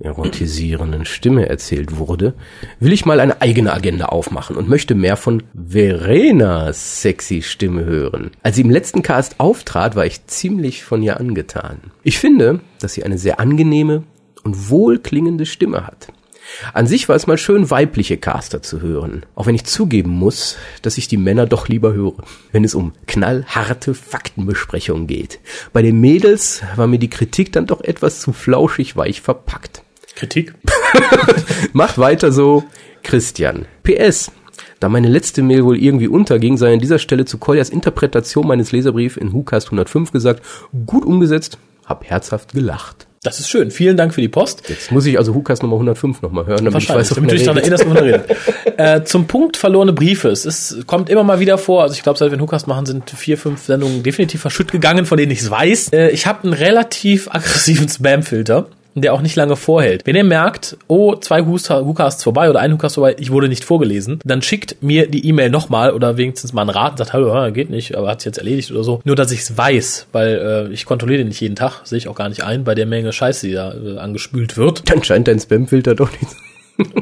erotisierenden 0.01 1.05
Stimme 1.05 1.49
erzählt 1.49 1.97
wurde, 1.97 2.35
will 2.81 2.93
ich 2.93 3.07
mal 3.07 3.21
eine 3.21 3.41
eigene 3.41 3.73
Agenda 3.73 4.07
aufmachen 4.07 4.57
und 4.57 4.69
möchte 4.69 4.95
mehr 4.95 5.17
von 5.17 5.43
Verenas 5.55 7.03
sexy 7.03 7.43
Stimme 7.43 7.85
hören. 7.85 8.33
Als 8.43 8.57
sie 8.57 8.63
im 8.63 8.71
letzten 8.71 9.03
Cast 9.03 9.41
auftrat, 9.41 9.97
war 9.97 10.07
ich 10.07 10.27
ziemlich 10.27 10.85
von 10.85 11.03
ihr 11.03 11.19
angetan. 11.19 11.79
Ich 12.03 12.19
finde, 12.19 12.61
dass 12.81 12.95
sie 12.95 13.05
eine 13.05 13.19
sehr 13.19 13.41
angenehme 13.41 14.03
und 14.43 14.69
wohlklingende 14.69 15.47
Stimme 15.47 15.87
hat. 15.87 16.09
An 16.73 16.87
sich 16.87 17.09
war 17.09 17.17
es 17.17 17.27
mal 17.27 17.39
schön, 17.39 17.71
weibliche 17.71 18.19
Caster 18.19 18.63
zu 18.63 18.83
hören. 18.83 19.25
Auch 19.35 19.47
wenn 19.47 19.55
ich 19.55 19.65
zugeben 19.65 20.11
muss, 20.11 20.57
dass 20.83 20.99
ich 20.99 21.09
die 21.09 21.17
Männer 21.17 21.47
doch 21.47 21.69
lieber 21.69 21.95
höre, 21.95 22.23
wenn 22.53 22.65
es 22.65 22.75
um 22.75 22.93
knallharte 23.07 23.95
Faktenbesprechungen 23.95 25.07
geht. 25.07 25.41
Bei 25.73 25.83
den 25.83 26.01
Mädels 26.01 26.63
war 26.77 26.87
mir 26.87 26.99
die 26.99 27.11
Kritik 27.11 27.53
dann 27.53 27.67
doch 27.67 27.81
etwas 27.81 28.21
zu 28.21 28.33
flauschig 28.33 28.97
weich 28.97 29.21
verpackt. 29.21 29.84
Kritik? 30.15 30.55
Macht 31.73 31.99
weiter 31.99 32.33
so, 32.33 32.65
Christian. 33.03 33.67
PS. 33.83 34.31
Da 34.81 34.89
meine 34.89 35.09
letzte 35.09 35.43
Mail 35.43 35.65
wohl 35.65 35.77
irgendwie 35.77 36.09
unterging, 36.09 36.57
sei 36.57 36.73
an 36.73 36.79
dieser 36.79 36.99
Stelle 36.99 37.25
zu 37.25 37.39
Koljas 37.39 37.71
Interpretation 37.71 38.47
meines 38.47 38.73
Leserbriefs 38.73 39.17
in 39.17 39.33
WhoCast 39.33 39.69
105 39.69 40.13
gesagt, 40.13 40.43
gut 40.87 41.05
umgesetzt, 41.05 41.59
hab 41.87 42.05
herzhaft 42.05 42.53
gelacht. 42.53 43.07
Das 43.23 43.41
ist 43.41 43.49
schön. 43.49 43.71
Vielen 43.71 43.97
Dank 43.97 44.13
für 44.13 44.21
die 44.21 44.29
Post. 44.29 44.65
Jetzt 44.69 44.93
muss 44.93 45.07
ich 45.07 45.17
also 45.17 45.35
WhoCast 45.35 45.63
Nummer 45.63 45.77
105 45.77 46.21
nochmal 46.21 46.45
hören, 46.45 46.67
damit 46.67 46.83
ich 46.83 46.89
weiß, 46.91 47.09
damit 47.09 47.31
du 47.31 47.35
dich 47.37 47.45
daran 47.45 47.57
erinnerst, 47.57 47.87
wovon 47.87 48.05
wir 48.05 48.15
reden. 48.15 48.25
äh, 48.77 49.03
zum 49.05 49.27
Punkt 49.27 49.57
verlorene 49.57 49.95
Briefe. 49.95 50.29
Es 50.29 50.45
ist, 50.45 50.87
kommt 50.87 51.09
immer 51.09 51.25
mal 51.25 51.41
wieder 51.41 51.57
vor. 51.57 51.83
Also 51.83 51.95
ich 51.95 52.03
glaube, 52.03 52.19
seit 52.19 52.31
wir 52.31 52.39
Hookast 52.39 52.67
machen, 52.67 52.85
sind 52.85 53.09
vier, 53.09 53.39
fünf 53.39 53.63
Sendungen 53.65 54.03
definitiv 54.03 54.43
verschütt 54.43 54.71
gegangen, 54.71 55.07
von 55.07 55.17
denen 55.17 55.33
ich 55.33 55.41
es 55.41 55.51
weiß. 55.51 55.95
Äh, 55.95 56.11
ich 56.11 56.27
habe 56.27 56.45
einen 56.45 56.53
relativ 56.53 57.29
aggressiven 57.29 57.89
Spam-Filter 57.89 58.67
der 59.03 59.13
auch 59.13 59.23
nicht 59.23 59.37
lange 59.37 59.57
vorhält. 59.57 60.03
Wenn 60.05 60.17
ihr 60.17 60.25
merkt, 60.25 60.77
oh, 60.87 61.17
zwei 61.17 61.43
Hookcasts 61.43 62.23
vorbei 62.23 62.51
oder 62.51 62.61
ein 62.61 62.73
Hookcast 62.73 62.97
vorbei, 62.97 63.17
ich 63.19 63.31
wurde 63.31 63.49
nicht 63.49 63.65
vorgelesen, 63.65 64.21
dann 64.25 64.43
schickt 64.43 64.83
mir 64.83 65.09
die 65.09 65.27
E-Mail 65.27 65.51
nochmal 65.51 65.93
oder 65.93 66.17
wenigstens 66.17 66.53
mal 66.53 66.63
einen 66.63 66.71
Rat 66.71 66.93
und 66.93 66.99
sagt, 66.99 67.13
hallo, 67.13 67.53
geht 67.53 67.71
nicht, 67.71 67.97
aber 67.97 68.09
hat 68.09 68.21
sich 68.21 68.27
jetzt 68.27 68.39
erledigt 68.39 68.71
oder 68.71 68.85
so. 68.85 69.01
Nur, 69.05 69.17
dass 69.17 69.33
ich 69.33 69.41
es 69.41 69.57
weiß, 69.57 70.09
weil 70.13 70.69
äh, 70.71 70.73
ich 70.73 70.87
kontrolliere 70.87 71.19
den 71.19 71.29
nicht 71.29 71.41
jeden 71.41 71.57
Tag, 71.57 71.81
sehe 71.85 71.99
ich 71.99 72.09
auch 72.09 72.15
gar 72.15 72.29
nicht 72.29 72.45
ein, 72.45 72.65
bei 72.65 72.75
der 72.75 72.87
Menge 72.87 73.13
Scheiße, 73.13 73.47
die 73.47 73.55
da 73.55 73.75
äh, 73.75 73.99
angespült 73.99 74.57
wird. 74.57 74.91
Dann 74.91 75.03
scheint 75.03 75.29
dein 75.29 75.41
Spamfilter 75.41 75.95
doch 75.95 76.11
nicht. 76.13 76.33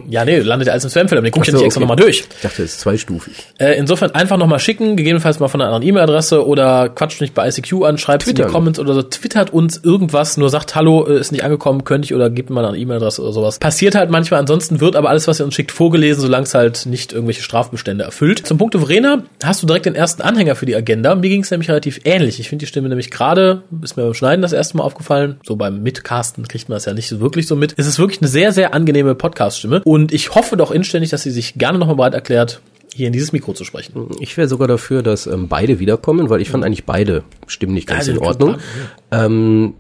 Ja, 0.09 0.25
nee, 0.27 0.39
landet 0.41 0.66
ja 0.66 0.73
alles 0.73 0.85
im 0.85 0.91
Spamfilter, 0.91 1.23
den 1.23 1.33
guck 1.33 1.43
ich 1.43 1.49
ja 1.49 1.55
nicht 1.55 1.64
extra 1.64 1.79
okay. 1.81 1.89
nochmal 1.89 1.97
durch. 1.97 2.20
Ich 2.20 2.43
dachte, 2.43 2.62
es 2.62 2.73
ist 2.73 2.81
zweistufig. 2.81 3.35
Äh, 3.59 3.79
insofern 3.79 4.11
einfach 4.11 4.37
nochmal 4.37 4.59
schicken, 4.59 4.97
gegebenenfalls 4.97 5.41
mal 5.41 5.49
von 5.49 5.61
einer 5.61 5.73
anderen 5.73 5.89
E-Mail-Adresse 5.89 6.47
oder 6.47 6.91
quatscht 6.91 7.23
mich 7.23 7.33
bei 7.33 7.49
ICQ 7.49 7.85
an, 7.85 7.97
schreibt 7.97 8.27
in 8.29 8.35
die. 8.35 8.43
Comments 8.43 8.79
oder 8.79 8.93
so, 8.93 9.03
twittert 9.03 9.53
uns 9.53 9.81
irgendwas, 9.83 10.37
nur 10.37 10.51
sagt, 10.51 10.75
hallo, 10.75 11.07
äh, 11.07 11.18
ist 11.18 11.33
nicht 11.33 11.45
angekommen, 11.45 11.85
könnte 11.85 12.05
ich 12.05 12.14
oder 12.14 12.29
gebt 12.29 12.51
mir 12.51 12.57
mal 12.57 12.66
eine 12.66 12.77
E-Mail-Adresse 12.77 13.23
oder 13.23 13.33
sowas. 13.33 13.59
Passiert 13.59 13.95
halt 13.95 14.11
manchmal, 14.11 14.41
ansonsten 14.41 14.81
wird 14.81 14.97
aber 14.97 15.09
alles, 15.09 15.27
was 15.29 15.41
ihr 15.41 15.47
uns 15.47 15.55
schickt, 15.55 15.73
vorgelesen, 15.73 16.20
solange 16.20 16.45
es 16.45 16.55
halt 16.55 16.85
nicht 16.85 17.12
irgendwelche 17.12 17.43
Strafbestände 17.43 18.05
erfüllt. 18.05 18.47
Zum 18.47 18.59
Punkt 18.59 18.77
Verena 18.77 19.23
hast 19.43 19.62
du 19.62 19.66
direkt 19.66 19.87
den 19.87 19.95
ersten 19.95 20.20
Anhänger 20.20 20.57
für 20.57 20.66
die 20.66 20.77
Agenda. 20.77 21.14
Mir 21.14 21.31
ging 21.31 21.43
es 21.43 21.51
nämlich 21.51 21.70
relativ 21.70 22.01
ähnlich. 22.05 22.39
Ich 22.41 22.49
finde 22.51 22.64
die 22.64 22.66
Stimme 22.66 22.89
nämlich 22.89 23.11
gerade, 23.11 23.62
ist 23.83 23.97
mir 23.97 24.03
beim 24.03 24.14
Schneiden 24.14 24.43
das 24.43 24.53
erste 24.53 24.77
Mal 24.77 24.85
aufgefallen, 24.85 25.41
so 25.43 25.57
beim 25.57 25.83
Mitcasten 25.83 26.47
kriegt 26.49 26.68
man 26.68 26.77
das 26.77 26.85
ja 26.85 26.93
nicht 26.93 27.09
so 27.09 27.20
wirklich 27.20 27.47
so 27.47 27.57
mit. 27.57 27.75
Es 27.79 27.87
ist 27.87 27.99
wirklich 27.99 28.20
eine 28.20 28.29
sehr, 28.29 28.53
sehr 28.53 28.75
angenehme 28.75 29.14
Podcast-Stimme 29.62 29.82
und 29.84 30.12
ich 30.12 30.34
hoffe 30.34 30.56
doch 30.56 30.70
inständig, 30.70 31.10
dass 31.10 31.22
sie 31.22 31.30
sich 31.30 31.54
gerne 31.54 31.78
nochmal 31.78 31.96
bereit 31.96 32.14
erklärt, 32.14 32.60
hier 32.94 33.06
in 33.06 33.12
dieses 33.12 33.32
Mikro 33.32 33.52
zu 33.54 33.64
sprechen. 33.64 34.08
Ich 34.20 34.36
wäre 34.36 34.48
sogar 34.48 34.68
dafür, 34.68 35.02
dass 35.02 35.26
ähm, 35.26 35.48
beide 35.48 35.78
wiederkommen, 35.78 36.28
weil 36.28 36.40
ich 36.42 36.50
fand 36.50 36.64
eigentlich 36.64 36.84
beide 36.84 37.22
Stimmen 37.46 37.74
nicht 37.74 37.88
ganz 37.88 38.00
Also, 38.00 38.12
in 38.12 38.18
Ordnung. 38.18 38.56
Ähm, 39.10 39.74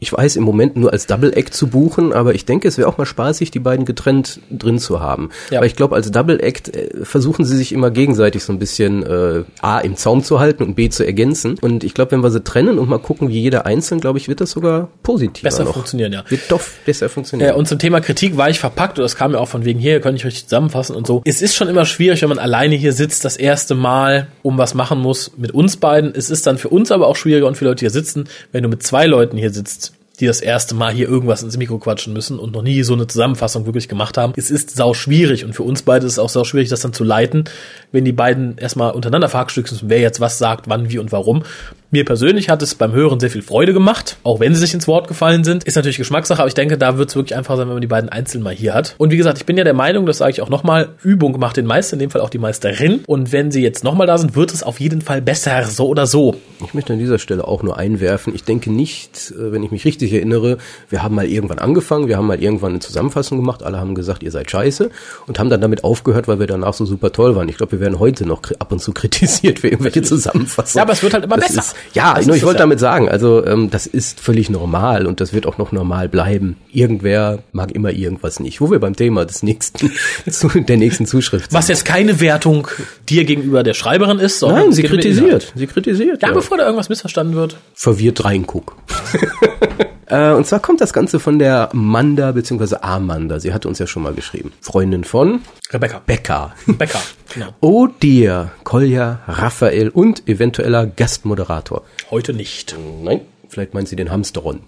ich 0.00 0.12
weiß 0.12 0.36
im 0.36 0.44
Moment 0.44 0.76
nur 0.76 0.92
als 0.92 1.06
Double 1.06 1.32
Act 1.36 1.54
zu 1.54 1.66
buchen, 1.66 2.12
aber 2.12 2.34
ich 2.34 2.44
denke, 2.44 2.68
es 2.68 2.78
wäre 2.78 2.88
auch 2.88 2.98
mal 2.98 3.06
spaßig, 3.06 3.50
die 3.50 3.58
beiden 3.58 3.84
getrennt 3.84 4.40
drin 4.50 4.78
zu 4.78 5.00
haben. 5.00 5.30
Ja. 5.50 5.58
Aber 5.58 5.66
ich 5.66 5.74
glaube, 5.74 5.96
als 5.96 6.10
Double 6.10 6.40
Act 6.40 6.74
äh, 6.74 7.04
versuchen 7.04 7.44
sie 7.44 7.56
sich 7.56 7.72
immer 7.72 7.90
gegenseitig 7.90 8.44
so 8.44 8.52
ein 8.52 8.58
bisschen 8.58 9.02
äh, 9.02 9.44
A 9.60 9.80
im 9.80 9.96
Zaum 9.96 10.22
zu 10.22 10.38
halten 10.38 10.62
und 10.62 10.74
B 10.74 10.88
zu 10.88 11.04
ergänzen. 11.04 11.58
Und 11.60 11.82
ich 11.82 11.94
glaube, 11.94 12.12
wenn 12.12 12.22
wir 12.22 12.30
sie 12.30 12.42
trennen 12.42 12.78
und 12.78 12.88
mal 12.88 12.98
gucken, 12.98 13.28
wie 13.28 13.40
jeder 13.40 13.66
einzeln, 13.66 14.00
glaube 14.00 14.18
ich, 14.18 14.28
wird 14.28 14.40
das 14.40 14.52
sogar 14.52 14.88
positiver 15.02 15.48
Besser 15.48 15.64
noch. 15.64 15.74
funktionieren, 15.74 16.12
ja. 16.12 16.24
Wird 16.28 16.42
doch 16.48 16.62
besser 16.86 17.08
funktionieren. 17.08 17.50
Äh, 17.50 17.54
und 17.54 17.66
zum 17.66 17.78
Thema 17.78 18.00
Kritik 18.00 18.36
war 18.36 18.48
ich 18.50 18.60
verpackt, 18.60 18.98
und 18.98 19.02
das 19.02 19.16
kam 19.16 19.32
ja 19.32 19.38
auch 19.38 19.48
von 19.48 19.64
wegen 19.64 19.80
hier, 19.80 20.00
kann 20.00 20.14
ich 20.14 20.24
richtig 20.24 20.44
zusammenfassen 20.44 20.94
und 20.94 21.06
so. 21.06 21.22
Es 21.24 21.42
ist 21.42 21.56
schon 21.56 21.68
immer 21.68 21.84
schwierig, 21.84 22.22
wenn 22.22 22.28
man 22.28 22.38
alleine 22.38 22.76
hier 22.76 22.92
sitzt, 22.92 23.24
das 23.24 23.36
erste 23.36 23.74
Mal, 23.74 24.28
um 24.42 24.58
was 24.58 24.74
machen 24.74 25.00
muss 25.00 25.32
mit 25.36 25.50
uns 25.50 25.76
beiden. 25.76 26.14
Es 26.14 26.30
ist 26.30 26.46
dann 26.46 26.58
für 26.58 26.68
uns 26.68 26.92
aber 26.92 27.08
auch 27.08 27.16
schwieriger 27.16 27.46
und 27.46 27.56
für 27.56 27.64
Leute, 27.64 27.80
hier 27.80 27.90
sitzen, 27.90 28.28
wenn 28.52 28.62
du 28.62 28.68
mit 28.68 28.82
zwei 28.82 29.06
Leuten 29.06 29.36
hier 29.36 29.50
sitzt. 29.50 29.87
Die 30.20 30.26
das 30.26 30.40
erste 30.40 30.74
Mal 30.74 30.92
hier 30.92 31.08
irgendwas 31.08 31.42
ins 31.42 31.56
Mikro 31.56 31.78
quatschen 31.78 32.12
müssen 32.12 32.38
und 32.38 32.52
noch 32.52 32.62
nie 32.62 32.82
so 32.82 32.94
eine 32.94 33.06
Zusammenfassung 33.06 33.66
wirklich 33.66 33.88
gemacht 33.88 34.18
haben. 34.18 34.32
Es 34.36 34.50
ist 34.50 34.74
sau 34.74 34.94
schwierig 34.94 35.44
und 35.44 35.54
für 35.54 35.62
uns 35.62 35.82
beide 35.82 36.06
ist 36.06 36.12
es 36.12 36.18
auch 36.18 36.28
sau 36.28 36.44
schwierig, 36.44 36.68
das 36.68 36.80
dann 36.80 36.92
zu 36.92 37.04
leiten, 37.04 37.44
wenn 37.92 38.04
die 38.04 38.12
beiden 38.12 38.58
erstmal 38.58 38.92
untereinander 38.92 39.28
verhackstückt 39.28 39.68
sind, 39.68 39.82
wer 39.88 40.00
jetzt 40.00 40.20
was 40.20 40.38
sagt, 40.38 40.68
wann, 40.68 40.90
wie 40.90 40.98
und 40.98 41.12
warum. 41.12 41.44
Mir 41.90 42.04
persönlich 42.04 42.50
hat 42.50 42.60
es 42.60 42.74
beim 42.74 42.92
Hören 42.92 43.18
sehr 43.18 43.30
viel 43.30 43.40
Freude 43.40 43.72
gemacht, 43.72 44.18
auch 44.22 44.40
wenn 44.40 44.52
sie 44.54 44.60
sich 44.60 44.74
ins 44.74 44.86
Wort 44.86 45.08
gefallen 45.08 45.42
sind. 45.42 45.64
Ist 45.64 45.74
natürlich 45.74 45.96
Geschmackssache, 45.96 46.38
aber 46.38 46.48
ich 46.48 46.52
denke, 46.52 46.76
da 46.76 46.98
wird 46.98 47.08
es 47.08 47.16
wirklich 47.16 47.34
einfach 47.34 47.56
sein, 47.56 47.66
wenn 47.66 47.72
man 47.76 47.80
die 47.80 47.86
beiden 47.86 48.10
einzeln 48.10 48.42
mal 48.44 48.52
hier 48.52 48.74
hat. 48.74 48.94
Und 48.98 49.10
wie 49.10 49.16
gesagt, 49.16 49.38
ich 49.38 49.46
bin 49.46 49.56
ja 49.56 49.64
der 49.64 49.72
Meinung, 49.72 50.04
das 50.04 50.18
sage 50.18 50.32
ich 50.32 50.42
auch 50.42 50.50
nochmal, 50.50 50.90
Übung 51.02 51.38
macht 51.40 51.56
den 51.56 51.64
Meister, 51.64 51.94
in 51.94 52.00
dem 52.00 52.10
Fall 52.10 52.20
auch 52.20 52.28
die 52.28 52.36
Meisterin. 52.36 53.00
Und 53.06 53.32
wenn 53.32 53.50
sie 53.50 53.62
jetzt 53.62 53.84
nochmal 53.84 54.06
da 54.06 54.18
sind, 54.18 54.36
wird 54.36 54.52
es 54.52 54.62
auf 54.62 54.80
jeden 54.80 55.00
Fall 55.00 55.22
besser, 55.22 55.64
so 55.64 55.86
oder 55.88 56.06
so. 56.06 56.34
Ich 56.62 56.74
möchte 56.74 56.92
an 56.92 56.98
dieser 56.98 57.18
Stelle 57.18 57.48
auch 57.48 57.62
nur 57.62 57.78
einwerfen. 57.78 58.34
Ich 58.34 58.44
denke 58.44 58.70
nicht, 58.70 59.30
äh, 59.30 59.50
wenn 59.52 59.62
ich 59.62 59.70
mich 59.70 59.86
richtig 59.86 60.12
erinnere, 60.12 60.58
wir 60.90 61.02
haben 61.02 61.14
mal 61.14 61.24
irgendwann 61.24 61.58
angefangen, 61.58 62.06
wir 62.06 62.18
haben 62.18 62.26
mal 62.26 62.42
irgendwann 62.42 62.72
eine 62.72 62.80
Zusammenfassung 62.80 63.38
gemacht, 63.38 63.62
alle 63.62 63.78
haben 63.78 63.94
gesagt, 63.94 64.22
ihr 64.22 64.30
seid 64.30 64.50
scheiße 64.50 64.90
und 65.26 65.38
haben 65.38 65.48
dann 65.48 65.62
damit 65.62 65.84
aufgehört, 65.84 66.28
weil 66.28 66.38
wir 66.38 66.46
danach 66.46 66.74
so 66.74 66.84
super 66.84 67.12
toll 67.12 67.34
waren. 67.34 67.48
Ich 67.48 67.56
glaube, 67.56 67.72
wir 67.72 67.80
werden 67.80 67.98
heute 67.98 68.26
noch 68.26 68.42
ab 68.58 68.72
und 68.72 68.80
zu 68.80 68.92
kritisiert 68.98 69.60
für 69.60 69.68
irgendwelche 69.68 70.02
Zusammenfassungen. 70.02 70.80
Ja, 70.80 70.82
aber 70.82 70.92
es 70.92 71.02
wird 71.02 71.14
halt 71.14 71.24
immer 71.24 71.36
Das 71.36 71.48
besser. 71.48 71.60
Ist, 71.60 71.77
ja, 71.94 72.14
Das 72.14 72.26
nur 72.26 72.36
ich 72.36 72.42
wollte 72.42 72.58
ja. 72.58 72.64
damit 72.64 72.80
sagen, 72.80 73.08
also 73.08 73.44
ähm, 73.44 73.70
das 73.70 73.86
ist 73.86 74.20
völlig 74.20 74.50
normal 74.50 75.06
und 75.06 75.20
das 75.20 75.32
wird 75.32 75.46
auch 75.46 75.58
noch 75.58 75.72
normal 75.72 76.08
bleiben. 76.08 76.56
Irgendwer 76.72 77.40
mag 77.52 77.72
immer 77.72 77.90
irgendwas 77.90 78.40
nicht. 78.40 78.60
Wo 78.60 78.70
wir 78.70 78.78
beim 78.78 78.96
Thema 78.96 79.24
des 79.24 79.42
nächsten, 79.42 79.92
der 80.66 80.76
nächsten 80.76 81.06
Zuschrift 81.06 81.50
sind. 81.50 81.58
Was 81.58 81.68
jetzt 81.68 81.84
keine 81.84 82.20
Wertung 82.20 82.68
dir 83.08 83.24
gegenüber 83.24 83.62
der 83.62 83.74
Schreiberin 83.74 84.18
ist, 84.18 84.38
sondern 84.38 84.64
Nein, 84.64 84.72
sie 84.72 84.82
kritisiert. 84.82 85.52
Sie 85.54 85.66
kritisiert. 85.66 86.22
Ja, 86.22 86.32
bevor 86.32 86.56
da 86.58 86.64
irgendwas 86.64 86.88
missverstanden 86.88 87.34
wird. 87.34 87.56
verwirrt 87.74 88.24
reinguck. 88.24 88.76
Äh, 90.08 90.32
Und 90.32 90.46
zwar 90.46 90.60
kommt 90.60 90.80
das 90.80 90.92
Ganze 90.92 91.20
von 91.20 91.38
der 91.38 91.68
Manda 91.72 92.32
bzw. 92.32 92.76
Amanda. 92.80 93.40
Sie 93.40 93.52
hatte 93.52 93.68
uns 93.68 93.78
ja 93.78 93.86
schon 93.86 94.02
mal 94.02 94.14
geschrieben. 94.14 94.52
Freundin 94.60 95.04
von 95.04 95.40
Rebecca. 95.70 96.00
Becker. 96.06 96.54
Becker, 96.66 97.00
genau. 97.34 97.48
Oh 97.60 97.86
dear, 97.86 98.52
Kolja, 98.64 99.20
Raphael 99.26 99.88
und 99.90 100.26
eventueller 100.28 100.86
Gastmoderator. 100.86 101.82
Heute 102.10 102.32
nicht. 102.32 102.76
Nein, 103.02 103.20
vielleicht 103.48 103.74
meint 103.74 103.88
sie 103.88 103.96
den 103.96 104.10
Hamsteron. 104.10 104.60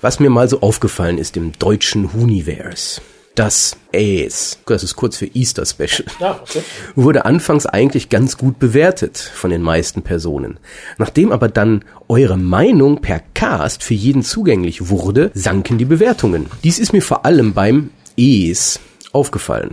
Was 0.00 0.20
mir 0.20 0.30
mal 0.30 0.48
so 0.48 0.60
aufgefallen 0.60 1.18
ist 1.18 1.36
im 1.36 1.52
deutschen 1.58 2.12
Huniverse. 2.12 3.00
Das 3.34 3.76
Ace, 3.92 4.58
das 4.66 4.84
ist 4.84 4.94
kurz 4.94 5.16
für 5.16 5.26
Easter 5.26 5.66
Special, 5.66 6.04
Ja, 6.20 6.38
okay. 6.40 6.62
wurde 6.94 7.24
anfangs 7.24 7.66
eigentlich 7.66 8.08
ganz 8.08 8.38
gut 8.38 8.60
bewertet 8.60 9.18
von 9.18 9.50
den 9.50 9.60
meisten 9.60 10.02
Personen. 10.02 10.60
Nachdem 10.98 11.32
aber 11.32 11.48
dann 11.48 11.84
eure 12.06 12.36
Meinung 12.36 13.00
per 13.00 13.20
Cast 13.34 13.82
für 13.82 13.94
jeden 13.94 14.22
zugänglich 14.22 14.88
wurde, 14.88 15.32
sanken 15.34 15.78
die 15.78 15.84
Bewertungen. 15.84 16.46
Dies 16.62 16.78
ist 16.78 16.92
mir 16.92 17.02
vor 17.02 17.26
allem 17.26 17.54
beim 17.54 17.90
Ace 18.16 18.78
aufgefallen. 19.12 19.72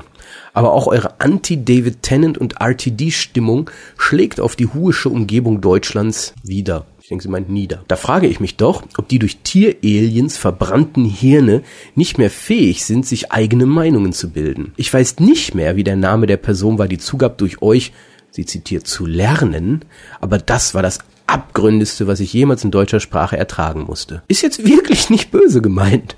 Aber 0.53 0.74
auch 0.74 0.88
eure 0.88 1.20
Anti-David 1.20 2.01
Tennant 2.01 2.38
und 2.39 2.55
RTD-Stimmung 2.59 3.70
schlägt 3.97 4.39
auf 4.39 4.55
die 4.55 4.68
huische 4.68 5.09
Umgebung 5.09 5.62
Deutschlands 5.62 6.34
wieder. 6.43 6.86
Denke, 7.12 7.24
sie 7.24 7.30
meint 7.30 7.49
nieder. 7.49 7.84
Da 7.89 7.97
frage 7.97 8.28
ich 8.28 8.39
mich 8.39 8.55
doch, 8.55 8.84
ob 8.97 9.09
die 9.09 9.20
durch 9.20 9.39
Tieraliens 9.43 10.38
verbrannten 10.38 11.03
Hirne 11.03 11.62
nicht 11.93 12.18
mehr 12.18 12.30
fähig 12.30 12.86
sind, 12.86 13.05
sich 13.05 13.34
eigene 13.34 13.66
Meinungen 13.66 14.14
zu 14.14 14.30
bilden. 14.30 14.72
Ich 14.78 14.93
weiß 14.93 15.20
nicht 15.20 15.53
mehr, 15.53 15.76
wie 15.76 15.84
der 15.84 15.97
Name 15.97 16.26
der 16.26 16.38
Person 16.38 16.78
war, 16.78 16.88
die 16.88 16.99
zugab, 16.99 17.38
durch 17.38 17.62
euch, 17.62 17.91
sie 18.30 18.45
zitiert, 18.45 18.88
zu 18.88 19.05
lernen, 19.05 19.84
aber 20.22 20.38
das 20.38 20.74
war 20.74 20.82
das 20.82 20.99
abgründigste, 21.32 22.07
was 22.07 22.19
ich 22.19 22.34
jemals 22.34 22.63
in 22.63 22.71
deutscher 22.71 22.99
Sprache 22.99 23.38
ertragen 23.38 23.84
musste. 23.84 24.21
Ist 24.27 24.41
jetzt 24.41 24.65
wirklich 24.65 25.09
nicht 25.09 25.32
böse 25.32 25.61
gemeint. 25.61 26.15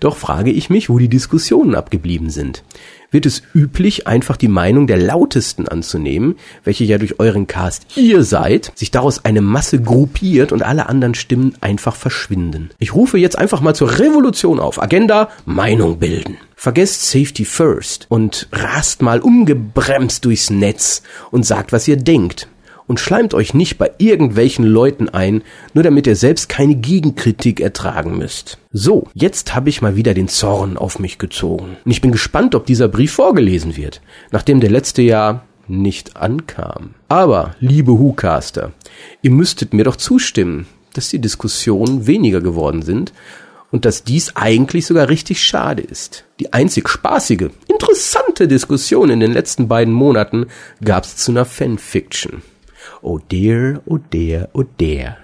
Doch 0.00 0.16
frage 0.16 0.50
ich 0.50 0.70
mich, 0.70 0.90
wo 0.90 0.98
die 0.98 1.08
Diskussionen 1.08 1.74
abgeblieben 1.74 2.30
sind. 2.30 2.62
Wird 3.10 3.26
es 3.26 3.42
üblich, 3.54 4.06
einfach 4.06 4.36
die 4.36 4.48
Meinung 4.48 4.86
der 4.86 4.98
Lautesten 4.98 5.66
anzunehmen, 5.66 6.36
welche 6.62 6.84
ja 6.84 6.96
durch 6.98 7.18
euren 7.18 7.48
Cast 7.48 7.86
ihr 7.96 8.22
seid, 8.22 8.70
sich 8.76 8.92
daraus 8.92 9.24
eine 9.24 9.40
Masse 9.40 9.80
gruppiert 9.80 10.52
und 10.52 10.62
alle 10.62 10.88
anderen 10.88 11.14
Stimmen 11.14 11.54
einfach 11.60 11.96
verschwinden? 11.96 12.70
Ich 12.78 12.94
rufe 12.94 13.18
jetzt 13.18 13.36
einfach 13.36 13.62
mal 13.62 13.74
zur 13.74 13.98
Revolution 13.98 14.60
auf. 14.60 14.80
Agenda 14.80 15.30
Meinung 15.44 15.98
bilden. 15.98 16.36
Vergesst 16.54 17.10
Safety 17.10 17.44
First 17.44 18.06
und 18.10 18.48
rast 18.52 19.02
mal 19.02 19.20
ungebremst 19.20 20.24
durchs 20.24 20.50
Netz 20.50 21.02
und 21.30 21.44
sagt, 21.44 21.72
was 21.72 21.88
ihr 21.88 21.96
denkt 21.96 22.48
und 22.90 22.98
schleimt 22.98 23.34
euch 23.34 23.54
nicht 23.54 23.78
bei 23.78 23.92
irgendwelchen 23.98 24.64
Leuten 24.64 25.08
ein, 25.08 25.42
nur 25.74 25.84
damit 25.84 26.08
ihr 26.08 26.16
selbst 26.16 26.48
keine 26.48 26.74
Gegenkritik 26.74 27.60
ertragen 27.60 28.18
müsst. 28.18 28.58
So, 28.72 29.06
jetzt 29.14 29.54
habe 29.54 29.68
ich 29.68 29.80
mal 29.80 29.94
wieder 29.94 30.12
den 30.12 30.26
Zorn 30.26 30.76
auf 30.76 30.98
mich 30.98 31.16
gezogen. 31.16 31.76
Und 31.84 31.90
ich 31.92 32.00
bin 32.00 32.10
gespannt, 32.10 32.56
ob 32.56 32.66
dieser 32.66 32.88
Brief 32.88 33.12
vorgelesen 33.12 33.76
wird, 33.76 34.00
nachdem 34.32 34.58
der 34.58 34.70
letzte 34.70 35.02
Jahr 35.02 35.44
nicht 35.68 36.16
ankam. 36.16 36.96
Aber, 37.06 37.54
liebe 37.60 37.92
Hucaster, 37.92 38.72
ihr 39.22 39.30
müsstet 39.30 39.72
mir 39.72 39.84
doch 39.84 39.94
zustimmen, 39.94 40.66
dass 40.92 41.10
die 41.10 41.20
Diskussionen 41.20 42.08
weniger 42.08 42.40
geworden 42.40 42.82
sind 42.82 43.12
und 43.70 43.84
dass 43.84 44.02
dies 44.02 44.34
eigentlich 44.34 44.86
sogar 44.86 45.08
richtig 45.08 45.44
schade 45.44 45.82
ist. 45.82 46.24
Die 46.40 46.52
einzig 46.52 46.88
spaßige, 46.88 47.50
interessante 47.68 48.48
Diskussion 48.48 49.10
in 49.10 49.20
den 49.20 49.32
letzten 49.32 49.68
beiden 49.68 49.94
Monaten 49.94 50.46
gab's 50.82 51.14
zu 51.14 51.30
einer 51.30 51.44
Fanfiction. 51.44 52.42
Oh 53.02 53.18
dear, 53.18 53.80
oh 53.86 53.98
dear, 53.98 54.48
oh 54.52 54.64
dear. 54.78 55.16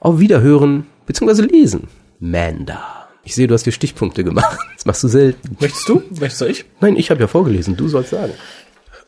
Auf 0.00 0.18
Wiederhören 0.18 0.86
bzw. 1.06 1.42
lesen. 1.42 1.88
Manda. 2.18 3.08
Ich 3.24 3.34
sehe, 3.36 3.46
du 3.46 3.54
hast 3.54 3.64
dir 3.64 3.72
Stichpunkte 3.72 4.24
gemacht. 4.24 4.58
Das 4.76 4.86
machst 4.86 5.04
du 5.04 5.08
selten. 5.08 5.56
Möchtest 5.60 5.88
du? 5.88 6.02
Möchtest 6.18 6.40
du 6.40 6.46
ich? 6.46 6.64
Nein, 6.80 6.96
ich 6.96 7.12
habe 7.12 7.20
ja 7.20 7.28
vorgelesen. 7.28 7.76
Du 7.76 7.86
sollst 7.86 8.10
sagen. 8.10 8.32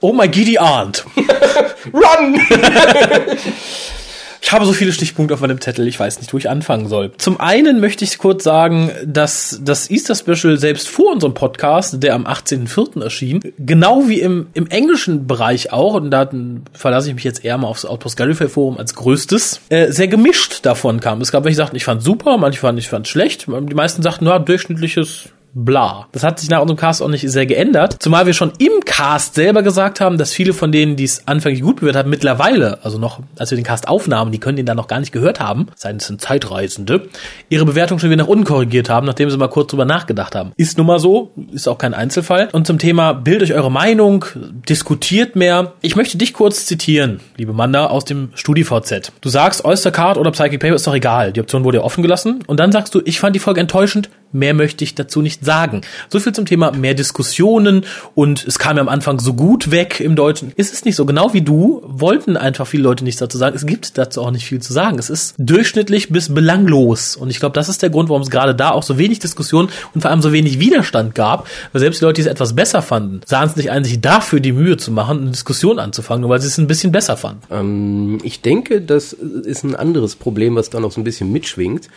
Oh 0.00 0.12
my 0.12 0.28
giddy 0.28 0.56
aunt. 0.56 1.04
Run! 1.92 2.40
Ich 4.46 4.52
habe 4.52 4.66
so 4.66 4.74
viele 4.74 4.92
Stichpunkte 4.92 5.32
auf 5.32 5.40
meinem 5.40 5.58
Zettel, 5.58 5.88
ich 5.88 5.98
weiß 5.98 6.20
nicht, 6.20 6.34
wo 6.34 6.36
ich 6.36 6.50
anfangen 6.50 6.86
soll. 6.86 7.12
Zum 7.16 7.40
einen 7.40 7.80
möchte 7.80 8.04
ich 8.04 8.18
kurz 8.18 8.44
sagen, 8.44 8.90
dass 9.06 9.58
das 9.64 9.90
Easter 9.90 10.14
Special 10.14 10.58
selbst 10.58 10.86
vor 10.86 11.12
unserem 11.12 11.32
Podcast, 11.32 12.02
der 12.02 12.14
am 12.14 12.26
18.04. 12.26 13.02
erschien, 13.02 13.40
genau 13.58 14.06
wie 14.06 14.20
im, 14.20 14.48
im 14.52 14.66
englischen 14.66 15.26
Bereich 15.26 15.72
auch, 15.72 15.94
und 15.94 16.10
da 16.10 16.28
verlasse 16.74 17.08
ich 17.08 17.14
mich 17.14 17.24
jetzt 17.24 17.42
eher 17.42 17.56
mal 17.56 17.68
aufs 17.68 17.86
Outpost 17.86 18.18
Gallifrey 18.18 18.48
Forum 18.50 18.76
als 18.76 18.94
größtes, 18.94 19.62
äh, 19.70 19.90
sehr 19.90 20.08
gemischt 20.08 20.66
davon 20.66 21.00
kam. 21.00 21.22
Es 21.22 21.32
gab 21.32 21.44
welche, 21.44 21.54
die 21.54 21.62
sagten, 21.62 21.76
ich 21.76 21.84
fand 21.84 22.02
super, 22.02 22.36
manche 22.36 22.60
fanden, 22.60 22.80
ich 22.80 22.90
fand 22.90 23.08
schlecht, 23.08 23.46
die 23.46 23.74
meisten 23.74 24.02
sagten, 24.02 24.26
ja, 24.26 24.38
durchschnittliches 24.38 25.30
bla. 25.54 26.08
Das 26.12 26.24
hat 26.24 26.40
sich 26.40 26.50
nach 26.50 26.60
unserem 26.60 26.76
Cast 26.78 27.02
auch 27.02 27.08
nicht 27.08 27.28
sehr 27.30 27.46
geändert. 27.46 27.96
Zumal 28.00 28.26
wir 28.26 28.34
schon 28.34 28.52
im 28.58 28.84
Cast 28.84 29.34
selber 29.34 29.62
gesagt 29.62 30.00
haben, 30.00 30.18
dass 30.18 30.32
viele 30.32 30.52
von 30.52 30.72
denen, 30.72 30.96
die 30.96 31.04
es 31.04 31.26
anfänglich 31.26 31.62
gut 31.62 31.76
bewertet 31.76 32.00
haben, 32.00 32.10
mittlerweile, 32.10 32.78
also 32.82 32.98
noch, 32.98 33.20
als 33.38 33.50
wir 33.50 33.56
den 33.56 33.64
Cast 33.64 33.88
aufnahmen, 33.88 34.32
die 34.32 34.38
können 34.38 34.56
den 34.56 34.66
dann 34.66 34.76
noch 34.76 34.88
gar 34.88 35.00
nicht 35.00 35.12
gehört 35.12 35.40
haben, 35.40 35.68
seien 35.76 35.96
es 35.96 36.12
Zeitreisende, 36.18 37.08
ihre 37.48 37.64
Bewertung 37.64 37.98
schon 37.98 38.10
wieder 38.10 38.22
nach 38.22 38.28
unten 38.28 38.44
korrigiert 38.44 38.90
haben, 38.90 39.06
nachdem 39.06 39.30
sie 39.30 39.36
mal 39.36 39.48
kurz 39.48 39.70
drüber 39.70 39.84
nachgedacht 39.84 40.34
haben. 40.34 40.52
Ist 40.56 40.76
nun 40.78 40.86
mal 40.86 40.98
so, 40.98 41.32
ist 41.52 41.68
auch 41.68 41.78
kein 41.78 41.94
Einzelfall. 41.94 42.48
Und 42.52 42.66
zum 42.66 42.78
Thema, 42.78 43.12
bildet 43.12 43.50
euch 43.50 43.56
eure 43.56 43.70
Meinung, 43.70 44.24
diskutiert 44.68 45.36
mehr. 45.36 45.72
Ich 45.80 45.96
möchte 45.96 46.18
dich 46.18 46.34
kurz 46.34 46.66
zitieren, 46.66 47.20
liebe 47.36 47.52
Manda, 47.52 47.86
aus 47.86 48.04
dem 48.04 48.30
StudiVZ. 48.34 49.12
Du 49.20 49.28
sagst, 49.28 49.64
Oyster 49.64 49.90
Card 49.90 50.18
oder 50.18 50.30
Psychic 50.32 50.60
Paper 50.60 50.74
ist 50.74 50.86
doch 50.86 50.94
egal. 50.94 51.32
Die 51.32 51.40
Option 51.40 51.64
wurde 51.64 51.78
ja 51.78 51.84
offen 51.84 52.02
gelassen. 52.02 52.42
Und 52.46 52.60
dann 52.60 52.72
sagst 52.72 52.94
du, 52.94 53.00
ich 53.04 53.20
fand 53.20 53.34
die 53.36 53.40
Folge 53.40 53.60
enttäuschend, 53.60 54.10
mehr 54.34 54.54
möchte 54.54 54.84
ich 54.84 54.94
dazu 54.94 55.22
nicht 55.22 55.44
sagen. 55.44 55.80
So 56.08 56.20
viel 56.20 56.32
zum 56.32 56.46
Thema 56.46 56.72
mehr 56.72 56.94
Diskussionen 56.94 57.84
und 58.14 58.44
es 58.46 58.58
kam 58.58 58.76
ja 58.76 58.82
am 58.82 58.88
Anfang 58.88 59.20
so 59.20 59.34
gut 59.34 59.70
weg 59.70 60.00
im 60.00 60.16
Deutschen. 60.16 60.52
Ist 60.56 60.72
es 60.72 60.84
nicht 60.84 60.96
so? 60.96 61.06
Genau 61.06 61.32
wie 61.32 61.42
du 61.42 61.82
wollten 61.84 62.36
einfach 62.36 62.66
viele 62.66 62.82
Leute 62.82 63.04
nichts 63.04 63.20
dazu 63.20 63.38
sagen. 63.38 63.56
Es 63.56 63.66
gibt 63.66 63.96
dazu 63.96 64.22
auch 64.22 64.30
nicht 64.30 64.44
viel 64.44 64.60
zu 64.60 64.72
sagen. 64.72 64.98
Es 64.98 65.10
ist 65.10 65.34
durchschnittlich 65.38 66.10
bis 66.10 66.32
belanglos 66.32 67.16
und 67.16 67.30
ich 67.30 67.40
glaube, 67.40 67.54
das 67.54 67.68
ist 67.68 67.82
der 67.82 67.90
Grund, 67.90 68.08
warum 68.08 68.22
es 68.22 68.30
gerade 68.30 68.54
da 68.54 68.70
auch 68.70 68.82
so 68.82 68.98
wenig 68.98 69.20
Diskussion 69.20 69.68
und 69.94 70.00
vor 70.00 70.10
allem 70.10 70.22
so 70.22 70.32
wenig 70.32 70.58
Widerstand 70.58 71.14
gab, 71.14 71.48
weil 71.72 71.80
selbst 71.80 72.00
die 72.00 72.04
Leute, 72.04 72.16
die 72.16 72.22
es 72.22 72.26
etwas 72.26 72.54
besser 72.54 72.82
fanden, 72.82 73.20
sahen 73.24 73.48
es 73.48 73.56
nicht 73.56 73.70
ein, 73.70 73.84
sich 73.84 74.00
dafür 74.00 74.40
die 74.40 74.52
Mühe 74.52 74.76
zu 74.76 74.90
machen, 74.90 75.20
eine 75.20 75.30
Diskussion 75.30 75.78
anzufangen, 75.78 76.22
nur 76.22 76.30
weil 76.30 76.40
sie 76.40 76.48
es 76.48 76.58
ein 76.58 76.66
bisschen 76.66 76.92
besser 76.92 77.16
fanden. 77.16 77.42
Ähm, 77.50 78.18
ich 78.22 78.42
denke, 78.42 78.80
das 78.80 79.12
ist 79.12 79.64
ein 79.64 79.76
anderes 79.76 80.16
Problem, 80.16 80.56
was 80.56 80.70
da 80.70 80.80
noch 80.80 80.92
so 80.92 81.00
ein 81.00 81.04
bisschen 81.04 81.32
mitschwingt. 81.32 81.88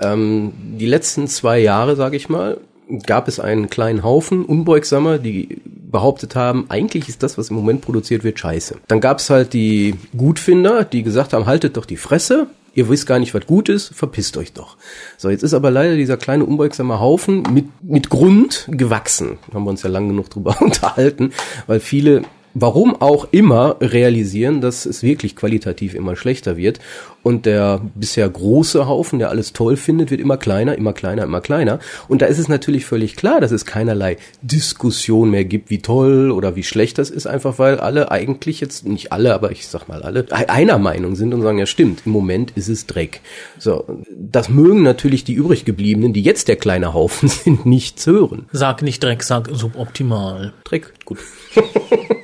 Ähm, 0.00 0.52
die 0.78 0.86
letzten 0.86 1.28
zwei 1.28 1.58
Jahre, 1.58 1.96
sage 1.96 2.16
ich 2.16 2.28
mal, 2.28 2.58
gab 3.06 3.28
es 3.28 3.40
einen 3.40 3.68
kleinen 3.68 4.02
Haufen 4.02 4.44
Unbeugsamer, 4.44 5.18
die 5.18 5.60
behauptet 5.64 6.36
haben, 6.36 6.66
eigentlich 6.68 7.08
ist 7.08 7.22
das, 7.22 7.38
was 7.38 7.50
im 7.50 7.56
Moment 7.56 7.80
produziert 7.80 8.22
wird, 8.22 8.38
scheiße. 8.38 8.76
Dann 8.88 9.00
gab 9.00 9.18
es 9.18 9.30
halt 9.30 9.52
die 9.52 9.94
Gutfinder, 10.16 10.84
die 10.84 11.02
gesagt 11.02 11.32
haben, 11.32 11.46
haltet 11.46 11.76
doch 11.76 11.86
die 11.86 11.96
Fresse, 11.96 12.48
ihr 12.74 12.88
wisst 12.88 13.06
gar 13.06 13.18
nicht, 13.18 13.34
was 13.34 13.46
gut 13.46 13.68
ist, 13.68 13.94
verpisst 13.94 14.36
euch 14.36 14.52
doch. 14.52 14.76
So, 15.16 15.30
jetzt 15.30 15.42
ist 15.42 15.54
aber 15.54 15.70
leider 15.70 15.96
dieser 15.96 16.16
kleine 16.16 16.44
unbeugsame 16.44 17.00
Haufen 17.00 17.42
mit, 17.52 17.66
mit 17.82 18.10
Grund 18.10 18.68
gewachsen. 18.70 19.38
Haben 19.52 19.64
wir 19.64 19.70
uns 19.70 19.82
ja 19.82 19.90
lang 19.90 20.08
genug 20.08 20.30
drüber 20.30 20.56
unterhalten, 20.60 21.32
weil 21.66 21.80
viele 21.80 22.22
warum 22.58 23.00
auch 23.00 23.28
immer, 23.32 23.76
realisieren, 23.80 24.62
dass 24.62 24.86
es 24.86 25.02
wirklich 25.02 25.36
qualitativ 25.36 25.94
immer 25.94 26.16
schlechter 26.16 26.56
wird. 26.56 26.80
Und 27.22 27.44
der 27.44 27.80
bisher 27.94 28.28
große 28.28 28.86
Haufen, 28.86 29.18
der 29.18 29.30
alles 29.30 29.52
toll 29.52 29.76
findet, 29.76 30.10
wird 30.10 30.20
immer 30.20 30.36
kleiner, 30.36 30.76
immer 30.76 30.92
kleiner, 30.92 31.24
immer 31.24 31.40
kleiner. 31.40 31.80
Und 32.08 32.22
da 32.22 32.26
ist 32.26 32.38
es 32.38 32.48
natürlich 32.48 32.86
völlig 32.86 33.16
klar, 33.16 33.40
dass 33.40 33.50
es 33.50 33.66
keinerlei 33.66 34.16
Diskussion 34.42 35.30
mehr 35.30 35.44
gibt, 35.44 35.68
wie 35.68 35.82
toll 35.82 36.30
oder 36.30 36.56
wie 36.56 36.62
schlecht 36.62 36.98
das 36.98 37.10
ist, 37.10 37.26
einfach 37.26 37.58
weil 37.58 37.78
alle 37.78 38.10
eigentlich 38.10 38.60
jetzt, 38.60 38.86
nicht 38.86 39.12
alle, 39.12 39.34
aber 39.34 39.50
ich 39.50 39.66
sag 39.66 39.88
mal 39.88 40.02
alle, 40.02 40.24
einer 40.30 40.78
Meinung 40.78 41.16
sind 41.16 41.34
und 41.34 41.42
sagen, 41.42 41.58
ja 41.58 41.66
stimmt, 41.66 42.02
im 42.06 42.12
Moment 42.12 42.52
ist 42.52 42.68
es 42.68 42.86
Dreck. 42.86 43.20
So, 43.58 43.84
das 44.16 44.48
mögen 44.48 44.82
natürlich 44.82 45.24
die 45.24 45.34
übrig 45.34 45.64
gebliebenen, 45.64 46.12
die 46.12 46.22
jetzt 46.22 46.48
der 46.48 46.56
kleine 46.56 46.94
Haufen 46.94 47.28
sind, 47.44 47.66
nichts 47.66 48.06
hören. 48.06 48.46
Sag 48.52 48.82
nicht 48.82 49.02
Dreck, 49.02 49.24
sag 49.24 49.50
suboptimal. 49.52 50.54
Dreck, 50.64 50.92
gut. 51.04 51.18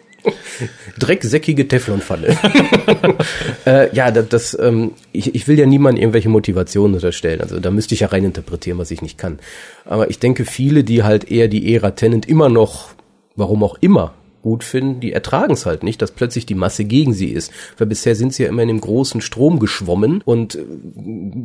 Drecksäckige 0.99 1.69
Teflonfalle. 1.69 2.37
äh, 3.67 3.95
ja, 3.95 4.11
das, 4.11 4.29
das 4.29 4.59
ähm, 4.61 4.93
ich, 5.13 5.35
ich 5.35 5.49
will 5.49 5.59
ja 5.59 5.67
niemandem 5.67 6.03
irgendwelche 6.03 6.29
Motivationen 6.29 6.95
unterstellen. 6.95 7.41
Also 7.41 7.61
da 7.61 7.71
müsste 7.71 7.95
ich 7.95 8.01
ja 8.01 8.09
reininterpretieren, 8.09 8.79
was 8.79 8.91
ich 8.91 9.03
nicht 9.03 9.19
kann. 9.19 9.39
Aber 9.85 10.11
ich 10.11 10.19
denke, 10.19 10.45
viele, 10.45 10.85
die 10.85 11.03
halt 11.03 11.31
eher 11.31 11.49
die 11.49 11.75
Ära 11.75 11.93
Tenant 11.93 12.27
immer 12.27 12.49
noch, 12.49 12.91
warum 13.37 13.63
auch 13.63 13.77
immer, 13.81 14.15
gut 14.43 14.65
finden, 14.65 15.01
die 15.01 15.13
ertragen 15.13 15.55
es 15.55 15.67
halt 15.67 15.83
nicht, 15.83 16.03
dass 16.03 16.11
plötzlich 16.11 16.45
die 16.47 16.55
Masse 16.55 16.85
gegen 16.85 17.15
sie 17.15 17.29
ist. 17.29 17.53
Weil 17.79 17.87
bisher 17.87 18.15
sind 18.15 18.35
sie 18.35 18.43
ja 18.43 18.49
immer 18.49 18.63
in 18.63 18.69
dem 18.69 18.81
großen 18.81 19.21
Strom 19.21 19.59
geschwommen 19.59 20.21
und 20.25 20.57
äh, 20.57 20.65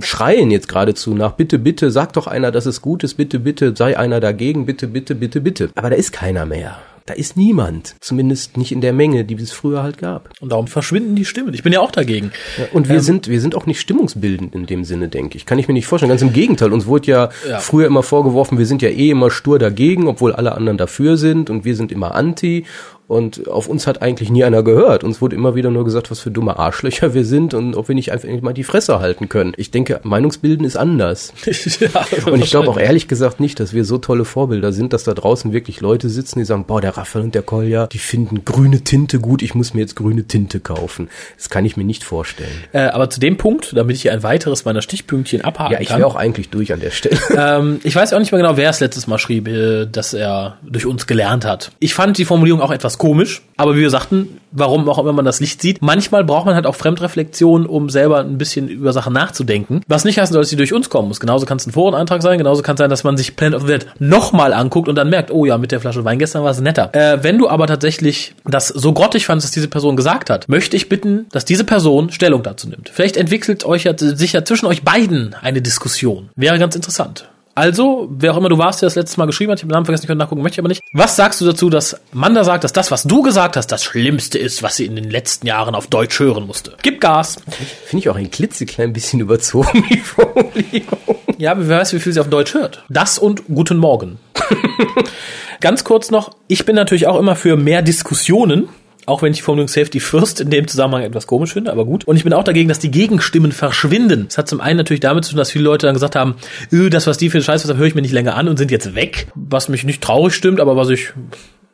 schreien 0.02 0.52
jetzt 0.52 0.68
geradezu 0.68 1.14
nach, 1.14 1.34
bitte, 1.34 1.60
bitte, 1.60 1.92
sag 1.92 2.14
doch 2.14 2.28
einer, 2.28 2.52
dass 2.52 2.66
es 2.66 2.82
gut 2.82 3.04
ist, 3.04 3.14
bitte, 3.14 3.40
bitte, 3.40 3.74
sei 3.76 3.98
einer 3.98 4.20
dagegen, 4.20 4.66
bitte, 4.66 4.88
bitte, 4.88 5.16
bitte, 5.16 5.42
bitte. 5.42 5.70
Aber 5.76 5.92
da 5.92 5.96
ist 5.96 6.12
keiner 6.12 6.46
mehr. 6.46 6.78
Da 7.08 7.14
ist 7.14 7.38
niemand. 7.38 7.96
Zumindest 8.02 8.58
nicht 8.58 8.74
in 8.74 8.82
der 8.82 8.92
Menge, 8.92 9.24
die 9.24 9.36
es 9.36 9.54
früher 9.54 9.82
halt 9.82 9.98
gab. 9.98 10.30
Und 10.42 10.52
darum 10.52 10.68
verschwinden 10.68 11.16
die 11.16 11.24
Stimmen. 11.24 11.54
Ich 11.54 11.64
bin 11.64 11.72
ja 11.72 11.80
auch 11.80 11.92
dagegen. 11.92 12.34
Ja, 12.58 12.66
und 12.74 12.90
wir 12.90 12.98
ähm, 12.98 13.02
sind, 13.02 13.30
wir 13.30 13.40
sind 13.40 13.56
auch 13.56 13.66
nicht 13.66 13.80
stimmungsbildend 13.80 14.54
in 14.54 14.66
dem 14.66 14.84
Sinne, 14.84 15.08
denke 15.08 15.38
ich. 15.38 15.46
Kann 15.46 15.58
ich 15.58 15.70
mir 15.70 15.74
nicht 15.74 15.88
vorstellen. 15.88 16.10
Ganz 16.10 16.22
im 16.22 16.34
Gegenteil. 16.34 16.74
Uns 16.74 16.86
wurde 16.86 17.08
ja, 17.08 17.30
ja, 17.50 17.60
früher 17.60 17.88
immer 17.88 18.04
vorgeworfen, 18.04 18.58
wir 18.58 18.66
sind 18.66 18.82
ja 18.82 18.90
eh 18.90 19.10
immer 19.10 19.32
stur 19.32 19.58
dagegen, 19.58 20.08
obwohl 20.08 20.34
alle 20.34 20.52
anderen 20.52 20.78
dafür 20.78 21.16
sind 21.16 21.50
und 21.50 21.64
wir 21.64 21.78
sind 21.78 21.94
immer 21.94 22.14
anti. 22.14 22.66
Und 23.08 23.48
auf 23.48 23.68
uns 23.70 23.88
hat 23.88 24.02
eigentlich 24.02 24.30
nie 24.30 24.44
einer 24.44 24.64
gehört. 24.64 25.04
Uns 25.04 25.22
wurde 25.22 25.36
immer 25.36 25.56
wieder 25.56 25.72
nur 25.72 25.86
gesagt, 25.86 26.12
was 26.12 26.20
für 26.20 26.32
dumme 26.32 26.60
Arschlöcher 26.60 27.14
wir 27.14 27.24
sind 27.24 27.54
und 27.54 27.76
ob 27.76 27.88
wir 27.88 27.96
nicht 27.96 28.12
einfach 28.12 28.28
mal 28.42 28.54
die 28.54 28.66
Fresse 28.66 29.00
halten 29.00 29.30
können. 29.30 29.54
Ich 29.56 29.72
denke, 29.72 30.02
Meinungsbilden 30.04 30.66
ist 30.66 30.76
anders. 30.76 31.34
ja, 31.80 32.06
und 32.30 32.44
ich 32.44 32.50
glaube 32.50 32.70
auch 32.70 32.78
ehrlich 32.78 33.08
gesagt 33.08 33.40
nicht, 33.40 33.60
dass 33.62 33.74
wir 33.74 33.86
so 33.86 33.98
tolle 33.98 34.26
Vorbilder 34.26 34.74
sind, 34.74 34.92
dass 34.92 35.06
da 35.06 35.14
draußen 35.14 35.54
wirklich 35.54 35.80
Leute 35.80 36.10
sitzen, 36.10 36.40
die 36.40 36.46
sagen, 36.46 36.66
boah, 36.66 36.82
der 36.82 36.98
Raphael 36.98 37.24
und 37.24 37.36
der 37.36 37.44
Kolja, 37.44 37.88
die 37.88 37.98
finden 37.98 38.44
grüne 38.44 38.82
Tinte 38.82 39.20
gut, 39.20 39.42
ich 39.42 39.56
muss 39.56 39.74
mir 39.74 39.82
jetzt 39.82 39.96
grüne 39.96 40.26
Tinte 40.26 40.60
kaufen. 40.60 41.10
Das 41.38 41.50
kann 41.50 41.64
ich 41.64 41.78
mir 41.78 41.86
nicht 41.86 42.04
vorstellen. 42.04 42.50
Äh, 42.74 42.88
aber 42.88 43.10
zu 43.10 43.22
dem 43.22 43.38
Punkt, 43.38 43.76
damit 43.76 43.96
ich 43.96 44.02
hier 44.02 44.12
ein 44.12 44.24
weiteres 44.24 44.66
meiner 44.66 44.82
Stichpünktchen 44.82 45.42
abhaken 45.42 45.76
kann. 45.76 45.84
Ja, 45.84 45.90
ich 45.90 45.98
wäre 45.98 46.08
auch 46.08 46.16
eigentlich 46.16 46.50
durch 46.50 46.74
an 46.74 46.82
der 46.82 46.92
Stelle. 46.92 47.18
Ähm, 47.38 47.80
ich 47.84 47.96
weiß 47.96 48.14
auch 48.14 48.20
nicht 48.20 48.32
mehr 48.32 48.42
genau, 48.42 48.58
wer 48.58 48.70
es 48.70 48.80
letztes 48.80 49.06
Mal 49.06 49.20
schrieb, 49.20 49.48
äh, 49.48 49.86
dass 49.86 50.14
er 50.14 50.58
durch 50.64 50.88
uns 50.88 51.06
gelernt 51.06 51.46
hat. 51.46 51.72
Ich 51.80 51.94
fand 51.94 52.18
die 52.18 52.26
Formulierung 52.26 52.62
auch 52.62 52.72
etwas 52.72 52.97
komisch, 52.98 53.42
aber 53.58 53.76
wie 53.76 53.82
wir 53.82 53.90
sagten, 53.90 54.40
warum 54.52 54.88
auch 54.90 55.00
immer 55.00 55.14
man 55.14 55.26
das 55.26 55.40
Licht 55.40 55.62
sieht, 55.62 55.82
manchmal 55.82 56.24
braucht 56.24 56.46
man 56.46 56.56
halt 56.56 56.66
auch 56.66 56.76
Fremdreflexion, 56.76 57.66
um 57.66 57.90
selber 57.90 58.20
ein 58.20 58.38
bisschen 58.38 58.68
über 58.68 58.94
Sachen 58.94 59.14
nachzudenken. 59.14 59.82
Was 59.88 60.06
nicht 60.06 60.20
heißen 60.20 60.34
soll, 60.34 60.42
dass 60.42 60.50
sie 60.50 60.56
durch 60.56 60.74
uns 60.74 60.90
kommen 60.90 61.08
muss. 61.08 61.20
Genauso 61.20 61.46
kann 61.46 61.58
es 61.58 61.68
ein 61.68 61.72
Foreneintrag 61.72 62.22
sein, 62.22 62.38
genauso 62.38 62.62
kann 62.62 62.76
es 62.76 62.80
sein, 62.80 62.90
dass 62.90 63.04
man 63.04 63.18
sich 63.18 63.36
Planet 63.36 63.56
of 63.56 63.68
the 63.68 63.80
Dead 63.80 63.88
nochmal 64.00 64.54
anguckt 64.54 64.88
und 64.88 64.96
dann 64.96 65.10
merkt, 65.10 65.32
oh 65.32 65.46
ja, 65.46 65.58
mit 65.58 65.72
der 65.72 65.80
Flasche 65.80 66.04
Wein 66.06 66.20
gestern 66.20 66.44
war 66.44 66.52
es 66.52 66.60
netter. 66.60 66.94
Äh, 66.94 67.24
wenn 67.24 67.38
du 67.38 67.50
aber 67.50 67.68
tatsächlich 67.68 68.36
das 68.46 68.68
so 68.68 68.94
grottig 68.94 69.26
fandest, 69.26 69.48
dass 69.48 69.52
diese 69.54 69.68
Person 69.68 69.96
gesagt 69.96 70.30
hat, 70.30 70.48
möchte 70.50 70.76
ich 70.76 70.90
bitten, 70.90 71.28
dass 71.32 71.46
diese 71.46 71.64
Person 71.64 72.12
Stellung 72.12 72.44
dazu 72.44 72.68
nimmt. 72.70 72.90
Vielleicht 72.90 73.18
entwickelt 73.18 73.66
euch 73.66 73.84
ja, 73.84 73.98
sich 73.98 74.34
ja 74.34 74.44
zwischen 74.44 74.66
euch 74.66 74.84
beiden 74.84 75.36
eine 75.42 75.62
Diskussion. 75.62 76.30
Wäre 76.36 76.60
ganz 76.60 76.76
interessant. 76.76 77.28
Also, 77.58 78.08
wer 78.12 78.34
auch 78.34 78.38
immer 78.38 78.50
du 78.50 78.60
warst, 78.60 78.84
der 78.84 78.86
das 78.86 78.94
letzte 78.94 79.20
Mal 79.20 79.26
geschrieben 79.26 79.52
hat, 79.52 79.58
ich 79.58 79.64
habe 79.64 79.70
den 79.70 79.78
Namen 79.78 79.86
vergessen, 79.88 80.04
ich 80.04 80.08
könnte 80.08 80.24
nachgucken, 80.24 80.44
möchte 80.44 80.58
ich 80.58 80.60
aber 80.60 80.68
nicht. 80.68 80.84
Was 80.94 81.16
sagst 81.16 81.42
du 81.42 81.46
dazu, 81.46 81.72
dass 81.72 82.00
Manda 82.14 82.44
sagt, 82.44 82.64
dass 82.64 82.72
das, 82.72 82.92
was 82.92 83.02
du 83.02 83.24
gesagt 83.24 83.58
hast, 83.58 83.72
das 83.72 83.84
Schlimmste 83.84 84.38
ist, 84.38 84.62
was 84.62 84.76
sie 84.76 84.86
in 84.86 84.96
den 84.96 85.10
letzten 85.10 85.48
Jahren 85.48 85.74
auf 85.74 85.88
Deutsch 85.88 86.20
hören 86.20 86.46
musste? 86.46 86.74
Gib 86.84 87.02
Gas. 87.02 87.38
Finde 87.86 88.04
ich 88.04 88.10
auch 88.10 88.16
ein 88.16 88.30
klitzeklein 88.30 88.94
bisschen 88.94 89.22
überzogen, 89.22 89.84
die 89.90 89.98
Formulierung. 89.98 91.16
Ja, 91.40 91.58
wer 91.58 91.80
weiß, 91.80 91.94
wie 91.94 92.00
viel 92.00 92.14
sie 92.14 92.20
auf 92.20 92.30
Deutsch 92.30 92.54
hört. 92.54 92.86
Das 92.90 93.18
und 93.18 93.48
Guten 93.48 93.78
Morgen. 93.78 94.20
Ganz 95.60 95.84
kurz 95.84 96.12
noch, 96.12 96.36
ich 96.48 96.64
bin 96.64 96.76
natürlich 96.76 97.08
auch 97.08 97.18
immer 97.18 97.36
für 97.36 97.58
mehr 97.58 97.82
Diskussionen 97.82 98.70
auch 99.08 99.22
wenn 99.22 99.34
ich 99.34 99.42
Formulierung 99.42 99.70
Safety 99.70 100.00
First 100.00 100.42
in 100.42 100.50
dem 100.50 100.68
Zusammenhang 100.68 101.04
etwas 101.04 101.28
komisch 101.28 101.54
finde, 101.54 101.72
aber 101.72 101.86
gut. 101.86 102.04
Und 102.04 102.18
ich 102.18 102.24
bin 102.24 102.34
auch 102.34 102.44
dagegen, 102.44 102.68
dass 102.68 102.80
die 102.80 102.92
Gegenstimmen 102.92 103.54
verschwinden. 103.54 104.26
Das 104.28 104.38
hat 104.38 104.50
zum 104.50 104.62
einen 104.62 104.78
natürlich 104.78 105.00
damit 105.00 105.24
zu 105.24 105.32
tun, 105.32 105.38
dass 105.38 105.52
viele 105.52 105.64
Leute 105.64 105.88
dann 105.88 105.96
gesagt 105.96 106.16
haben, 106.16 106.36
öh, 106.72 106.90
das, 106.90 107.08
was 107.08 107.18
die 107.18 107.30
für 107.30 107.42
Scheiß 107.42 107.68
was 107.68 107.78
höre 107.78 107.88
ich 107.88 107.96
mir 107.96 108.02
nicht 108.02 108.12
länger 108.12 108.36
an 108.36 108.50
und 108.50 108.58
sind 108.58 108.70
jetzt 108.70 108.96
weg. 108.96 109.28
Was 109.34 109.70
mich 109.70 109.86
nicht 109.86 110.04
traurig 110.04 110.34
stimmt, 110.34 110.60
aber 110.60 110.76
was 110.76 110.90
ich 110.90 111.14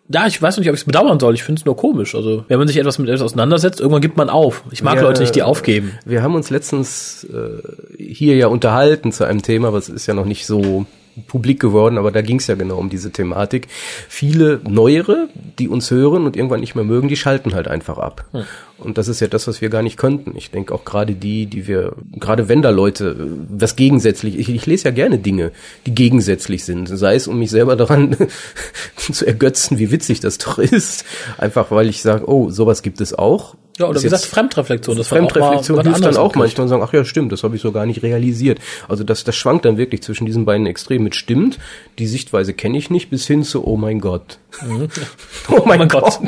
ja, 0.09 0.27
ich 0.27 0.39
weiß 0.39 0.57
nicht, 0.57 0.67
ob 0.67 0.75
ich 0.75 0.81
es 0.81 0.85
bedauern 0.85 1.19
soll. 1.19 1.33
Ich 1.33 1.43
finde 1.43 1.59
es 1.59 1.65
nur 1.65 1.77
komisch. 1.77 2.13
Also, 2.13 2.43
wenn 2.49 2.59
man 2.59 2.67
sich 2.67 2.77
etwas 2.77 2.99
mit 2.99 3.07
etwas 3.07 3.21
auseinandersetzt, 3.21 3.79
irgendwann 3.79 4.01
gibt 4.01 4.17
man 4.17 4.29
auf. 4.29 4.63
Ich 4.69 4.83
mag 4.83 4.95
wir, 4.95 5.03
Leute 5.03 5.21
nicht, 5.21 5.33
die 5.33 5.43
aufgeben. 5.43 5.93
Wir 6.05 6.21
haben 6.21 6.35
uns 6.35 6.49
letztens 6.49 7.23
äh, 7.23 8.03
hier 8.03 8.35
ja 8.35 8.47
unterhalten 8.47 9.11
zu 9.11 9.23
einem 9.23 9.41
Thema, 9.41 9.71
was 9.71 9.89
ist 9.89 10.05
ja 10.05 10.13
noch 10.13 10.25
nicht 10.25 10.45
so 10.45 10.85
publik 11.27 11.59
geworden, 11.59 11.97
aber 11.97 12.11
da 12.11 12.21
ging 12.21 12.37
es 12.37 12.47
ja 12.47 12.55
genau 12.55 12.77
um 12.77 12.89
diese 12.89 13.11
Thematik. 13.11 13.67
Viele 14.07 14.61
Neuere, 14.67 15.29
die 15.59 15.67
uns 15.67 15.91
hören 15.91 16.25
und 16.25 16.35
irgendwann 16.35 16.59
nicht 16.59 16.75
mehr 16.75 16.83
mögen, 16.83 17.07
die 17.07 17.15
schalten 17.15 17.53
halt 17.53 17.67
einfach 17.67 17.97
ab. 17.97 18.25
Hm. 18.31 18.43
Und 18.77 18.97
das 18.97 19.07
ist 19.07 19.19
ja 19.19 19.27
das, 19.27 19.47
was 19.47 19.61
wir 19.61 19.69
gar 19.69 19.81
nicht 19.81 19.97
könnten. 19.97 20.35
Ich 20.35 20.51
denke 20.51 20.73
auch 20.73 20.83
gerade 20.83 21.13
die, 21.13 21.45
die 21.45 21.67
wir, 21.67 21.93
gerade 22.19 22.49
wenn 22.49 22.61
da 22.61 22.69
Leute 22.69 23.15
was 23.49 23.75
gegensätzlich, 23.75 24.37
ich, 24.37 24.49
ich 24.49 24.65
lese 24.65 24.85
ja 24.85 24.91
gerne 24.91 25.19
Dinge, 25.19 25.51
die 25.85 25.95
gegensätzlich 25.95 26.65
sind, 26.65 26.87
sei 26.87 27.15
es 27.15 27.27
um 27.27 27.39
mich 27.39 27.51
selber 27.51 27.75
daran 27.75 28.15
zu 28.95 29.25
ergötzen, 29.25 29.77
wie 29.79 29.91
witzig 29.91 30.19
das 30.19 30.37
doch 30.37 30.57
ist, 30.57 31.05
einfach 31.37 31.71
weil 31.71 31.87
ich 31.87 32.01
sage, 32.01 32.29
oh, 32.29 32.49
sowas 32.49 32.81
gibt 32.81 32.99
es 32.99 33.13
auch 33.13 33.55
ja, 33.79 33.87
oder 33.87 33.99
wie 33.99 34.03
gesagt, 34.03 34.25
Fremdreflexion. 34.25 34.97
Das 34.97 35.07
Fremdreflexion 35.07 35.81
hilft 35.81 36.05
dann 36.05 36.17
auch 36.17 36.35
manchmal 36.35 36.63
und 36.63 36.69
sagen, 36.69 36.83
ach 36.85 36.93
ja, 36.93 37.03
stimmt, 37.05 37.31
das 37.31 37.43
habe 37.43 37.55
ich 37.55 37.61
so 37.61 37.71
gar 37.71 37.85
nicht 37.85 38.03
realisiert. 38.03 38.59
Also 38.87 39.03
das, 39.03 39.23
das 39.23 39.35
schwankt 39.35 39.65
dann 39.65 39.77
wirklich 39.77 40.03
zwischen 40.03 40.25
diesen 40.25 40.45
beiden 40.45 40.67
Extremen 40.67 41.05
mit 41.05 41.15
stimmt, 41.15 41.57
die 41.97 42.05
Sichtweise 42.05 42.53
kenne 42.53 42.77
ich 42.77 42.89
nicht, 42.89 43.09
bis 43.09 43.25
hin 43.25 43.43
zu, 43.43 43.65
oh 43.65 43.75
mein 43.75 43.99
Gott. 43.99 44.37
Mhm. 44.61 44.89
oh, 45.49 45.53
mein 45.53 45.61
oh 45.61 45.65
mein 45.65 45.87
Gott. 45.87 46.19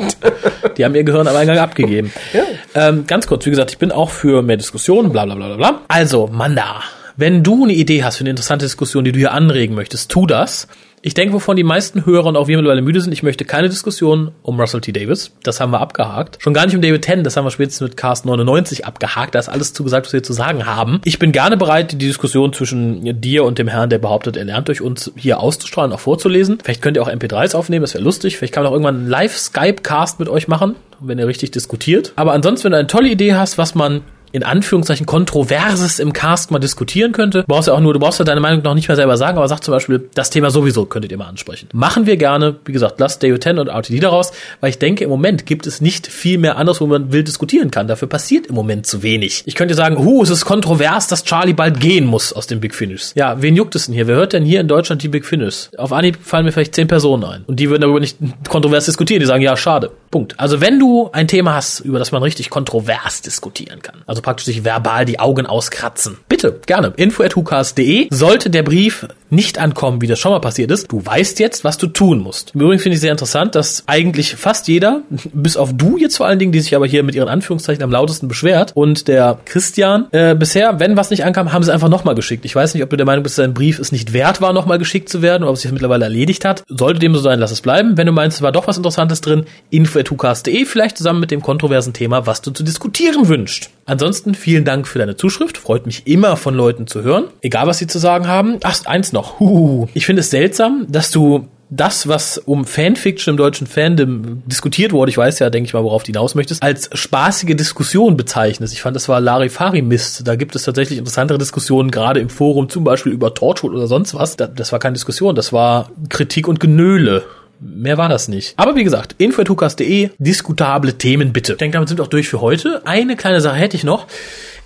Die 0.76 0.84
haben 0.84 0.94
ihr 0.94 1.04
Gehirn 1.04 1.28
am 1.28 1.36
Eingang 1.36 1.58
abgegeben. 1.58 2.12
ja. 2.32 2.42
ähm, 2.74 3.06
ganz 3.06 3.26
kurz, 3.26 3.46
wie 3.46 3.50
gesagt, 3.50 3.70
ich 3.70 3.78
bin 3.78 3.92
auch 3.92 4.10
für 4.10 4.42
mehr 4.42 4.56
Diskussionen, 4.56 5.12
bla 5.12 5.24
bla 5.24 5.36
bla 5.36 5.56
bla. 5.56 5.80
Also, 5.88 6.26
Manda, 6.26 6.82
wenn 7.16 7.44
du 7.44 7.64
eine 7.64 7.72
Idee 7.74 8.02
hast 8.04 8.16
für 8.16 8.22
eine 8.22 8.30
interessante 8.30 8.64
Diskussion, 8.64 9.04
die 9.04 9.12
du 9.12 9.18
hier 9.18 9.32
anregen 9.32 9.74
möchtest, 9.74 10.10
tu 10.10 10.26
das. 10.26 10.66
Ich 11.06 11.14
denke, 11.14 11.34
wovon 11.34 11.54
die 11.54 11.62
meisten 11.62 12.04
Hörer 12.04 12.26
und 12.26 12.36
auch 12.36 12.48
wir 12.48 12.56
mittlerweile 12.56 12.82
müde 12.82 13.00
sind, 13.00 13.12
ich 13.12 13.22
möchte 13.22 13.44
keine 13.44 13.68
Diskussion 13.68 14.32
um 14.42 14.58
Russell 14.58 14.80
T. 14.80 14.90
Davis. 14.90 15.30
Das 15.44 15.60
haben 15.60 15.70
wir 15.70 15.80
abgehakt. 15.80 16.38
Schon 16.42 16.52
gar 16.52 16.66
nicht 16.66 16.74
um 16.74 16.82
David 16.82 17.02
Tennant, 17.02 17.24
das 17.24 17.36
haben 17.36 17.44
wir 17.44 17.52
spätestens 17.52 17.90
mit 17.90 17.96
Cast 17.96 18.26
99 18.26 18.86
abgehakt. 18.86 19.36
Da 19.36 19.38
ist 19.38 19.48
alles 19.48 19.72
zugesagt, 19.72 20.06
was 20.06 20.12
wir 20.12 20.24
zu 20.24 20.32
sagen 20.32 20.66
haben. 20.66 21.00
Ich 21.04 21.20
bin 21.20 21.30
gerne 21.30 21.56
bereit, 21.56 21.92
die 21.92 21.98
Diskussion 21.98 22.52
zwischen 22.52 23.20
dir 23.20 23.44
und 23.44 23.60
dem 23.60 23.68
Herrn, 23.68 23.88
der 23.88 23.98
behauptet, 23.98 24.36
er 24.36 24.46
lernt 24.46 24.66
durch 24.66 24.80
uns 24.80 25.12
hier 25.14 25.38
auszustrahlen, 25.38 25.92
auch 25.92 26.00
vorzulesen. 26.00 26.58
Vielleicht 26.60 26.82
könnt 26.82 26.96
ihr 26.96 27.04
auch 27.04 27.08
MP3s 27.08 27.54
aufnehmen, 27.54 27.82
das 27.82 27.94
wäre 27.94 28.02
lustig. 28.02 28.36
Vielleicht 28.36 28.52
kann 28.52 28.64
man 28.64 28.70
auch 28.70 28.74
irgendwann 28.74 28.96
einen 28.96 29.08
Live-Skype-Cast 29.08 30.18
mit 30.18 30.28
euch 30.28 30.48
machen, 30.48 30.74
wenn 30.98 31.20
ihr 31.20 31.28
richtig 31.28 31.52
diskutiert. 31.52 32.14
Aber 32.16 32.32
ansonsten, 32.32 32.64
wenn 32.64 32.72
du 32.72 32.78
eine 32.78 32.88
tolle 32.88 33.10
Idee 33.10 33.34
hast, 33.34 33.58
was 33.58 33.76
man 33.76 34.02
in 34.32 34.42
Anführungszeichen 34.42 35.06
Kontroverses 35.06 35.98
im 35.98 36.12
Cast 36.12 36.50
mal 36.50 36.58
diskutieren 36.58 37.12
könnte. 37.12 37.40
Du 37.40 37.46
brauchst 37.46 37.68
ja 37.68 37.74
auch 37.74 37.80
nur, 37.80 37.92
du 37.92 37.98
brauchst 37.98 38.18
ja 38.18 38.24
deine 38.24 38.40
Meinung 38.40 38.62
noch 38.62 38.74
nicht 38.74 38.88
mehr 38.88 38.96
selber 38.96 39.16
sagen, 39.16 39.38
aber 39.38 39.48
sag 39.48 39.62
zum 39.62 39.72
Beispiel, 39.72 40.08
das 40.14 40.30
Thema 40.30 40.50
sowieso 40.50 40.86
könntet 40.86 41.12
ihr 41.12 41.18
mal 41.18 41.26
ansprechen. 41.26 41.68
Machen 41.72 42.06
wir 42.06 42.16
gerne, 42.16 42.56
wie 42.64 42.72
gesagt, 42.72 43.00
lasst 43.00 43.22
David 43.22 43.42
10 43.42 43.58
und 43.58 43.68
RTD 43.68 44.00
daraus, 44.00 44.32
weil 44.60 44.70
ich 44.70 44.78
denke, 44.78 45.04
im 45.04 45.10
Moment 45.10 45.46
gibt 45.46 45.66
es 45.66 45.80
nicht 45.80 46.06
viel 46.06 46.38
mehr 46.38 46.56
anderes, 46.56 46.80
wo 46.80 46.86
man 46.86 47.12
will 47.12 47.22
diskutieren 47.22 47.70
kann. 47.70 47.88
Dafür 47.88 48.08
passiert 48.08 48.46
im 48.46 48.54
Moment 48.54 48.86
zu 48.86 49.02
wenig. 49.02 49.42
Ich 49.46 49.54
könnte 49.54 49.74
sagen, 49.74 49.98
huh, 49.98 50.22
es 50.22 50.30
ist 50.30 50.44
kontrovers, 50.44 51.08
dass 51.08 51.24
Charlie 51.24 51.52
bald 51.52 51.80
gehen 51.80 52.06
muss 52.06 52.32
aus 52.32 52.46
den 52.46 52.60
Big 52.60 52.74
Finish. 52.74 53.12
Ja, 53.14 53.40
wen 53.42 53.56
juckt 53.56 53.74
es 53.74 53.86
denn 53.86 53.94
hier? 53.94 54.06
Wer 54.06 54.16
hört 54.16 54.32
denn 54.32 54.44
hier 54.44 54.60
in 54.60 54.68
Deutschland 54.68 55.02
die 55.02 55.08
Big 55.08 55.24
Finish? 55.24 55.70
Auf 55.76 55.92
Anhieb 55.92 56.18
fallen 56.22 56.44
mir 56.44 56.52
vielleicht 56.52 56.74
zehn 56.74 56.88
Personen 56.88 57.24
ein. 57.24 57.44
Und 57.46 57.60
die 57.60 57.70
würden 57.70 57.82
darüber 57.82 58.00
nicht 58.00 58.18
kontrovers 58.48 58.86
diskutieren. 58.86 59.20
Die 59.20 59.26
sagen, 59.26 59.42
ja, 59.42 59.56
schade. 59.56 59.90
Punkt. 60.10 60.38
Also 60.38 60.60
wenn 60.60 60.78
du 60.78 61.10
ein 61.12 61.28
Thema 61.28 61.54
hast, 61.54 61.80
über 61.80 61.98
das 61.98 62.12
man 62.12 62.22
richtig 62.22 62.50
kontrovers 62.50 63.22
diskutieren 63.22 63.82
kann, 63.82 64.02
also 64.06 64.15
praktisch 64.22 64.46
sich 64.46 64.64
verbal 64.64 65.04
die 65.04 65.18
Augen 65.18 65.46
auskratzen, 65.46 66.18
bitte, 66.28 66.60
gerne. 66.66 66.92
info.hucast.de 66.96 68.08
sollte 68.10 68.50
der 68.50 68.62
Brief 68.62 69.06
nicht 69.30 69.58
ankommen, 69.58 70.00
wie 70.00 70.06
das 70.06 70.18
schon 70.18 70.32
mal 70.32 70.40
passiert 70.40 70.70
ist. 70.70 70.90
Du 70.90 71.04
weißt 71.04 71.40
jetzt, 71.40 71.64
was 71.64 71.78
du 71.78 71.88
tun 71.88 72.20
musst. 72.20 72.52
Im 72.54 72.60
Übrigen 72.60 72.80
finde 72.80 72.94
ich 72.94 73.00
sehr 73.00 73.10
interessant, 73.10 73.54
dass 73.54 73.84
eigentlich 73.86 74.36
fast 74.36 74.68
jeder, 74.68 75.02
bis 75.32 75.56
auf 75.56 75.72
du 75.72 75.96
jetzt 75.96 76.16
vor 76.16 76.26
allen 76.26 76.38
Dingen, 76.38 76.52
die 76.52 76.60
sich 76.60 76.74
aber 76.76 76.86
hier 76.86 77.02
mit 77.02 77.14
ihren 77.14 77.28
Anführungszeichen 77.28 77.82
am 77.82 77.90
lautesten 77.90 78.28
beschwert 78.28 78.72
und 78.74 79.08
der 79.08 79.38
Christian, 79.44 80.06
äh, 80.12 80.34
bisher, 80.34 80.78
wenn 80.80 80.96
was 80.96 81.10
nicht 81.10 81.24
ankam, 81.24 81.52
haben 81.52 81.62
sie 81.62 81.72
einfach 81.72 81.88
nochmal 81.88 82.14
geschickt. 82.14 82.44
Ich 82.44 82.54
weiß 82.54 82.74
nicht, 82.74 82.82
ob 82.82 82.90
du 82.90 82.96
der 82.96 83.06
Meinung 83.06 83.22
bist, 83.22 83.38
dein 83.38 83.54
Brief 83.54 83.78
es 83.78 83.92
nicht 83.92 84.12
wert 84.12 84.40
war, 84.40 84.52
nochmal 84.52 84.78
geschickt 84.78 85.08
zu 85.08 85.22
werden, 85.22 85.42
oder 85.42 85.50
ob 85.50 85.56
sich 85.56 85.64
das 85.64 85.72
mittlerweile 85.72 86.04
erledigt 86.04 86.44
hat. 86.44 86.62
Sollte 86.68 87.00
dem 87.00 87.14
so 87.14 87.20
sein, 87.20 87.38
lass 87.38 87.50
es 87.50 87.60
bleiben. 87.60 87.96
Wenn 87.96 88.06
du 88.06 88.12
meinst, 88.12 88.38
es 88.38 88.42
war 88.42 88.52
doch 88.52 88.66
was 88.66 88.76
Interessantes 88.76 89.20
drin, 89.20 89.44
info.hucast.de, 89.70 90.64
vielleicht 90.64 90.96
zusammen 90.96 91.20
mit 91.20 91.30
dem 91.30 91.42
kontroversen 91.42 91.92
Thema, 91.92 92.26
was 92.26 92.42
du 92.42 92.50
zu 92.50 92.62
diskutieren 92.62 93.28
wünschst. 93.28 93.70
Ansonsten 93.86 94.34
vielen 94.34 94.64
Dank 94.64 94.88
für 94.88 94.98
deine 94.98 95.16
Zuschrift. 95.16 95.56
Freut 95.56 95.86
mich 95.86 96.06
immer 96.06 96.36
von 96.36 96.54
Leuten 96.54 96.88
zu 96.88 97.02
hören. 97.02 97.26
Egal, 97.40 97.68
was 97.68 97.78
sie 97.78 97.86
zu 97.86 97.98
sagen 97.98 98.26
haben. 98.26 98.58
Ach, 98.64 98.84
eins 98.84 99.12
noch. 99.12 99.38
Huhu. 99.38 99.86
Ich 99.94 100.06
finde 100.06 100.20
es 100.20 100.30
seltsam, 100.30 100.86
dass 100.88 101.12
du 101.12 101.48
das, 101.70 102.06
was 102.06 102.38
um 102.38 102.64
Fanfiction 102.64 103.32
im 103.32 103.36
deutschen 103.36 103.66
Fandom 103.66 104.42
diskutiert 104.46 104.92
wurde, 104.92 105.10
ich 105.10 105.18
weiß 105.18 105.38
ja, 105.40 105.50
denke 105.50 105.66
ich 105.66 105.74
mal, 105.74 105.82
worauf 105.82 106.04
du 106.04 106.08
hinaus 106.08 106.34
möchtest, 106.34 106.62
als 106.62 106.90
spaßige 106.92 107.56
Diskussion 107.56 108.16
bezeichnest. 108.16 108.72
Ich 108.72 108.82
fand, 108.82 108.94
das 108.94 109.08
war 109.08 109.20
Larifari-Mist. 109.20 110.26
Da 110.26 110.36
gibt 110.36 110.54
es 110.54 110.62
tatsächlich 110.62 110.98
interessantere 110.98 111.38
Diskussionen, 111.38 111.90
gerade 111.90 112.20
im 112.20 112.28
Forum, 112.28 112.68
zum 112.68 112.84
Beispiel 112.84 113.12
über 113.12 113.34
Torchwood 113.34 113.72
oder 113.72 113.88
sonst 113.88 114.14
was. 114.14 114.36
Das 114.36 114.72
war 114.72 114.78
keine 114.78 114.94
Diskussion, 114.94 115.34
das 115.34 115.52
war 115.52 115.90
Kritik 116.08 116.46
und 116.46 116.60
Genöle. 116.60 117.24
Mehr 117.60 117.96
war 117.98 118.08
das 118.08 118.28
nicht. 118.28 118.54
Aber 118.56 118.76
wie 118.76 118.84
gesagt, 118.84 119.14
info.hukas.de, 119.18 120.10
diskutable 120.18 120.98
Themen 120.98 121.32
bitte. 121.32 121.52
Ich 121.52 121.58
denke, 121.58 121.74
damit 121.74 121.88
sind 121.88 121.98
wir 121.98 122.04
auch 122.04 122.08
durch 122.08 122.28
für 122.28 122.40
heute. 122.40 122.82
Eine 122.86 123.16
kleine 123.16 123.40
Sache 123.40 123.56
hätte 123.56 123.76
ich 123.76 123.84
noch. 123.84 124.06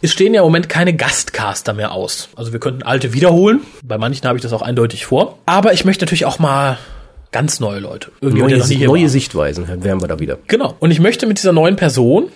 Es 0.03 0.13
stehen 0.13 0.35
ja 0.35 0.41
im 0.41 0.47
Moment 0.47 0.69
keine 0.69 0.95
Gastcaster 0.95 1.73
mehr 1.73 1.93
aus. 1.93 2.31
Also 2.35 2.53
wir 2.53 2.61
könnten 2.61 2.83
alte 2.83 3.13
wiederholen. 3.13 3.61
Bei 3.85 3.99
manchen 3.99 4.27
habe 4.27 4.39
ich 4.39 4.43
das 4.43 4.53
auch 4.53 4.63
eindeutig 4.63 5.07
vor. 5.07 5.39
Aber 5.47 5.73
ich 5.73 5.85
möchte 5.85 6.05
natürlich 6.05 6.25
auch 6.25 6.39
mal 6.39 6.79
ganz 7.33 7.61
neue 7.61 7.81
Leute. 7.81 8.11
Der 8.23 8.31
Neue, 8.31 8.59
neue. 8.87 9.09
Sichtweisen 9.09 9.67
wären 9.85 10.01
wir 10.01 10.09
da 10.09 10.19
wieder. 10.19 10.39
Genau. 10.47 10.75
Und 10.81 10.91
ich 10.91 11.01
möchte 11.01 11.27
mit 11.27 11.39
dieser 11.39 11.53
neuen 11.53 11.77
Person 11.77 12.29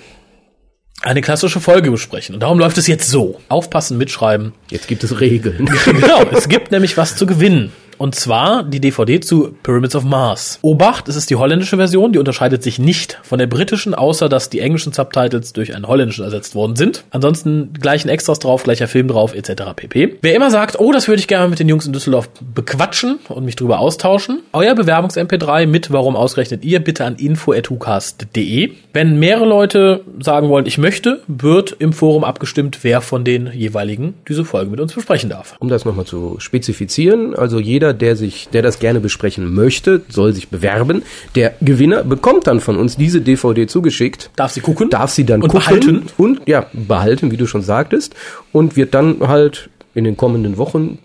eine 1.02 1.20
klassische 1.20 1.60
Folge 1.60 1.90
besprechen. 1.90 2.34
Und 2.34 2.40
darum 2.42 2.58
läuft 2.58 2.78
es 2.78 2.86
jetzt 2.86 3.10
so. 3.10 3.40
Aufpassen, 3.48 3.98
mitschreiben. 3.98 4.52
Jetzt 4.70 4.88
gibt 4.88 5.04
es 5.04 5.20
Regeln. 5.20 5.68
genau, 5.84 6.22
es 6.32 6.48
gibt 6.48 6.70
nämlich 6.70 6.96
was 6.96 7.16
zu 7.16 7.26
gewinnen. 7.26 7.72
Und 8.04 8.14
zwar 8.14 8.64
die 8.64 8.80
DVD 8.80 9.18
zu 9.20 9.54
Pyramids 9.62 9.96
of 9.96 10.04
Mars. 10.04 10.58
Obacht, 10.60 11.08
es 11.08 11.16
ist 11.16 11.30
die 11.30 11.36
holländische 11.36 11.78
Version, 11.78 12.12
die 12.12 12.18
unterscheidet 12.18 12.62
sich 12.62 12.78
nicht 12.78 13.18
von 13.22 13.38
der 13.38 13.46
britischen, 13.46 13.94
außer 13.94 14.28
dass 14.28 14.50
die 14.50 14.60
englischen 14.60 14.92
Subtitles 14.92 15.54
durch 15.54 15.74
einen 15.74 15.88
holländischen 15.88 16.22
ersetzt 16.22 16.54
worden 16.54 16.76
sind. 16.76 17.04
Ansonsten 17.08 17.72
gleichen 17.72 18.10
Extras 18.10 18.40
drauf, 18.40 18.64
gleicher 18.64 18.88
Film 18.88 19.08
drauf, 19.08 19.34
etc. 19.34 19.62
pp. 19.74 20.18
Wer 20.20 20.34
immer 20.34 20.50
sagt, 20.50 20.78
oh, 20.78 20.92
das 20.92 21.08
würde 21.08 21.20
ich 21.20 21.28
gerne 21.28 21.48
mit 21.48 21.60
den 21.60 21.68
Jungs 21.70 21.86
in 21.86 21.94
Düsseldorf 21.94 22.28
bequatschen 22.54 23.20
und 23.30 23.46
mich 23.46 23.56
drüber 23.56 23.78
austauschen, 23.78 24.40
euer 24.52 24.74
Bewerbungs-MP3 24.74 25.66
mit 25.66 25.90
Warum 25.90 26.14
ausgerechnet 26.14 26.62
ihr, 26.62 26.80
bitte 26.80 27.06
an 27.06 27.16
info.hucast.de. 27.16 28.72
Wenn 28.92 29.18
mehrere 29.18 29.46
Leute 29.46 30.02
sagen 30.20 30.50
wollen, 30.50 30.66
ich 30.66 30.76
möchte, 30.76 31.22
wird 31.26 31.74
im 31.78 31.94
Forum 31.94 32.22
abgestimmt, 32.22 32.80
wer 32.82 33.00
von 33.00 33.24
den 33.24 33.50
jeweiligen 33.50 34.12
diese 34.28 34.44
Folge 34.44 34.70
mit 34.70 34.80
uns 34.80 34.92
besprechen 34.92 35.30
darf. 35.30 35.56
Um 35.58 35.70
das 35.70 35.86
nochmal 35.86 36.04
zu 36.04 36.36
spezifizieren, 36.38 37.34
also 37.34 37.58
jeder, 37.58 37.93
der 37.94 38.16
sich, 38.16 38.48
der 38.52 38.62
das 38.62 38.78
gerne 38.78 39.00
besprechen 39.00 39.54
möchte, 39.54 40.02
soll 40.08 40.32
sich 40.34 40.48
bewerben. 40.48 41.02
Der 41.34 41.54
Gewinner 41.60 42.04
bekommt 42.04 42.46
dann 42.46 42.60
von 42.60 42.76
uns 42.76 42.96
diese 42.96 43.20
DVD 43.20 43.66
zugeschickt. 43.66 44.30
Darf 44.36 44.52
sie 44.52 44.60
gucken? 44.60 44.90
Darf 44.90 45.10
sie 45.10 45.24
dann 45.24 45.42
Und 45.42 45.48
gucken 45.50 45.64
behalten? 45.66 46.02
und 46.18 46.40
ja, 46.46 46.66
behalten, 46.72 47.30
wie 47.30 47.36
du 47.36 47.46
schon 47.46 47.62
sagtest, 47.62 48.14
und 48.52 48.76
wird 48.76 48.94
dann 48.94 49.20
halt 49.26 49.68
in 49.94 50.04
den 50.04 50.16
kommenden 50.16 50.56
Wochen 50.58 50.98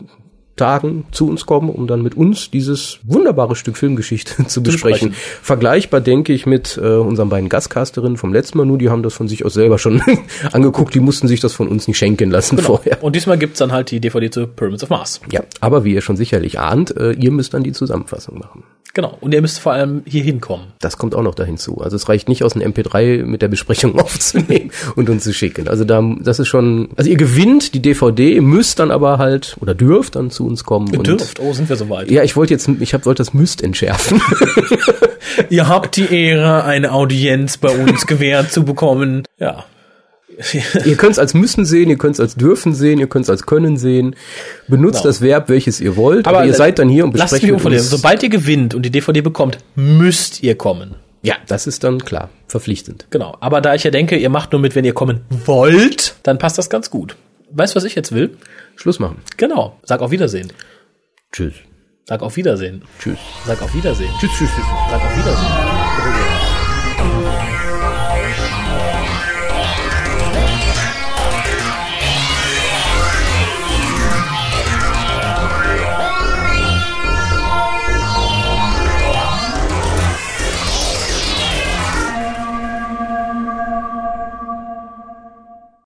Tagen 0.59 1.05
zu 1.11 1.27
uns 1.27 1.45
kommen, 1.45 1.69
um 1.69 1.87
dann 1.87 2.01
mit 2.03 2.15
uns 2.15 2.51
dieses 2.51 2.99
wunderbare 3.03 3.55
Stück 3.55 3.77
Filmgeschichte 3.77 4.45
zu 4.47 4.61
besprechen. 4.61 5.13
Vergleichbar 5.41 6.01
denke 6.01 6.33
ich 6.33 6.45
mit 6.45 6.77
äh, 6.81 6.85
unseren 6.97 7.29
beiden 7.29 7.49
Gastcasterinnen 7.49 8.17
vom 8.17 8.33
letzten 8.33 8.57
Mal, 8.59 8.65
nur 8.65 8.77
die 8.77 8.89
haben 8.89 9.01
das 9.03 9.13
von 9.13 9.27
sich 9.27 9.45
aus 9.45 9.53
selber 9.53 9.79
schon 9.79 10.01
angeguckt, 10.51 10.93
die 10.93 10.99
mussten 10.99 11.27
sich 11.27 11.39
das 11.39 11.53
von 11.53 11.67
uns 11.67 11.87
nicht 11.87 11.97
schenken 11.97 12.29
lassen 12.29 12.57
Genau. 12.57 12.67
vorher. 12.67 13.01
Und 13.03 13.15
diesmal 13.15 13.37
gibt's 13.37 13.59
dann 13.59 13.71
halt 13.71 13.89
die 13.91 13.99
DVD 13.99 14.29
zu 14.29 14.47
Pyramids 14.47 14.83
of 14.83 14.89
Mars. 14.89 15.21
Ja, 15.31 15.41
aber 15.61 15.83
wie 15.83 15.93
ihr 15.93 16.01
schon 16.01 16.17
sicherlich 16.17 16.59
ahnt, 16.59 16.95
äh, 16.97 17.11
ihr 17.13 17.31
müsst 17.31 17.53
dann 17.53 17.63
die 17.63 17.71
Zusammenfassung 17.71 18.37
machen. 18.39 18.63
Genau. 18.95 19.17
Und 19.21 19.33
ihr 19.33 19.41
müsst 19.41 19.59
vor 19.59 19.73
allem 19.73 20.01
hier 20.05 20.23
hinkommen. 20.23 20.67
Das 20.79 20.97
kommt 20.97 21.13
auch 21.13 21.21
noch 21.21 21.35
da 21.35 21.43
hinzu. 21.43 21.79
Also 21.79 21.95
es 21.95 22.09
reicht 22.09 22.27
nicht 22.27 22.43
aus 22.43 22.55
einem 22.55 22.71
MP3 22.71 23.23
mit 23.23 23.41
der 23.41 23.47
Besprechung 23.47 23.99
aufzunehmen 23.99 24.71
und 24.95 25.09
uns 25.09 25.23
zu 25.23 25.33
schicken. 25.33 25.67
Also 25.67 25.83
da, 25.85 26.03
das 26.21 26.39
ist 26.39 26.47
schon, 26.47 26.89
also 26.95 27.09
ihr 27.09 27.15
gewinnt 27.17 27.73
die 27.75 27.81
DVD, 27.81 28.41
müsst 28.41 28.79
dann 28.79 28.89
aber 28.91 29.19
halt 29.19 29.57
oder 29.61 29.75
dürft 29.75 30.15
dann 30.15 30.31
zu 30.31 30.45
uns 30.47 30.63
kommen. 30.63 30.95
und- 30.97 31.05
Dürft. 31.07 31.39
Oh, 31.39 31.53
sind 31.53 31.69
wir 31.69 31.75
soweit. 31.75 32.09
Ja, 32.09 32.23
ich 32.23 32.35
wollte 32.35 32.53
jetzt, 32.53 32.67
ich 32.79 32.93
hab, 32.95 33.05
wollte 33.05 33.19
das 33.21 33.33
müsst 33.33 33.61
entschärfen. 33.63 34.21
Ihr 35.49 35.67
habt 35.67 35.95
die 35.95 36.11
Ehre, 36.13 36.63
eine 36.63 36.91
Audienz 36.91 37.57
bei 37.57 37.69
uns 37.69 38.07
gewährt 38.07 38.51
zu 38.51 38.63
bekommen. 38.65 39.23
Ja. 39.39 39.65
ihr 40.85 40.95
könnt 40.95 41.13
es 41.13 41.19
als 41.19 41.33
müssen 41.33 41.65
sehen, 41.65 41.89
ihr 41.89 41.97
könnt 41.97 42.15
es 42.15 42.19
als 42.19 42.35
dürfen 42.35 42.73
sehen, 42.73 42.99
ihr 42.99 43.07
könnt 43.07 43.23
es 43.25 43.29
als 43.29 43.45
können 43.45 43.77
sehen. 43.77 44.15
Benutzt 44.67 44.99
Genau. 45.01 45.09
das 45.09 45.21
Verb, 45.21 45.49
welches 45.49 45.81
ihr 45.81 45.95
wollt, 45.97 46.27
aber, 46.27 46.45
ihr 46.45 46.53
seid 46.53 46.79
dann 46.79 46.87
hier 46.89 47.03
und 47.03 47.11
Lasst 47.15 47.31
besprecht 47.33 47.43
mich 47.43 47.51
mit 47.51 47.57
unverlieren. 47.59 47.81
uns. 47.83 47.89
Sobald 47.91 48.23
ihr 48.23 48.29
gewinnt 48.29 48.73
und 48.73 48.83
die 48.83 48.89
DVD 48.91 49.21
bekommt, 49.21 49.57
müsst 49.75 50.41
ihr 50.43 50.55
kommen. 50.55 50.95
Ja, 51.21 51.35
das 51.47 51.67
ist 51.67 51.83
dann 51.83 51.99
klar, 52.05 52.29
verpflichtend. 52.47 53.07
Genau. 53.09 53.35
Aber 53.41 53.59
da 53.59 53.75
ich 53.75 53.83
ja 53.83 53.91
denke, 53.91 54.15
ihr 54.17 54.29
macht 54.29 54.53
nur 54.53 54.61
mit, 54.61 54.73
wenn 54.75 54.85
ihr 54.85 54.93
kommen 54.93 55.19
wollt, 55.45 56.15
dann 56.23 56.37
passt 56.37 56.57
das 56.57 56.69
ganz 56.69 56.89
gut. 56.89 57.17
Weißt 57.51 57.73
du, 57.73 57.77
was 57.77 57.83
ich 57.83 57.95
jetzt 57.95 58.13
will? 58.13 58.37
Schluss 58.77 58.99
machen. 58.99 59.17
Genau. 59.35 59.77
Sag 59.83 59.99
auf 60.01 60.11
Wiedersehen. 60.11 60.53
Tschüss. 61.33 61.53
Sag 62.05 62.21
auf 62.21 62.37
Wiedersehen. 62.37 62.83
Tschüss. 62.99 63.17
Sag 63.45 63.61
auf 63.61 63.75
Wiedersehen. 63.75 64.09
Tschüss, 64.19 64.31
tschüss, 64.37 64.49
tschüss. 64.55 64.65
Sag 64.89 65.01
auf 65.01 65.17
Wiedersehen. 65.17 66.38